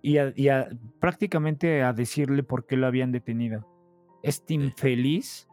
y, 0.01 0.17
a- 0.17 0.31
y 0.35 0.49
a- 0.49 0.69
prácticamente 0.99 1.83
a 1.83 1.91
decirle 1.93 2.43
por 2.43 2.65
qué 2.65 2.77
lo 2.77 2.87
habían 2.87 3.11
detenido. 3.11 3.67
Este 4.23 4.53
infeliz, 4.53 5.47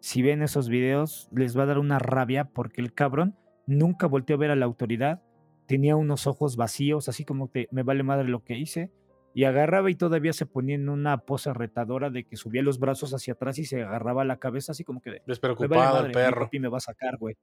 si 0.00 0.22
ven 0.22 0.42
esos 0.42 0.68
videos, 0.68 1.28
les 1.32 1.58
va 1.58 1.64
a 1.64 1.66
dar 1.66 1.78
una 1.78 1.98
rabia 1.98 2.44
porque 2.44 2.80
el 2.80 2.92
cabrón 2.92 3.36
nunca 3.66 4.06
volteó 4.06 4.36
a 4.36 4.38
ver 4.38 4.50
a 4.50 4.56
la 4.56 4.66
autoridad, 4.66 5.22
tenía 5.66 5.96
unos 5.96 6.26
ojos 6.26 6.56
vacíos, 6.56 7.08
así 7.08 7.24
como 7.24 7.50
que 7.50 7.68
me 7.70 7.82
vale 7.82 8.02
madre 8.02 8.28
lo 8.28 8.42
que 8.44 8.58
hice, 8.58 8.90
y 9.34 9.44
agarraba 9.44 9.90
y 9.90 9.94
todavía 9.94 10.32
se 10.32 10.46
ponía 10.46 10.74
en 10.74 10.88
una 10.88 11.18
pose 11.18 11.52
retadora 11.54 12.10
de 12.10 12.24
que 12.24 12.36
subía 12.36 12.62
los 12.62 12.78
brazos 12.78 13.12
hacia 13.14 13.34
atrás 13.34 13.58
y 13.58 13.64
se 13.64 13.82
agarraba 13.82 14.24
la 14.24 14.38
cabeza 14.38 14.72
así 14.72 14.84
como 14.84 15.00
que 15.00 15.10
vale 15.10 15.22
Despreocupado 15.26 15.94
madre, 15.94 16.00
el 16.02 16.08
mi 16.08 16.14
perro. 16.14 16.44
papi 16.46 16.58
me 16.60 16.68
va 16.68 16.78
a 16.78 16.80
sacar, 16.80 17.16
güey. 17.18 17.36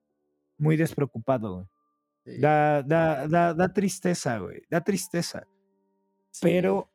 Muy 0.58 0.76
despreocupado, 0.78 1.54
güey. 1.56 1.66
Sí, 2.26 2.40
Da, 2.42 2.84
da, 2.84 3.28
da, 3.28 3.54
da 3.54 3.74
tristeza, 3.74 4.38
güey. 4.40 4.64
Da 4.70 4.82
tristeza. 4.82 5.48
sí. 6.32 6.42
Pero, 6.42 6.92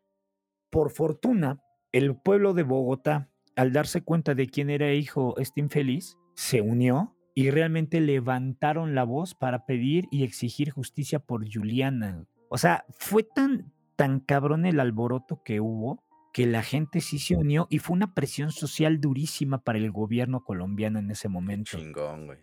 por 0.71 0.91
fortuna, 0.91 1.63
el 1.93 2.17
pueblo 2.17 2.55
de 2.55 2.63
Bogotá, 2.63 3.31
al 3.57 3.73
darse 3.73 4.03
cuenta 4.03 4.35
de 4.35 4.47
quién 4.49 4.71
era 4.71 4.93
hijo 4.93 5.35
este 5.39 5.61
infeliz, 5.61 6.17
se 6.35 6.61
unió 6.61 7.17
y 7.35 7.51
realmente 7.51 8.01
levantaron 8.01 8.95
la 8.95 9.05
voz 9.05 9.35
para 9.35 9.65
pedir 9.67 10.07
y 10.11 10.25
exigir 10.25 10.71
justicia 10.71 11.19
por 11.19 11.45
Juliana. 11.51 12.27
O 12.49 12.59
sea, 12.59 12.85
fue 12.91 13.23
tan, 13.23 13.73
tan 13.97 14.21
cabrón 14.21 14.67
el 14.67 14.81
alboroto 14.81 15.43
que 15.45 15.61
hubo 15.61 16.03
que 16.33 16.47
la 16.47 16.63
gente 16.63 17.01
sí 17.01 17.19
se 17.19 17.37
unió 17.37 17.67
y 17.71 17.79
fue 17.79 17.95
una 17.95 18.15
presión 18.15 18.51
social 18.51 19.01
durísima 19.01 19.59
para 19.59 19.79
el 19.79 19.91
gobierno 19.91 20.43
colombiano 20.43 20.99
en 20.99 21.11
ese 21.11 21.29
momento. 21.29 21.77
Chingón, 21.77 22.27
güey. 22.27 22.39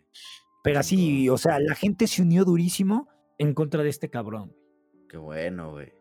Pero 0.63 0.79
así, 0.79 1.27
o 1.29 1.37
sea, 1.37 1.59
la 1.59 1.73
gente 1.73 2.05
se 2.07 2.21
unió 2.21 2.45
durísimo 2.45 3.07
en 3.37 3.53
contra 3.53 3.81
de 3.81 3.89
este 3.89 4.09
cabrón. 4.09 4.55
qué 5.07 5.17
bueno, 5.17 5.71
güey. 5.71 5.93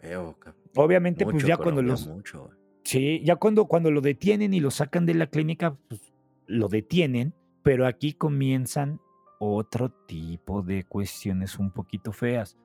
Veo, 0.00 0.38
Obviamente, 0.76 1.24
pues 1.24 1.44
ya 1.44 1.56
cuando 1.56 1.82
los... 1.82 2.06
mucho. 2.06 2.50
Sí, 2.82 3.22
ya 3.24 3.36
cuando, 3.36 3.66
cuando 3.66 3.90
lo 3.90 4.00
detienen 4.00 4.52
y 4.52 4.60
lo 4.60 4.70
sacan 4.70 5.06
de 5.06 5.14
la 5.14 5.26
clínica, 5.26 5.76
pues 5.88 6.12
lo 6.46 6.68
detienen, 6.68 7.34
pero 7.62 7.86
aquí 7.86 8.12
comienzan 8.12 9.00
otro 9.38 9.90
tipo 10.06 10.62
de 10.62 10.84
cuestiones 10.84 11.58
un 11.58 11.72
poquito 11.72 12.12
feas. 12.12 12.58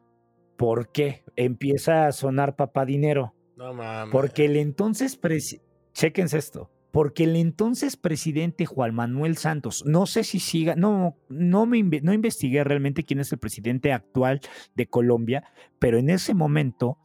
¿Por 0.60 0.92
qué? 0.92 1.24
Empieza 1.38 2.06
a 2.06 2.12
sonar 2.12 2.58
papá 2.58 2.86
dinero. 2.86 3.34
No 3.56 3.74
mames. 3.74 4.12
Porque 4.12 4.44
el 4.44 4.58
entonces 4.58 5.16
presidente, 5.16 5.66
chéquense 5.94 6.38
esto, 6.38 6.70
porque 6.92 7.24
el 7.24 7.38
entonces 7.38 7.96
presidente 7.96 8.66
Juan 8.66 8.94
Manuel 8.94 9.38
Santos, 9.38 9.86
no 9.86 10.06
sé 10.06 10.26
si 10.26 10.40
siga, 10.42 10.76
no, 10.76 11.16
no 11.30 11.66
me 11.66 11.82
no 11.82 12.12
investigué 12.12 12.62
realmente 12.66 13.06
quién 13.06 13.22
es 13.22 13.32
el 13.32 13.40
presidente 13.40 13.94
actual 13.94 14.42
de 14.76 14.88
Colombia, 14.88 15.46
pero 15.80 15.98
en 15.98 16.10
ese 16.10 16.34
momento 16.34 16.98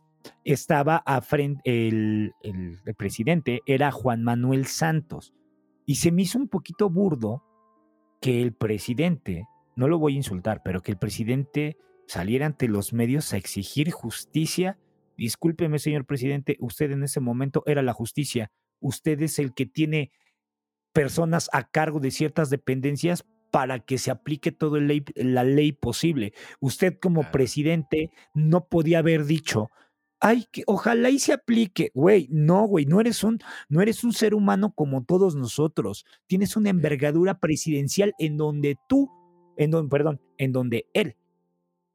estaba 0.43 0.97
a 1.07 1.21
frente, 1.21 1.61
el, 1.65 2.33
el- 2.43 2.81
el 2.85 2.95
presidente 2.97 3.61
era 3.67 3.93
Juan 3.93 4.25
Manuel 4.25 4.67
Santos. 4.67 5.33
Y 5.87 5.95
se 5.97 6.11
me 6.11 6.23
hizo 6.23 6.39
un 6.39 6.49
poquito 6.49 6.91
burdo 6.91 7.45
que 8.21 8.43
el 8.43 8.53
presidente, 8.53 9.47
no 9.77 9.87
lo 9.87 10.01
voy 10.01 10.15
a 10.15 10.17
insultar, 10.17 10.63
pero 10.65 10.83
que 10.83 10.91
el 10.91 10.99
presidente 10.99 11.77
saliera 12.07 12.47
ante 12.47 12.69
los 12.69 12.93
medios 12.93 13.33
a 13.33 13.37
exigir 13.37 13.91
justicia. 13.91 14.79
Discúlpeme, 15.17 15.79
señor 15.79 16.07
presidente, 16.07 16.57
usted 16.61 16.91
en 16.91 17.03
ese 17.05 17.21
momento 17.21 17.63
era 17.67 17.83
la 17.83 17.93
justicia. 17.93 18.51
Usted 18.81 19.23
es 19.23 19.39
el 19.39 19.55
que 19.55 19.67
tiene 19.67 20.11
personas 20.93 21.49
a 21.53 21.69
cargo 21.71 22.01
de 22.01 22.11
ciertas 22.11 22.51
dependencias 22.51 23.25
para 23.51 23.79
que 23.79 23.99
se 23.99 24.11
aplique 24.11 24.53
toda 24.53 24.81
la 25.15 25.45
ley 25.45 25.73
posible. 25.73 26.33
Usted 26.61 26.99
como 27.01 27.21
Claro. 27.21 27.33
presidente 27.33 28.11
no 28.35 28.67
podía 28.67 28.99
haber 28.99 29.25
dicho, 29.27 29.71
ay, 30.21 30.47
que 30.51 30.65
ojalá 30.67 31.11
y 31.11 31.21
se 31.21 31.33
aplique. 31.33 31.91
Güey, 31.95 32.29
no, 32.31 32.67
güey, 32.67 32.87
no 32.87 33.01
eres 33.01 33.23
un, 33.23 33.39
no 33.69 33.81
eres 33.81 34.03
un 34.03 34.13
ser 34.13 34.35
humano 34.35 34.73
como 34.75 35.05
todos 35.05 35.37
nosotros. 35.37 36.05
Tienes 36.27 36.57
una 36.57 36.71
envergadura 36.71 37.39
presidencial 37.39 38.13
en 38.19 38.37
donde 38.37 38.77
tú, 38.89 39.09
en 39.57 39.71
donde, 39.71 39.89
perdón, 39.89 40.21
en 40.37 40.51
donde 40.53 40.87
él 40.93 41.17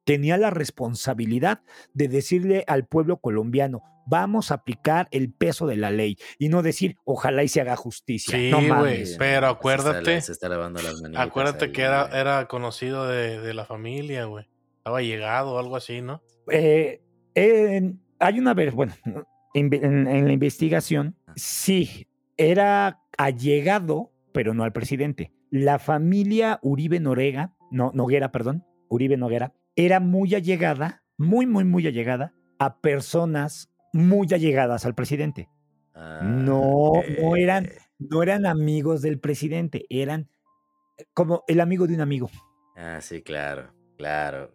tenía 0.09 0.37
la 0.37 0.49
responsabilidad 0.49 1.61
de 1.93 2.07
decirle 2.07 2.63
al 2.67 2.87
pueblo 2.87 3.17
colombiano, 3.17 3.83
vamos 4.07 4.49
a 4.49 4.55
aplicar 4.55 5.07
el 5.11 5.31
peso 5.31 5.67
de 5.67 5.75
la 5.77 5.91
ley 5.91 6.17
y 6.39 6.49
no 6.49 6.63
decir, 6.63 6.95
ojalá 7.05 7.43
y 7.43 7.47
se 7.47 7.61
haga 7.61 7.75
justicia. 7.75 8.35
Sí, 8.35 8.49
no 8.49 8.57
pero 8.57 8.85
Se 8.85 9.01
está- 9.03 9.49
acuérdate- 9.49 10.21
Se 10.21 10.31
está, 10.31 10.49
lavando 10.49 10.81
las 10.81 10.99
manitas 10.99 11.27
Acuérdate 11.27 11.65
ahí, 11.65 11.71
que 11.73 11.83
era, 11.83 12.07
era 12.19 12.47
conocido 12.47 13.07
de, 13.07 13.39
de 13.39 13.53
la 13.53 13.65
familia, 13.65 14.25
güey. 14.25 14.49
Estaba 14.77 15.03
llegado 15.03 15.51
o 15.53 15.59
algo 15.59 15.75
así, 15.75 16.01
¿no? 16.01 16.23
Eh, 16.51 17.01
hay 18.19 18.39
una 18.39 18.53
vez, 18.55 18.73
bueno, 18.73 18.93
en, 19.53 19.71
en- 19.73 20.07
en 20.07 20.25
la 20.25 20.33
investigación, 20.33 21.15
Ah. 21.27 21.33
sí, 21.35 22.07
era 22.35 22.99
allegado, 23.15 24.11
pero 24.33 24.55
no 24.55 24.63
al 24.63 24.71
presidente. 24.73 25.31
La 25.51 25.77
familia 25.77 26.59
Uribe 26.63 26.99
Norega, 26.99 27.53
no, 27.69 27.91
Noguera, 27.93 28.31
perdón, 28.31 28.65
Uribe 28.87 29.17
Noguera, 29.17 29.53
era 29.85 29.99
muy 29.99 30.35
allegada, 30.35 31.03
muy, 31.17 31.45
muy, 31.45 31.63
muy 31.63 31.87
allegada 31.87 32.33
a 32.59 32.81
personas 32.81 33.69
muy 33.93 34.27
allegadas 34.33 34.85
al 34.85 34.93
presidente. 34.95 35.49
Ah, 35.93 36.21
No, 36.23 36.91
no 37.19 37.35
eran, 37.35 37.65
ok. 37.65 37.71
no 37.99 38.23
eran 38.23 38.45
amigos 38.45 39.01
del 39.01 39.19
presidente, 39.19 39.85
eran 39.89 40.29
como 41.13 41.43
el 41.47 41.61
amigo 41.61 41.87
de 41.87 41.95
un 41.95 42.01
amigo. 42.01 42.29
Ah, 42.75 42.99
sí, 43.01 43.21
claro, 43.21 43.73
claro. 43.97 44.53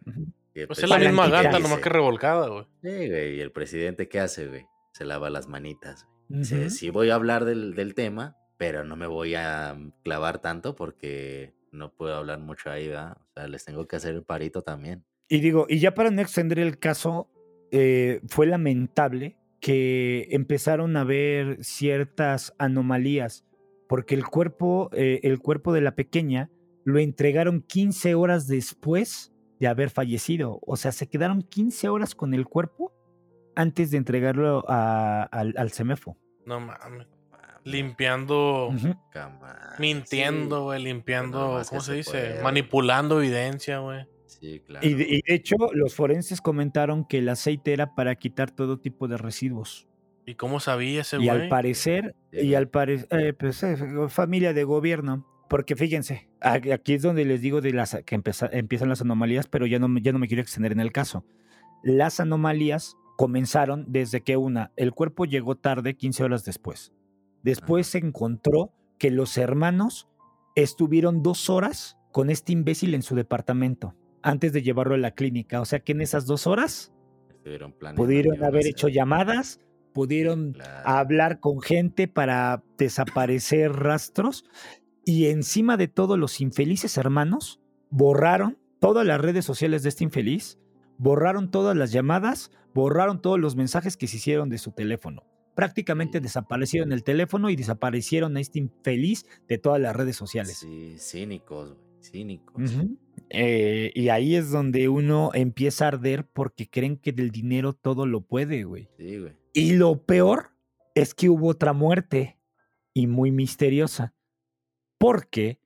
Pues 0.67 0.79
es 0.79 0.89
la 0.89 0.99
misma 0.99 1.29
gata, 1.29 1.59
nomás 1.59 1.81
que 1.81 1.89
revolcada, 1.89 2.49
güey. 2.49 2.65
Sí, 2.83 3.09
güey. 3.09 3.37
¿Y 3.37 3.41
el 3.41 3.51
presidente 3.51 4.09
qué 4.09 4.21
hace, 4.21 4.47
güey? 4.47 4.67
Se 4.93 5.05
lava 5.05 5.31
las 5.31 5.49
manitas. 5.49 6.07
sí 6.69 6.91
voy 6.91 7.11
a 7.11 7.15
hablar 7.17 7.45
del, 7.45 7.75
del 7.75 7.95
tema, 7.95 8.37
pero 8.57 8.85
no 8.85 8.95
me 8.97 9.07
voy 9.07 9.35
a 9.35 9.75
mm, 9.75 9.93
clavar 10.05 10.39
tanto 10.41 10.75
porque 10.75 11.55
no 11.73 11.93
puedo 11.93 12.15
hablar 12.15 12.39
mucho 12.39 12.71
ahí, 12.71 12.89
¿verdad? 12.89 13.17
O 13.21 13.33
sea, 13.35 13.49
les 13.49 13.65
tengo 13.65 13.87
que 13.89 13.97
hacer 13.97 14.15
el 14.15 14.23
parito 14.23 14.63
también. 14.63 15.05
Y 15.29 15.41
digo, 15.41 15.67
y 15.69 15.79
ya 15.79 15.95
para 15.95 16.11
no 16.11 16.21
extender 16.21 16.59
el 16.59 16.79
caso, 16.79 17.31
eh, 17.71 18.21
fue 18.29 18.47
lamentable 18.47 19.37
que 19.61 20.29
empezaron 20.31 20.97
a 20.97 21.05
ver 21.05 21.65
ciertas 21.65 22.55
anomalías, 22.59 23.45
porque 23.89 24.15
el 24.15 24.27
cuerpo, 24.27 24.91
eh, 24.93 25.21
el 25.23 25.39
cuerpo 25.39 25.73
de 25.73 25.81
la 25.81 25.95
pequeña 25.95 26.51
lo 26.85 26.99
entregaron 26.99 27.63
15 27.63 28.15
horas 28.15 28.47
después 28.47 29.33
de 29.59 29.67
haber 29.69 29.89
fallecido. 29.91 30.59
O 30.67 30.77
sea, 30.77 30.93
se 30.93 31.09
quedaron 31.09 31.41
15 31.43 31.89
horas 31.89 32.15
con 32.15 32.35
el 32.35 32.45
cuerpo 32.45 32.93
antes 33.57 33.91
de 33.91 33.97
entregarlo 33.99 34.65
a- 34.69 35.23
al, 35.23 35.55
al 35.57 35.71
CEMEFO. 35.71 36.19
No 36.45 36.61
mames. 36.61 37.07
Limpiando, 37.67 38.71
mintiendo, 39.79 40.65
güey, 40.65 40.83
limpiando, 40.83 41.63
¿cómo 41.69 41.81
se 41.81 41.87
se 41.93 41.95
dice? 41.95 42.11
puede. 42.11 42.43
Manipulando 42.43 43.19
evidencia, 43.21 43.79
güey. 43.79 44.07
Sí, 44.41 44.53
sí, 44.55 44.61
claro. 44.61 44.87
Y, 44.87 44.95
de, 44.95 45.05
y 45.05 45.23
de 45.27 45.35
hecho, 45.35 45.57
los 45.73 45.95
forenses 45.95 46.41
comentaron 46.41 47.05
que 47.05 47.19
el 47.19 47.29
aceite 47.29 47.73
era 47.73 47.95
para 47.95 48.15
quitar 48.17 48.51
todo 48.51 48.79
tipo 48.79 49.09
de 49.09 49.17
residuos. 49.17 49.87
¿Y 50.27 50.35
cómo 50.37 50.59
sabía 50.61 51.03
ese 51.03 51.19
Y 51.21 51.29
al 51.29 51.39
güey? 51.39 51.49
parecer, 51.51 52.15
Sí, 52.33 52.39
y 52.39 52.43
güey. 52.43 52.55
al 52.55 52.69
parecer, 52.69 53.37
pues 53.37 53.63
eh, 53.63 53.77
familia 54.09 54.53
de 54.55 54.65
gobierno. 54.65 55.27
Porque 55.51 55.77
fíjense, 55.77 56.29
aquí 56.41 56.95
es 56.95 57.03
donde 57.03 57.25
les 57.27 57.43
digo 57.43 57.61
de 57.61 57.73
las 57.75 57.97
que 58.07 58.15
empeza- 58.17 58.49
empiezan 58.51 58.89
las 58.89 59.03
anomalías, 59.03 59.47
pero 59.47 59.67
ya 59.67 59.79
no, 59.79 59.89
me- 59.89 60.01
ya 60.01 60.13
no 60.13 60.19
me 60.19 60.27
quiero 60.27 60.41
extender 60.43 60.73
en 60.73 60.81
el 60.81 60.91
caso. 60.93 61.25
Las 61.83 62.19
anomalías 62.21 62.97
comenzaron 63.19 63.85
desde 63.89 64.23
que 64.23 64.37
una, 64.39 64.73
el 64.77 64.93
cuerpo 64.93 65.27
llegó 65.27 65.55
tarde 65.57 65.95
15 65.97 66.25
horas 66.25 66.45
después. 66.47 66.93
Después 67.43 67.87
se 67.87 67.99
encontró 67.99 68.73
que 68.99 69.11
los 69.11 69.37
hermanos 69.37 70.09
estuvieron 70.57 71.23
dos 71.23 71.51
horas 71.51 71.99
con 72.11 72.31
este 72.31 72.53
imbécil 72.53 72.95
en 72.95 73.03
su 73.03 73.15
departamento 73.15 73.95
antes 74.25 74.53
de 74.53 74.63
llevarlo 74.63 74.95
a 74.95 74.99
la 74.99 75.13
clínica. 75.13 75.61
O 75.61 75.65
sea 75.65 75.81
que 75.81 75.93
en 75.93 76.01
esas 76.01 76.27
dos 76.27 76.47
horas 76.49 76.93
pudieron 77.95 78.43
haber 78.43 78.67
hecho 78.67 78.89
llamadas, 78.89 79.61
pudieron 79.93 80.53
Claro. 80.55 80.89
hablar 80.89 81.41
con 81.41 81.61
gente 81.61 82.09
para 82.09 82.65
desaparecer 82.79 83.73
rastros 83.73 84.45
y 85.05 85.27
encima 85.27 85.77
de 85.77 85.89
todo 85.89 86.17
los 86.17 86.41
infelices 86.41 86.97
hermanos 86.97 87.61
borraron 87.91 88.59
todas 88.81 89.07
las 89.07 89.21
redes 89.21 89.45
sociales 89.45 89.83
de 89.83 89.91
este 89.91 90.05
infeliz, 90.05 90.59
borraron 90.99 91.51
todas 91.51 91.77
las 91.77 91.93
llamadas, 91.93 92.51
borraron 92.75 93.21
todos 93.21 93.39
los 93.39 93.57
mensajes 93.57 93.97
que 93.97 94.07
se 94.09 94.17
hicieron 94.17 94.49
de 94.49 94.59
su 94.59 94.73
teléfono. 94.73 95.23
Prácticamente 95.55 96.19
Sí. 96.19 96.23
desaparecieron 96.25 96.91
el 96.93 97.05
teléfono 97.05 97.49
y 97.51 97.57
desaparecieron 97.57 98.37
a 98.37 98.41
este 98.41 98.59
infeliz 98.59 99.27
de 99.49 99.59
todas 99.59 99.81
las 99.81 99.95
redes 99.95 100.17
sociales. 100.17 100.57
Sí, 100.57 100.97
cínicos, 100.99 101.75
güey. 101.75 101.94
Cínicos. 102.05 102.73
Eh, 103.31 103.91
y 103.95 104.09
ahí 104.11 104.37
es 104.37 104.51
donde 104.51 104.89
uno 104.89 105.31
empieza 105.35 105.85
a 105.85 105.89
arder 105.89 106.27
porque 106.27 106.69
creen 106.69 106.97
que 106.97 107.13
del 107.13 107.31
dinero 107.31 107.73
todo 107.73 108.07
lo 108.07 108.21
puede, 108.21 108.65
güey. 108.65 108.89
Sí, 108.99 109.19
güey. 109.19 109.33
Y 109.53 109.73
lo 109.75 110.05
peor 110.05 110.51
es 110.95 111.15
que 111.15 111.29
hubo 111.29 111.49
otra 111.49 111.73
muerte 111.73 112.39
y 112.93 113.07
muy 113.07 113.31
misteriosa. 113.33 114.15
Porque 114.99 115.59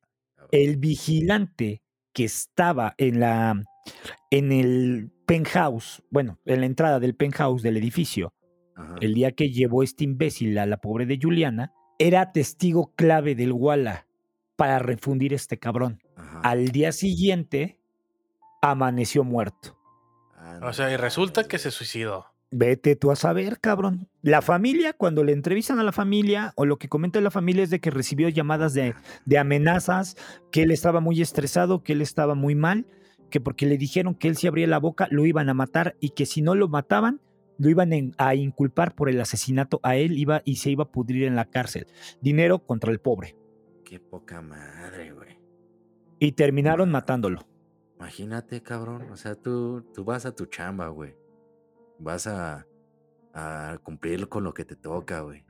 el 0.50 0.76
vigilante 0.76 1.82
que 2.12 2.24
estaba 2.24 2.94
en 2.98 3.20
la 3.20 3.62
en 4.30 4.52
el 4.52 5.10
penthouse, 5.26 6.02
bueno, 6.10 6.38
en 6.44 6.60
la 6.60 6.66
entrada 6.66 7.00
del 7.00 7.14
penthouse 7.14 7.62
del 7.62 7.76
edificio, 7.76 8.34
Ajá. 8.74 8.96
el 9.00 9.14
día 9.14 9.32
que 9.32 9.50
llevó 9.50 9.82
este 9.82 10.04
imbécil 10.04 10.58
a 10.58 10.66
la 10.66 10.78
pobre 10.78 11.06
de 11.06 11.18
Juliana, 11.20 11.72
era 11.98 12.32
testigo 12.32 12.92
clave 12.94 13.34
del 13.34 13.52
Walla 13.52 14.06
para 14.56 14.78
refundir 14.78 15.32
este 15.34 15.58
cabrón. 15.58 16.00
Ajá. 16.28 16.40
Al 16.42 16.68
día 16.68 16.92
siguiente 16.92 17.80
amaneció 18.62 19.24
muerto. 19.24 19.76
Ah, 20.36 20.60
O 20.62 20.72
sea, 20.72 20.90
y 20.92 20.96
resulta 20.96 21.44
que 21.44 21.58
se 21.58 21.70
suicidó. 21.70 22.26
Vete 22.50 22.96
tú 22.96 23.10
a 23.10 23.16
saber, 23.16 23.60
cabrón. 23.60 24.08
La 24.22 24.40
familia, 24.40 24.94
cuando 24.94 25.22
le 25.22 25.32
entrevistan 25.32 25.78
a 25.80 25.82
la 25.82 25.92
familia, 25.92 26.52
o 26.56 26.64
lo 26.64 26.78
que 26.78 26.88
comenta 26.88 27.20
la 27.20 27.30
familia 27.30 27.62
es 27.62 27.68
de 27.70 27.80
que 27.80 27.90
recibió 27.90 28.28
llamadas 28.30 28.72
de, 28.72 28.94
de 29.26 29.38
amenazas, 29.38 30.16
que 30.50 30.62
él 30.62 30.70
estaba 30.70 31.00
muy 31.00 31.20
estresado, 31.20 31.82
que 31.82 31.92
él 31.92 32.00
estaba 32.00 32.34
muy 32.34 32.54
mal, 32.54 32.86
que 33.30 33.40
porque 33.40 33.66
le 33.66 33.76
dijeron 33.76 34.14
que 34.14 34.28
él 34.28 34.36
si 34.36 34.46
abría 34.46 34.66
la 34.66 34.78
boca 34.78 35.08
lo 35.10 35.26
iban 35.26 35.50
a 35.50 35.54
matar 35.54 35.94
y 36.00 36.10
que 36.10 36.24
si 36.24 36.40
no 36.40 36.54
lo 36.54 36.68
mataban, 36.68 37.20
lo 37.58 37.68
iban 37.68 37.92
en- 37.92 38.14
a 38.16 38.34
inculpar 38.34 38.94
por 38.94 39.10
el 39.10 39.20
asesinato 39.20 39.80
a 39.82 39.96
él 39.96 40.16
iba 40.16 40.40
y 40.46 40.56
se 40.56 40.70
iba 40.70 40.84
a 40.84 40.90
pudrir 40.90 41.24
en 41.24 41.36
la 41.36 41.44
cárcel. 41.44 41.86
Dinero 42.22 42.60
contra 42.64 42.90
el 42.90 43.00
pobre. 43.00 43.36
Qué 43.84 44.00
poca 44.00 44.40
madre, 44.40 45.12
güey. 45.12 45.37
Y 46.18 46.32
terminaron 46.32 46.90
matándolo. 46.90 47.46
Imagínate, 47.96 48.62
cabrón. 48.62 49.10
O 49.10 49.16
sea, 49.16 49.34
tú, 49.34 49.82
tú 49.94 50.04
vas 50.04 50.26
a 50.26 50.34
tu 50.34 50.46
chamba, 50.46 50.88
güey. 50.88 51.16
Vas 51.98 52.26
a, 52.26 52.66
a 53.34 53.78
cumplir 53.82 54.28
con 54.28 54.44
lo 54.44 54.54
que 54.54 54.64
te 54.64 54.76
toca, 54.76 55.20
güey. 55.20 55.44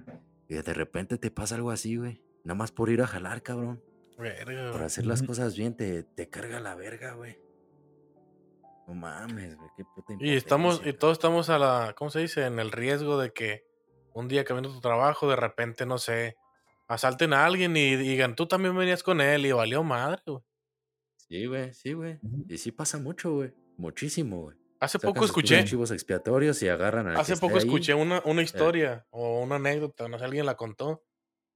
Y 0.48 0.54
de 0.54 0.74
repente 0.74 1.18
te 1.18 1.30
pasa 1.30 1.54
algo 1.54 1.70
así, 1.70 1.96
güey. 1.96 2.22
Nada 2.44 2.56
más 2.56 2.72
por 2.72 2.88
ir 2.90 3.02
a 3.02 3.06
jalar, 3.06 3.42
cabrón. 3.42 3.82
Verga, 4.18 4.72
Por 4.72 4.82
hacer 4.82 5.06
las 5.06 5.22
cosas 5.22 5.56
bien, 5.56 5.76
te, 5.76 6.02
te 6.02 6.28
carga 6.28 6.58
la 6.58 6.74
verga, 6.74 7.12
güey. 7.14 7.38
No 8.88 8.94
mames, 8.94 9.56
güey, 9.56 9.70
qué 9.76 9.84
puta 9.84 10.14
Y 10.18 10.34
estamos, 10.34 10.80
y 10.84 10.92
todos 10.94 11.12
estamos 11.12 11.50
a 11.50 11.58
la, 11.58 11.94
¿cómo 11.96 12.10
se 12.10 12.20
dice? 12.20 12.46
En 12.46 12.58
el 12.58 12.72
riesgo 12.72 13.18
de 13.18 13.32
que 13.32 13.64
un 14.14 14.26
día 14.26 14.44
camino 14.44 14.70
a 14.70 14.72
tu 14.72 14.80
trabajo, 14.80 15.28
de 15.28 15.36
repente, 15.36 15.86
no 15.86 15.98
sé, 15.98 16.36
asalten 16.88 17.32
a 17.32 17.44
alguien 17.44 17.76
y 17.76 17.96
digan, 17.96 18.34
tú 18.34 18.46
también 18.46 18.76
venías 18.76 19.02
con 19.02 19.20
él 19.20 19.46
y 19.46 19.52
valió 19.52 19.84
madre, 19.84 20.22
güey. 20.26 20.42
Sí, 21.28 21.46
güey, 21.46 21.72
sí, 21.74 21.92
güey. 21.92 22.18
Y 22.48 22.58
sí 22.58 22.72
pasa 22.72 22.98
mucho, 22.98 23.32
güey. 23.34 23.52
Muchísimo, 23.76 24.42
güey. 24.42 24.56
Hace 24.80 24.98
Sacan 24.98 25.12
poco 25.14 25.24
escuché, 25.24 25.64
chivos 25.64 25.90
expiatorios 25.90 26.62
y 26.62 26.68
agarran 26.68 27.12
que 27.12 27.20
hace 27.20 27.36
poco 27.36 27.54
ahí. 27.56 27.58
escuché 27.64 27.94
una, 27.94 28.22
una 28.24 28.42
historia 28.42 29.06
o 29.10 29.42
una 29.42 29.56
anécdota, 29.56 30.08
no 30.08 30.18
sé, 30.18 30.24
alguien 30.24 30.46
la 30.46 30.54
contó, 30.56 31.02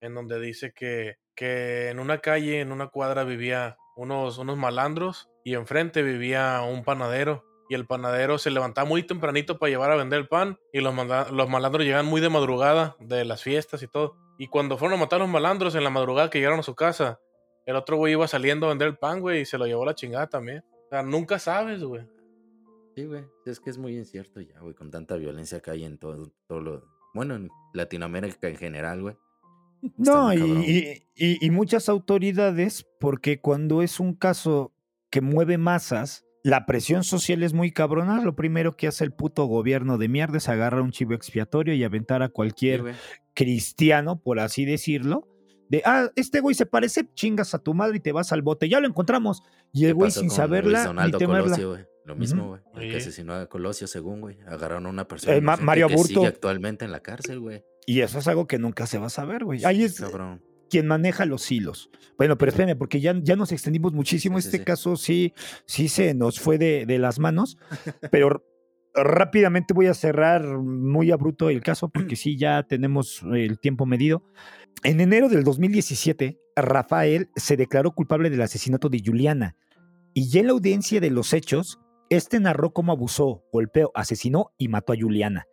en 0.00 0.14
donde 0.14 0.40
dice 0.40 0.72
que, 0.74 1.16
que 1.36 1.88
en 1.88 2.00
una 2.00 2.18
calle, 2.18 2.60
en 2.60 2.72
una 2.72 2.88
cuadra 2.88 3.22
vivía 3.24 3.76
unos, 3.96 4.38
unos 4.38 4.58
malandros 4.58 5.30
y 5.44 5.54
enfrente 5.54 6.02
vivía 6.02 6.62
un 6.62 6.82
panadero. 6.84 7.44
Y 7.68 7.74
el 7.74 7.86
panadero 7.86 8.36
se 8.38 8.50
levantaba 8.50 8.86
muy 8.88 9.02
tempranito 9.04 9.58
para 9.58 9.70
llevar 9.70 9.90
a 9.92 9.96
vender 9.96 10.18
el 10.18 10.28
pan. 10.28 10.58
Y 10.72 10.80
los, 10.80 10.92
manda- 10.92 11.30
los 11.30 11.48
malandros 11.48 11.84
llegaban 11.84 12.04
muy 12.06 12.20
de 12.20 12.28
madrugada 12.28 12.96
de 13.00 13.24
las 13.24 13.42
fiestas 13.42 13.82
y 13.82 13.88
todo. 13.88 14.16
Y 14.36 14.48
cuando 14.48 14.76
fueron 14.76 14.98
a 14.98 15.00
matar 15.00 15.20
a 15.20 15.24
los 15.24 15.30
malandros 15.32 15.74
en 15.76 15.84
la 15.84 15.90
madrugada 15.90 16.28
que 16.28 16.38
llegaron 16.38 16.60
a 16.60 16.64
su 16.64 16.74
casa, 16.74 17.20
el 17.66 17.76
otro 17.76 17.96
güey 17.96 18.12
iba 18.12 18.26
saliendo 18.28 18.66
a 18.66 18.70
vender 18.70 18.88
el 18.88 18.96
pan, 18.96 19.20
güey, 19.20 19.42
y 19.42 19.44
se 19.44 19.58
lo 19.58 19.66
llevó 19.66 19.84
la 19.84 19.94
chingada 19.94 20.26
también. 20.26 20.64
O 20.86 20.88
sea, 20.90 21.02
nunca 21.02 21.38
sabes, 21.38 21.82
güey. 21.82 22.02
Sí, 22.94 23.04
güey. 23.04 23.24
Es 23.46 23.60
que 23.60 23.70
es 23.70 23.78
muy 23.78 23.96
incierto 23.96 24.40
ya, 24.40 24.58
güey, 24.60 24.74
con 24.74 24.90
tanta 24.90 25.16
violencia 25.16 25.60
que 25.60 25.70
hay 25.70 25.84
en 25.84 25.98
todo, 25.98 26.32
todo 26.46 26.60
lo... 26.60 26.84
Bueno, 27.14 27.34
en 27.34 27.50
Latinoamérica 27.74 28.48
en 28.48 28.56
general, 28.56 29.02
güey. 29.02 29.16
No, 29.96 30.32
y, 30.32 31.02
y- 31.16 31.50
muchas 31.50 31.88
autoridades, 31.88 32.86
porque 33.00 33.40
cuando 33.40 33.82
es 33.82 33.98
un 33.98 34.14
caso 34.14 34.72
que 35.10 35.20
mueve 35.20 35.58
masas, 35.58 36.24
la 36.44 36.66
presión 36.66 37.02
social 37.02 37.42
es 37.42 37.52
muy 37.52 37.72
cabrona. 37.72 38.22
Lo 38.22 38.36
primero 38.36 38.76
que 38.76 38.86
hace 38.86 39.04
el 39.04 39.12
puto 39.12 39.44
gobierno 39.46 39.98
de 39.98 40.08
mierda 40.08 40.38
es 40.38 40.48
agarrar 40.48 40.82
un 40.82 40.92
chivo 40.92 41.14
expiatorio 41.14 41.74
y 41.74 41.82
aventar 41.82 42.22
a 42.22 42.28
cualquier 42.28 42.94
cristiano, 43.34 44.20
por 44.20 44.38
así 44.38 44.64
decirlo. 44.64 45.26
De, 45.72 45.80
ah, 45.86 46.10
este 46.16 46.40
güey 46.40 46.54
se 46.54 46.66
parece, 46.66 47.08
chingas 47.14 47.54
a 47.54 47.58
tu 47.58 47.72
madre 47.72 47.96
y 47.96 48.00
te 48.00 48.12
vas 48.12 48.30
al 48.32 48.42
bote. 48.42 48.68
Ya 48.68 48.78
lo 48.78 48.86
encontramos. 48.86 49.42
Y 49.72 49.84
el 49.86 49.90
¿Qué 49.90 49.92
güey 49.94 50.10
sin 50.10 50.28
saberla 50.30 50.92
Luis 50.92 51.06
ni 51.06 51.18
temerla. 51.18 51.56
Colosio? 51.56 51.86
Lo 52.04 52.14
mismo, 52.14 52.48
güey. 52.48 52.60
El 52.86 52.90
que 52.92 52.96
asesinó 52.98 53.32
a 53.32 53.46
Colosio, 53.46 53.86
según, 53.86 54.20
güey. 54.20 54.38
Agarraron 54.46 54.84
a 54.84 54.90
una 54.90 55.08
persona 55.08 55.34
Eh, 55.34 55.40
Ma- 55.40 55.56
Mario 55.56 55.86
que 55.88 55.94
Aburto. 55.94 56.08
sigue 56.14 56.26
actualmente 56.26 56.84
en 56.84 56.92
la 56.92 57.00
cárcel, 57.00 57.40
güey. 57.40 57.64
Y 57.86 58.00
eso 58.00 58.18
es 58.18 58.28
algo 58.28 58.46
que 58.46 58.58
nunca 58.58 58.86
se 58.86 58.98
va 58.98 59.06
a 59.06 59.10
saber, 59.10 59.44
güey. 59.44 59.64
Ahí 59.64 59.82
es 59.82 59.98
Cabrón. 59.98 60.42
quien 60.68 60.86
maneja 60.86 61.24
los 61.24 61.50
hilos. 61.50 61.88
Bueno, 62.18 62.36
pero 62.36 62.50
espérame, 62.50 62.76
porque 62.76 63.00
ya, 63.00 63.14
ya 63.22 63.34
nos 63.36 63.50
extendimos 63.50 63.94
muchísimo. 63.94 64.36
Sí, 64.38 64.42
sí, 64.42 64.48
este 64.48 64.58
sí. 64.58 64.64
caso 64.64 64.96
sí, 64.96 65.32
sí 65.64 65.88
se 65.88 66.12
nos 66.12 66.38
fue 66.38 66.58
de, 66.58 66.84
de 66.84 66.98
las 66.98 67.18
manos, 67.18 67.56
pero 68.10 68.44
rápidamente 68.94 69.72
voy 69.72 69.86
a 69.86 69.94
cerrar 69.94 70.44
muy 70.58 71.10
abrupto 71.10 71.48
el 71.48 71.62
caso 71.62 71.88
porque 71.88 72.16
sí, 72.16 72.36
ya 72.36 72.62
tenemos 72.64 73.22
el 73.32 73.58
tiempo 73.58 73.86
medido. 73.86 74.22
En 74.84 75.00
enero 75.00 75.28
del 75.28 75.44
2017, 75.44 76.38
Rafael 76.56 77.30
se 77.36 77.56
declaró 77.56 77.92
culpable 77.92 78.30
del 78.30 78.42
asesinato 78.42 78.88
de 78.88 79.02
Juliana 79.04 79.56
y 80.14 80.28
ya 80.28 80.40
en 80.40 80.46
la 80.48 80.52
audiencia 80.52 81.00
de 81.00 81.10
los 81.10 81.32
hechos, 81.32 81.80
este 82.10 82.40
narró 82.40 82.72
cómo 82.72 82.92
abusó, 82.92 83.44
golpeó, 83.52 83.90
asesinó 83.94 84.52
y 84.58 84.68
mató 84.68 84.92
a 84.92 84.96
Juliana, 84.98 85.46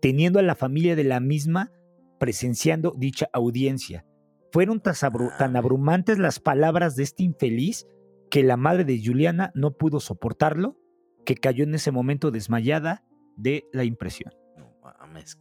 teniendo 0.00 0.38
a 0.38 0.42
la 0.42 0.54
familia 0.54 0.96
de 0.96 1.04
la 1.04 1.20
misma 1.20 1.70
presenciando 2.18 2.94
dicha 2.96 3.28
audiencia. 3.32 4.04
Fueron 4.52 4.80
tan 4.80 4.94
Mames. 5.02 5.56
abrumantes 5.56 6.18
las 6.18 6.40
palabras 6.40 6.94
de 6.94 7.04
este 7.04 7.22
infeliz 7.22 7.86
que 8.30 8.42
la 8.42 8.56
madre 8.56 8.84
de 8.84 9.00
Juliana 9.02 9.50
no 9.54 9.76
pudo 9.76 9.98
soportarlo, 9.98 10.76
que 11.24 11.36
cayó 11.36 11.64
en 11.64 11.74
ese 11.74 11.90
momento 11.90 12.30
desmayada 12.30 13.04
de 13.36 13.64
la 13.72 13.84
impresión. 13.84 14.32
No 14.56 14.74
mames. 14.82 15.38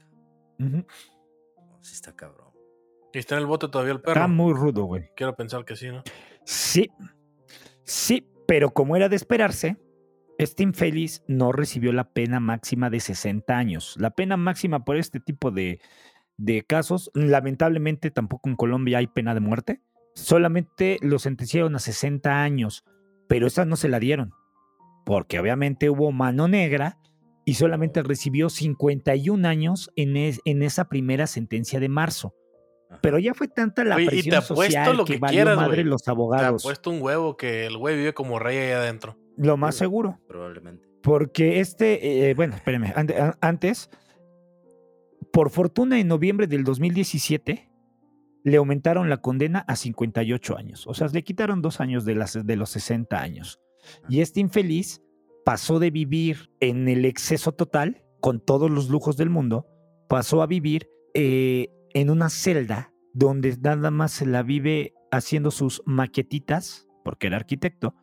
No, 0.57 0.86
sí 1.82 1.93
está 1.93 2.15
cabrón. 2.15 2.51
Y 3.14 3.20
está 3.20 3.36
en 3.36 3.41
el 3.41 3.47
bote 3.47 3.68
todavía 3.68 3.91
el 3.93 3.97
Está 3.97 4.14
perro. 4.14 4.28
muy 4.30 4.53
rudo, 4.53 4.86
güey. 4.86 5.09
Quiero 5.16 5.36
pensar 5.36 5.66
que 5.66 5.76
sí, 5.76 5.88
¿no? 5.89 6.03
Sí, 6.45 6.89
sí, 7.84 8.28
pero 8.47 8.72
como 8.72 8.95
era 8.95 9.09
de 9.09 9.16
esperarse, 9.16 9.78
este 10.38 10.64
infeliz 10.64 11.24
no 11.28 11.51
recibió 11.51 11.91
la 11.93 12.09
pena 12.09 12.39
máxima 12.39 12.89
de 12.89 12.99
60 12.99 13.55
años. 13.57 13.95
La 13.99 14.12
pena 14.12 14.38
máxima 14.38 14.84
por 14.86 14.97
este 14.97 15.20
tipo 15.20 15.51
de, 15.51 15.80
de 16.38 16.64
casos, 16.64 17.12
lamentablemente 17.14 18.12
tampoco 18.12 18.49
en 18.49 18.55
Colombia 18.55 18.97
hay 18.99 19.07
pena 19.07 19.34
de 19.34 19.39
muerte. 19.41 19.82
Solamente 20.16 20.97
lo 21.01 21.20
sentenciaron 21.20 21.76
a 21.76 21.80
60 21.80 22.41
años, 22.43 22.84
pero 23.28 23.47
esa 23.47 23.66
no 23.66 23.76
se 23.76 23.88
la 23.89 23.99
dieron, 23.99 24.32
porque 25.05 25.39
obviamente 25.39 25.89
hubo 25.89 26.12
mano 26.12 26.47
negra 26.47 26.97
y 27.45 27.53
solamente 27.55 28.03
recibió 28.03 28.49
51 28.49 29.45
años 29.47 29.91
en, 29.95 30.18
es- 30.18 30.39
en 30.45 30.64
esa 30.64 30.86
primera 30.89 31.28
sentencia 31.28 31.80
de 31.80 31.89
marzo. 31.89 32.34
Pero 33.01 33.19
ya 33.19 33.33
fue 33.33 33.47
tanta 33.47 33.83
la 33.83 33.95
Oye, 33.95 34.03
y 34.05 34.07
te 34.07 34.11
presión 34.11 34.35
apuesto 34.35 34.55
social 34.55 34.97
lo 34.97 35.05
que, 35.05 35.13
que 35.13 35.19
valió 35.19 35.35
quieras, 35.35 35.55
madre 35.57 35.75
güey. 35.77 35.85
los 35.85 36.03
Te 36.03 36.09
ha 36.09 36.13
abogados. 36.13 36.63
puesto 36.63 36.89
un 36.89 37.01
huevo 37.01 37.37
que 37.37 37.65
el 37.65 37.77
güey 37.77 37.95
vive 37.97 38.13
como 38.13 38.37
rey 38.39 38.57
ahí 38.57 38.71
adentro. 38.71 39.17
Lo 39.37 39.55
más 39.57 39.75
seguro. 39.75 40.19
Probablemente. 40.27 40.87
Porque 41.01 41.59
este, 41.61 42.29
eh, 42.29 42.33
bueno, 42.33 42.55
a- 42.65 43.37
antes, 43.41 43.89
por 45.31 45.49
fortuna 45.49 45.99
en 45.99 46.07
noviembre 46.07 46.47
del 46.47 46.63
2017, 46.63 47.69
le 48.43 48.57
aumentaron 48.57 49.09
la 49.09 49.17
condena 49.17 49.59
a 49.67 49.75
58 49.75 50.57
años. 50.57 50.85
O 50.87 50.93
sea, 50.93 51.07
le 51.07 51.23
quitaron 51.23 51.61
dos 51.61 51.79
años 51.79 52.05
de, 52.05 52.15
las, 52.15 52.45
de 52.45 52.55
los 52.55 52.69
60 52.71 53.19
años. 53.21 53.59
Y 54.09 54.21
este 54.21 54.39
infeliz 54.39 55.01
pasó 55.45 55.79
de 55.79 55.91
vivir 55.91 56.49
en 56.59 56.87
el 56.87 57.05
exceso 57.05 57.51
total, 57.51 58.03
con 58.19 58.39
todos 58.39 58.69
los 58.69 58.89
lujos 58.89 59.17
del 59.17 59.29
mundo, 59.29 59.65
pasó 60.07 60.41
a 60.41 60.47
vivir 60.47 60.87
eh, 61.13 61.69
en 61.93 62.09
una 62.09 62.29
celda 62.29 62.93
donde 63.13 63.57
nada 63.61 63.91
más 63.91 64.11
se 64.11 64.25
la 64.25 64.43
vive 64.43 64.93
haciendo 65.11 65.51
sus 65.51 65.81
maquetitas, 65.85 66.87
porque 67.03 67.27
era 67.27 67.37
arquitecto, 67.37 67.95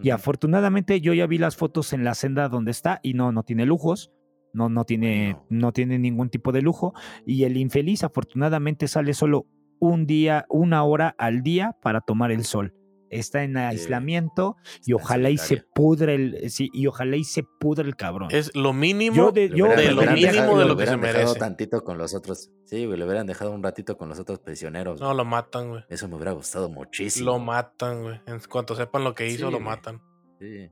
y 0.00 0.10
afortunadamente 0.10 1.00
yo 1.00 1.12
ya 1.12 1.26
vi 1.26 1.38
las 1.38 1.56
fotos 1.56 1.92
en 1.92 2.04
la 2.04 2.14
senda 2.14 2.48
donde 2.48 2.70
está 2.70 3.00
y 3.02 3.14
no, 3.14 3.30
no 3.30 3.42
tiene 3.42 3.66
lujos, 3.66 4.10
no, 4.54 4.68
no, 4.68 4.84
tiene, 4.84 5.36
no 5.50 5.72
tiene 5.72 5.98
ningún 5.98 6.30
tipo 6.30 6.52
de 6.52 6.62
lujo. 6.62 6.94
Y 7.26 7.44
el 7.44 7.56
infeliz 7.56 8.04
afortunadamente 8.04 8.88
sale 8.88 9.12
solo 9.14 9.46
un 9.80 10.06
día, 10.06 10.46
una 10.48 10.82
hora 10.84 11.14
al 11.18 11.42
día 11.42 11.76
para 11.82 12.00
tomar 12.00 12.30
el 12.30 12.44
sol. 12.44 12.74
Está 13.12 13.44
en 13.44 13.56
aislamiento 13.56 14.56
y 14.86 14.94
ojalá 14.94 15.30
y 15.30 15.38
se 15.38 15.62
pudre 15.74 16.14
el, 16.14 16.50
sí, 16.50 16.70
y 16.72 16.86
ojalá 16.86 17.16
y 17.16 17.24
se 17.24 17.42
pudre 17.60 17.86
el 17.86 17.94
cabrón. 17.94 18.28
Es 18.32 18.54
lo 18.56 18.72
mínimo 18.72 19.14
Yo 19.14 19.32
de- 19.32 19.50
yo 19.50 19.68
lo 19.68 19.76
mínimo 19.76 20.14
dejado- 20.32 20.58
de 20.58 20.64
lo 20.64 20.76
que 20.76 20.86
se 20.86 20.96
merece. 20.96 21.38
tantito 21.38 21.84
con 21.84 21.98
los 21.98 22.14
otros. 22.14 22.50
Sí, 22.64 22.86
güey, 22.86 22.98
le 22.98 23.04
hubieran 23.04 23.26
dejado 23.26 23.52
un 23.52 23.62
ratito 23.62 23.96
con 23.98 24.08
los 24.08 24.18
otros 24.18 24.38
prisioneros. 24.40 24.98
No, 25.00 25.06
güey. 25.08 25.16
lo 25.18 25.24
matan, 25.26 25.68
güey. 25.68 25.84
Eso 25.90 26.08
me 26.08 26.16
hubiera 26.16 26.32
gustado 26.32 26.68
muchísimo. 26.70 27.32
Lo 27.32 27.38
matan, 27.38 28.02
güey. 28.02 28.20
En 28.26 28.40
cuanto 28.50 28.74
sepan 28.74 29.04
lo 29.04 29.14
que 29.14 29.26
hizo, 29.28 29.36
Sí, 29.36 29.42
lo 29.44 29.50
güey. 29.50 29.62
matan. 29.62 30.00
Sí, 30.40 30.68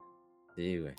sí, 0.56 0.78
güey. 0.78 0.94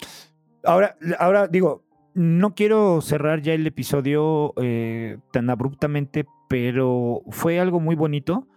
Ahora, 0.63 0.95
ahora 1.17 1.47
digo, 1.47 1.83
no 2.13 2.53
quiero 2.53 3.01
cerrar 3.01 3.41
ya 3.41 3.53
el 3.53 3.65
episodio 3.65 4.53
eh, 4.61 5.17
tan 5.33 5.49
abruptamente, 5.49 6.25
pero 6.49 7.21
fue 7.31 7.59
algo 7.59 7.79
muy 7.79 7.95
bonito 7.95 8.47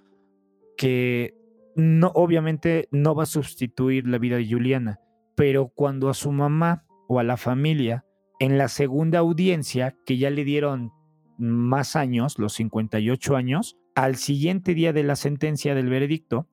que 0.76 1.34
no, 1.76 2.12
obviamente 2.14 2.88
no 2.90 3.14
va 3.14 3.24
a 3.24 3.26
sustituir 3.26 4.06
la 4.06 4.18
vida 4.18 4.36
de 4.36 4.48
Juliana, 4.48 5.00
pero 5.34 5.68
cuando 5.68 6.08
a 6.08 6.14
su 6.14 6.32
mamá 6.32 6.84
o 7.08 7.18
a 7.18 7.24
la 7.24 7.36
familia, 7.36 8.04
en 8.40 8.58
la 8.58 8.68
segunda 8.68 9.20
audiencia, 9.20 9.96
que 10.04 10.18
ya 10.18 10.30
le 10.30 10.44
dieron 10.44 10.92
más 11.38 11.96
años, 11.96 12.38
los 12.38 12.54
58 12.54 13.36
años, 13.36 13.76
al 13.94 14.16
siguiente 14.16 14.74
día 14.74 14.92
de 14.92 15.04
la 15.04 15.16
sentencia 15.16 15.74
del 15.74 15.88
veredicto, 15.88 16.48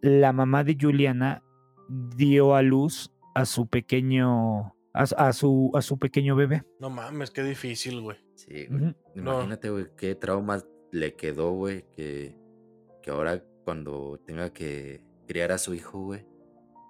la 0.00 0.32
mamá 0.32 0.64
de 0.64 0.76
Juliana 0.80 1.42
dio 2.16 2.54
a 2.54 2.62
luz 2.62 3.12
a 3.34 3.44
su 3.44 3.66
pequeño 3.68 4.74
a, 4.94 5.02
a 5.16 5.32
su 5.32 5.70
a 5.74 5.82
su 5.82 5.98
pequeño 5.98 6.36
bebé. 6.36 6.64
No 6.80 6.90
mames, 6.90 7.30
qué 7.30 7.42
difícil, 7.42 8.00
güey. 8.00 8.18
Sí, 8.34 8.66
güey. 8.68 8.94
Imagínate, 9.14 9.70
güey, 9.70 9.86
qué 9.96 10.14
trauma 10.14 10.62
le 10.90 11.14
quedó, 11.14 11.52
güey, 11.52 11.84
que, 11.92 12.36
que 13.02 13.10
ahora 13.10 13.42
cuando 13.64 14.20
tenga 14.26 14.52
que 14.52 15.04
criar 15.26 15.52
a 15.52 15.58
su 15.58 15.74
hijo, 15.74 16.00
güey, 16.00 16.26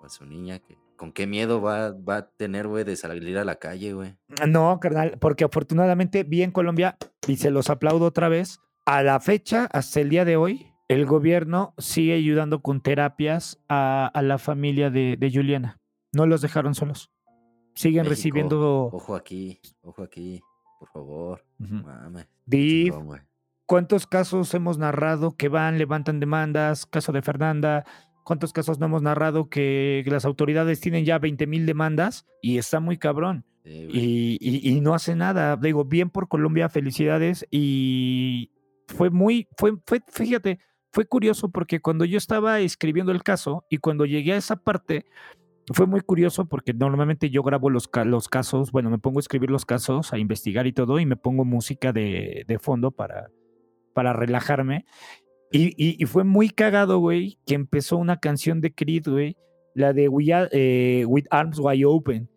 o 0.01 0.07
a 0.07 0.09
su 0.09 0.25
niña, 0.27 0.59
que, 0.59 0.77
con 0.97 1.13
qué 1.13 1.27
miedo 1.27 1.61
va, 1.61 1.93
va 1.93 2.17
a 2.17 2.31
tener, 2.31 2.69
güey, 2.69 2.85
de 2.85 2.97
salir 2.97 3.39
a 3.39 3.45
la 3.45 3.57
calle, 3.57 3.93
güey. 3.93 4.17
No, 4.49 4.79
carnal, 4.81 5.19
porque 5.21 5.45
afortunadamente 5.45 6.25
vi 6.25 6.43
en 6.43 6.51
Colombia 6.51 6.97
y 7.27 7.37
se 7.37 7.51
los 7.51 7.71
aplaudo 7.71 8.07
otra 8.07 8.29
vez. 8.29 8.59
A 8.85 9.03
la 9.03 9.21
fecha, 9.21 9.69
hasta 9.73 10.01
el 10.01 10.09
día 10.09 10.25
de 10.25 10.37
hoy, 10.37 10.67
el 10.89 11.07
gobierno 11.07 11.75
sigue 11.79 12.15
ayudando 12.15 12.63
con 12.63 12.81
terapias 12.83 13.61
a, 13.69 14.07
a 14.13 14.23
la 14.23 14.39
familia 14.39 14.91
de, 14.91 15.17
de 15.19 15.31
Juliana. 15.33 15.81
No 16.13 16.27
los 16.27 16.43
dejaron 16.43 16.75
solos. 16.75 17.11
Siguen 17.75 18.03
México, 18.03 18.11
recibiendo. 18.11 18.87
Ojo 18.93 19.15
aquí, 19.15 19.61
ojo 19.83 20.03
aquí, 20.03 20.41
por 20.79 20.89
favor. 20.91 21.45
Ujú. 21.59 21.75
Mames. 21.77 22.29
Div, 22.45 22.93
chingón. 22.93 23.23
¿Cuántos 23.73 24.07
casos 24.07 24.53
hemos 24.53 24.77
narrado 24.77 25.35
que 25.35 25.49
van, 25.49 25.79
levantan 25.79 26.21
demandas? 26.21 26.85
Caso 26.85 27.11
de 27.11 27.23
Fernanda, 27.23 27.87
¿Cuántos 28.23 28.53
casos 28.53 28.79
no 28.79 28.85
hemos 28.85 29.01
narrado 29.01 29.49
que 29.49 30.05
las 30.09 30.27
autoridades 30.27 30.79
tienen 30.79 31.07
ya 31.07 31.19
20 31.19 31.47
mil 31.47 31.65
demandas 31.65 32.27
y 32.43 32.59
está 32.59 32.81
muy 32.81 32.99
cabrón? 32.99 33.47
y, 33.65 34.37
y, 34.41 34.81
no 34.83 34.93
hace 34.93 35.17
nada. 35.17 35.57
Digo, 35.57 35.87
bien 35.87 36.11
por 36.11 36.29
Colombia, 36.29 36.69
felicidades. 36.69 37.47
Y 37.51 38.51
fue 38.89 39.09
muy, 39.09 39.49
fue, 39.57 39.73
fue, 39.87 40.03
fíjate, 40.07 40.59
fue 40.93 41.07
curioso 41.07 41.51
porque 41.51 41.81
cuando 41.81 42.05
yo 42.05 42.19
estaba 42.19 42.61
escribiendo 42.61 43.11
el 43.11 43.23
caso 43.23 43.65
y 43.71 43.79
cuando 43.79 44.05
llegué 44.05 44.35
a 44.35 44.37
esa 44.37 44.57
parte, 44.57 45.07
fue 45.73 45.87
muy 45.87 46.03
curioso 46.03 46.45
porque 46.45 46.75
normalmente 46.75 47.31
yo 47.31 47.43
grabo 47.43 47.71
los, 47.71 47.89
los 48.05 48.29
casos, 48.29 48.71
bueno, 48.71 48.91
me 48.91 48.99
pongo 48.99 49.19
a 49.19 49.21
escribir 49.21 49.51
los 49.51 49.65
casos, 49.65 50.13
a 50.13 50.19
investigar 50.19 50.67
y 50.67 50.75
todo, 50.75 51.01
y 51.01 51.07
me 51.07 51.17
pongo 51.17 51.47
música 51.47 51.95
de, 51.95 52.45
de 52.47 52.59
fondo 52.59 52.91
para, 52.91 53.31
para 53.93 54.13
relajarme. 54.13 54.85
Y, 55.55 56.05
fue 56.07 56.25
muy 56.25 56.49
cagado, 56.49 56.99
güey, 56.99 57.39
que 57.47 57.55
empezó 57.55 57.99
una 57.99 58.19
canción 58.19 58.63
de 58.63 58.73
Creed, 58.73 59.07
güey, 59.07 59.37
la 59.75 59.93
de 59.93 60.09
eh, 60.53 61.05
With 61.07 61.27
Arms 61.31 61.59
Wide 61.59 61.85
Open. 61.85 62.29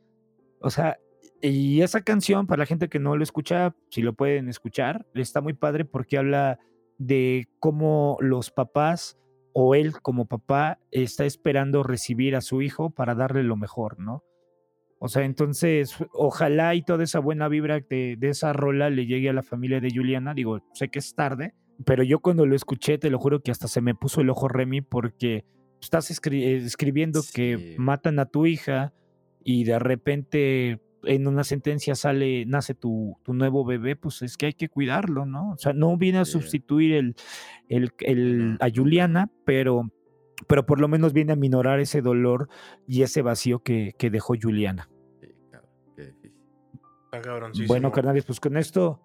O 0.59 0.69
sea, 0.69 0.97
y 1.41 1.81
esa 1.81 2.01
canción, 2.01 2.45
para 2.45 2.59
la 2.59 2.65
gente 2.65 2.89
que 2.89 2.99
no 2.99 3.15
lo 3.15 3.23
escucha, 3.23 3.73
si 3.89 4.01
lo 4.01 4.13
pueden 4.13 4.49
escuchar, 4.49 5.05
está 5.13 5.39
muy 5.39 5.53
padre 5.53 5.85
porque 5.85 6.17
habla 6.17 6.59
de 6.97 7.47
cómo 7.59 8.17
los 8.19 8.51
papás 8.51 9.17
o 9.53 9.75
él 9.75 9.93
como 10.01 10.25
papá 10.25 10.79
está 10.91 11.25
esperando 11.25 11.83
recibir 11.83 12.35
a 12.35 12.41
su 12.41 12.61
hijo 12.61 12.89
para 12.89 13.15
darle 13.15 13.43
lo 13.43 13.55
mejor, 13.55 13.99
¿no? 13.99 14.23
O 15.05 15.09
sea, 15.09 15.23
entonces, 15.23 15.95
ojalá 16.13 16.75
y 16.75 16.81
toda 16.83 17.03
esa 17.03 17.19
buena 17.19 17.47
vibra 17.47 17.79
de, 17.79 18.15
de 18.17 18.29
esa 18.29 18.53
rola 18.53 18.89
le 18.89 19.05
llegue 19.05 19.29
a 19.29 19.33
la 19.33 19.43
familia 19.43 19.79
de 19.79 19.91
Juliana. 19.93 20.33
Digo, 20.33 20.61
sé 20.73 20.89
que 20.89 20.99
es 20.99 21.15
tarde, 21.15 21.53
pero 21.85 22.03
yo 22.03 22.19
cuando 22.19 22.45
lo 22.45 22.55
escuché, 22.55 22.97
te 22.97 23.09
lo 23.09 23.19
juro 23.19 23.41
que 23.41 23.51
hasta 23.51 23.67
se 23.67 23.81
me 23.81 23.95
puso 23.95 24.21
el 24.21 24.29
ojo 24.29 24.47
Remy 24.47 24.81
porque 24.81 25.45
estás 25.81 26.09
escribiendo 26.09 27.21
que 27.33 27.75
matan 27.77 28.19
a 28.19 28.25
tu 28.25 28.45
hija 28.45 28.93
y 29.43 29.63
de 29.65 29.79
repente 29.79 30.81
en 31.03 31.27
una 31.27 31.43
sentencia 31.43 31.93
sale, 31.93 32.45
nace 32.47 32.73
tu, 32.73 33.17
tu, 33.23 33.33
nuevo 33.33 33.63
bebé, 33.63 33.95
pues 33.95 34.23
es 34.23 34.37
que 34.37 34.47
hay 34.47 34.53
que 34.53 34.69
cuidarlo, 34.69 35.25
¿no? 35.25 35.51
O 35.51 35.57
sea, 35.57 35.73
no 35.73 35.95
viene 35.97 36.17
a 36.17 36.25
sustituir 36.25 36.93
el, 36.93 37.15
el, 37.69 37.91
el, 37.99 38.57
a 38.59 38.69
Juliana, 38.73 39.29
pero, 39.45 39.83
pero 40.47 40.65
por 40.65 40.79
lo 40.79 40.87
menos 40.87 41.13
viene 41.13 41.33
a 41.33 41.35
minorar 41.35 41.79
ese 41.79 42.01
dolor 42.01 42.49
y 42.87 43.03
ese 43.03 43.21
vacío 43.21 43.59
que, 43.59 43.93
que 43.99 44.09
dejó 44.09 44.33
Juliana. 44.41 44.89
Bueno, 47.67 47.91
carnales, 47.91 48.25
pues 48.25 48.39
con 48.39 48.57
esto 48.57 48.99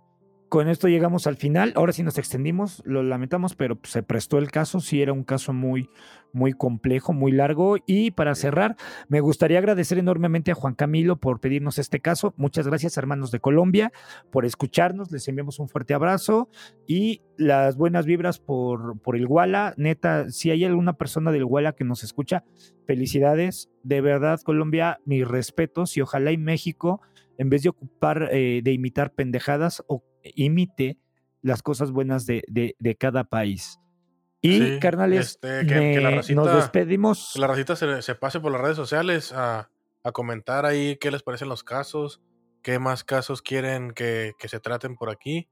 con 0.50 0.68
esto 0.68 0.88
llegamos 0.88 1.28
al 1.28 1.36
final. 1.36 1.72
Ahora 1.76 1.92
sí 1.92 2.02
nos 2.02 2.18
extendimos, 2.18 2.82
lo 2.84 3.04
lamentamos, 3.04 3.54
pero 3.54 3.78
se 3.84 4.02
prestó 4.02 4.36
el 4.36 4.50
caso. 4.50 4.80
Sí, 4.80 5.00
era 5.00 5.12
un 5.12 5.22
caso 5.22 5.52
muy, 5.52 5.88
muy 6.32 6.52
complejo, 6.52 7.12
muy 7.12 7.30
largo. 7.30 7.76
Y 7.86 8.10
para 8.10 8.34
cerrar, 8.34 8.76
me 9.08 9.20
gustaría 9.20 9.58
agradecer 9.58 9.98
enormemente 9.98 10.50
a 10.50 10.56
Juan 10.56 10.74
Camilo 10.74 11.16
por 11.16 11.38
pedirnos 11.38 11.78
este 11.78 12.00
caso. 12.00 12.34
Muchas 12.36 12.66
gracias, 12.66 12.96
hermanos 12.96 13.30
de 13.30 13.38
Colombia, 13.38 13.92
por 14.32 14.44
escucharnos. 14.44 15.12
Les 15.12 15.28
enviamos 15.28 15.60
un 15.60 15.68
fuerte 15.68 15.94
abrazo 15.94 16.48
y 16.84 17.22
las 17.36 17.76
buenas 17.76 18.04
vibras 18.04 18.40
por, 18.40 19.00
por 19.00 19.14
el 19.14 19.28
Walla. 19.28 19.72
Neta, 19.76 20.30
si 20.30 20.50
hay 20.50 20.64
alguna 20.64 20.94
persona 20.94 21.30
del 21.30 21.44
Walla 21.44 21.74
que 21.74 21.84
nos 21.84 22.02
escucha, 22.02 22.42
felicidades. 22.88 23.70
De 23.84 24.00
verdad, 24.00 24.40
Colombia, 24.40 25.00
mis 25.04 25.26
respetos 25.26 25.96
y 25.96 26.00
ojalá 26.00 26.32
y 26.32 26.38
México 26.38 27.00
en 27.40 27.48
vez 27.48 27.62
de 27.62 27.70
ocupar, 27.70 28.28
eh, 28.32 28.60
de 28.62 28.72
imitar 28.72 29.14
pendejadas, 29.14 29.82
o 29.86 30.04
imite 30.22 30.98
las 31.42 31.62
cosas 31.62 31.90
buenas 31.90 32.26
de, 32.26 32.42
de, 32.46 32.94
cada 32.96 33.24
país. 33.24 33.80
Y, 34.42 34.78
carnales, 34.78 35.32
este, 35.32 35.66
que, 35.66 36.00
la 36.00 36.10
racita, 36.10 36.40
nos 36.40 36.54
despedimos. 36.54 37.32
Que 37.34 37.40
la 37.40 37.46
racita 37.46 37.76
se, 37.76 38.14
pase 38.14 38.40
por 38.40 38.52
las 38.52 38.60
redes 38.60 38.76
sociales 38.76 39.32
a, 39.32 39.70
a, 40.02 40.12
comentar 40.12 40.66
ahí 40.66 40.96
qué 40.96 41.10
les 41.10 41.22
parecen 41.22 41.48
los 41.48 41.62
casos, 41.62 42.22
qué 42.62 42.78
más 42.78 43.04
casos 43.04 43.42
quieren 43.42 43.92
que, 43.92 44.32
que 44.38 44.48
se 44.48 44.60
traten 44.60 44.96
por 44.96 45.10
aquí. 45.10 45.48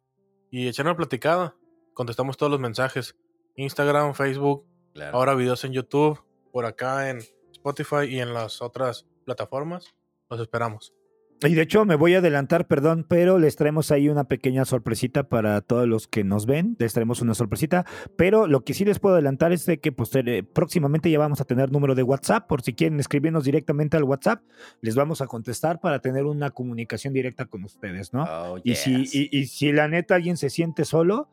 Y 0.50 0.68
echar 0.68 0.86
una 0.86 0.96
platicada. 0.96 1.54
Contestamos 1.92 2.36
todos 2.36 2.50
los 2.50 2.60
mensajes. 2.60 3.16
Instagram, 3.56 4.14
Facebook, 4.14 4.64
ahora 5.12 5.34
videos 5.34 5.64
en 5.64 5.72
YouTube, 5.72 6.24
por 6.52 6.64
acá 6.64 7.10
en 7.10 7.18
Spotify 7.52 8.06
y 8.08 8.20
en 8.20 8.32
las 8.32 8.62
otras 8.62 9.06
plataformas. 9.24 9.94
Los 10.30 10.40
esperamos. 10.40 10.94
Y 11.40 11.54
de 11.54 11.62
hecho 11.62 11.84
me 11.84 11.94
voy 11.94 12.16
a 12.16 12.18
adelantar, 12.18 12.66
perdón, 12.66 13.06
pero 13.08 13.38
les 13.38 13.54
traemos 13.54 13.92
ahí 13.92 14.08
una 14.08 14.24
pequeña 14.24 14.64
sorpresita 14.64 15.28
para 15.28 15.60
todos 15.60 15.86
los 15.86 16.08
que 16.08 16.24
nos 16.24 16.46
ven. 16.46 16.74
Les 16.80 16.92
traemos 16.92 17.22
una 17.22 17.32
sorpresita, 17.34 17.86
pero 18.16 18.48
lo 18.48 18.64
que 18.64 18.74
sí 18.74 18.84
les 18.84 18.98
puedo 18.98 19.14
adelantar 19.14 19.52
es 19.52 19.64
de 19.64 19.78
que 19.78 19.92
pues, 19.92 20.10
eh, 20.16 20.42
próximamente 20.42 21.12
ya 21.12 21.18
vamos 21.20 21.40
a 21.40 21.44
tener 21.44 21.70
número 21.70 21.94
de 21.94 22.02
WhatsApp, 22.02 22.48
por 22.48 22.62
si 22.62 22.74
quieren 22.74 22.98
escribirnos 22.98 23.44
directamente 23.44 23.96
al 23.96 24.02
WhatsApp, 24.02 24.42
les 24.80 24.96
vamos 24.96 25.20
a 25.20 25.28
contestar 25.28 25.80
para 25.80 26.00
tener 26.00 26.24
una 26.24 26.50
comunicación 26.50 27.14
directa 27.14 27.46
con 27.46 27.62
ustedes, 27.62 28.12
¿no? 28.12 28.24
Oh, 28.24 28.58
y, 28.64 28.74
si, 28.74 29.04
y, 29.12 29.46
si 29.46 29.70
la 29.70 29.86
neta 29.86 30.16
alguien 30.16 30.36
se 30.36 30.50
siente 30.50 30.84
solo, 30.84 31.28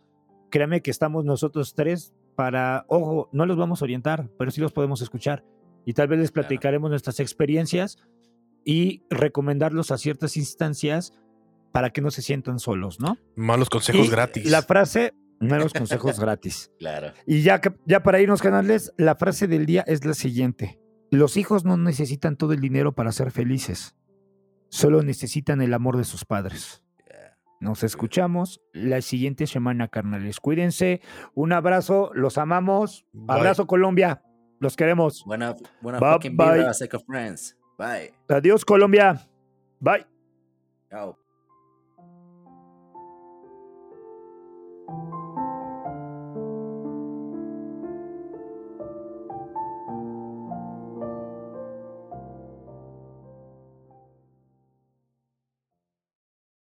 créame 0.51 0.81
que 0.81 0.91
estamos 0.91 1.25
nosotros 1.25 1.73
tres 1.73 2.13
para, 2.35 2.85
ojo, 2.89 3.27
no 3.31 3.47
los 3.47 3.57
vamos 3.57 3.81
a 3.81 3.85
orientar, 3.85 4.29
pero 4.37 4.51
sí 4.51 4.61
los 4.61 4.71
podemos 4.71 5.01
escuchar. 5.01 5.43
Y 5.83 5.93
tal 5.93 6.07
vez 6.07 6.19
les 6.19 6.31
platicaremos 6.31 6.91
nuestras 6.91 7.19
experiencias 7.19 7.97
y 8.65 9.03
recomendarlos 9.09 9.91
a 9.91 9.97
ciertas 9.97 10.35
instancias 10.35 11.13
para 11.71 11.91
que 11.91 12.01
no 12.01 12.11
se 12.11 12.21
sientan 12.21 12.59
solos, 12.59 12.99
¿no? 12.99 13.17
Malos 13.35 13.69
consejos 13.69 14.09
gratis. 14.09 14.49
La 14.49 14.63
frase, 14.63 15.13
malos 15.39 15.73
consejos 15.73 16.19
gratis. 16.19 16.71
Claro. 16.79 17.13
Y 17.25 17.43
ya, 17.43 17.61
ya 17.85 18.03
para 18.03 18.19
irnos, 18.19 18.41
canales, 18.41 18.93
la 18.97 19.15
frase 19.15 19.47
del 19.47 19.65
día 19.65 19.83
es 19.87 20.03
la 20.03 20.13
siguiente. 20.13 20.79
Los 21.11 21.37
hijos 21.37 21.63
no 21.63 21.77
necesitan 21.77 22.35
todo 22.35 22.53
el 22.53 22.59
dinero 22.59 22.93
para 22.93 23.11
ser 23.11 23.31
felices. 23.31 23.95
Solo 24.69 25.03
necesitan 25.03 25.61
el 25.61 25.73
amor 25.73 25.97
de 25.97 26.03
sus 26.03 26.25
padres. 26.25 26.81
Nos 27.61 27.83
escuchamos 27.83 28.61
la 28.73 29.01
siguiente 29.01 29.47
semana, 29.47 29.87
carnales. 29.87 30.39
Cuídense. 30.39 31.01
Un 31.33 31.53
abrazo. 31.53 32.11
Los 32.13 32.37
amamos. 32.37 33.05
Abrazo, 33.27 33.65
Colombia. 33.65 34.23
Los 34.59 34.75
queremos. 34.75 35.23
Buena, 35.25 35.55
buena 35.81 35.99
bye, 35.99 36.31
friends. 37.07 37.57
Bye. 37.77 38.13
Adiós, 38.29 38.63
Colombia. 38.63 39.19
Bye. 39.79 40.05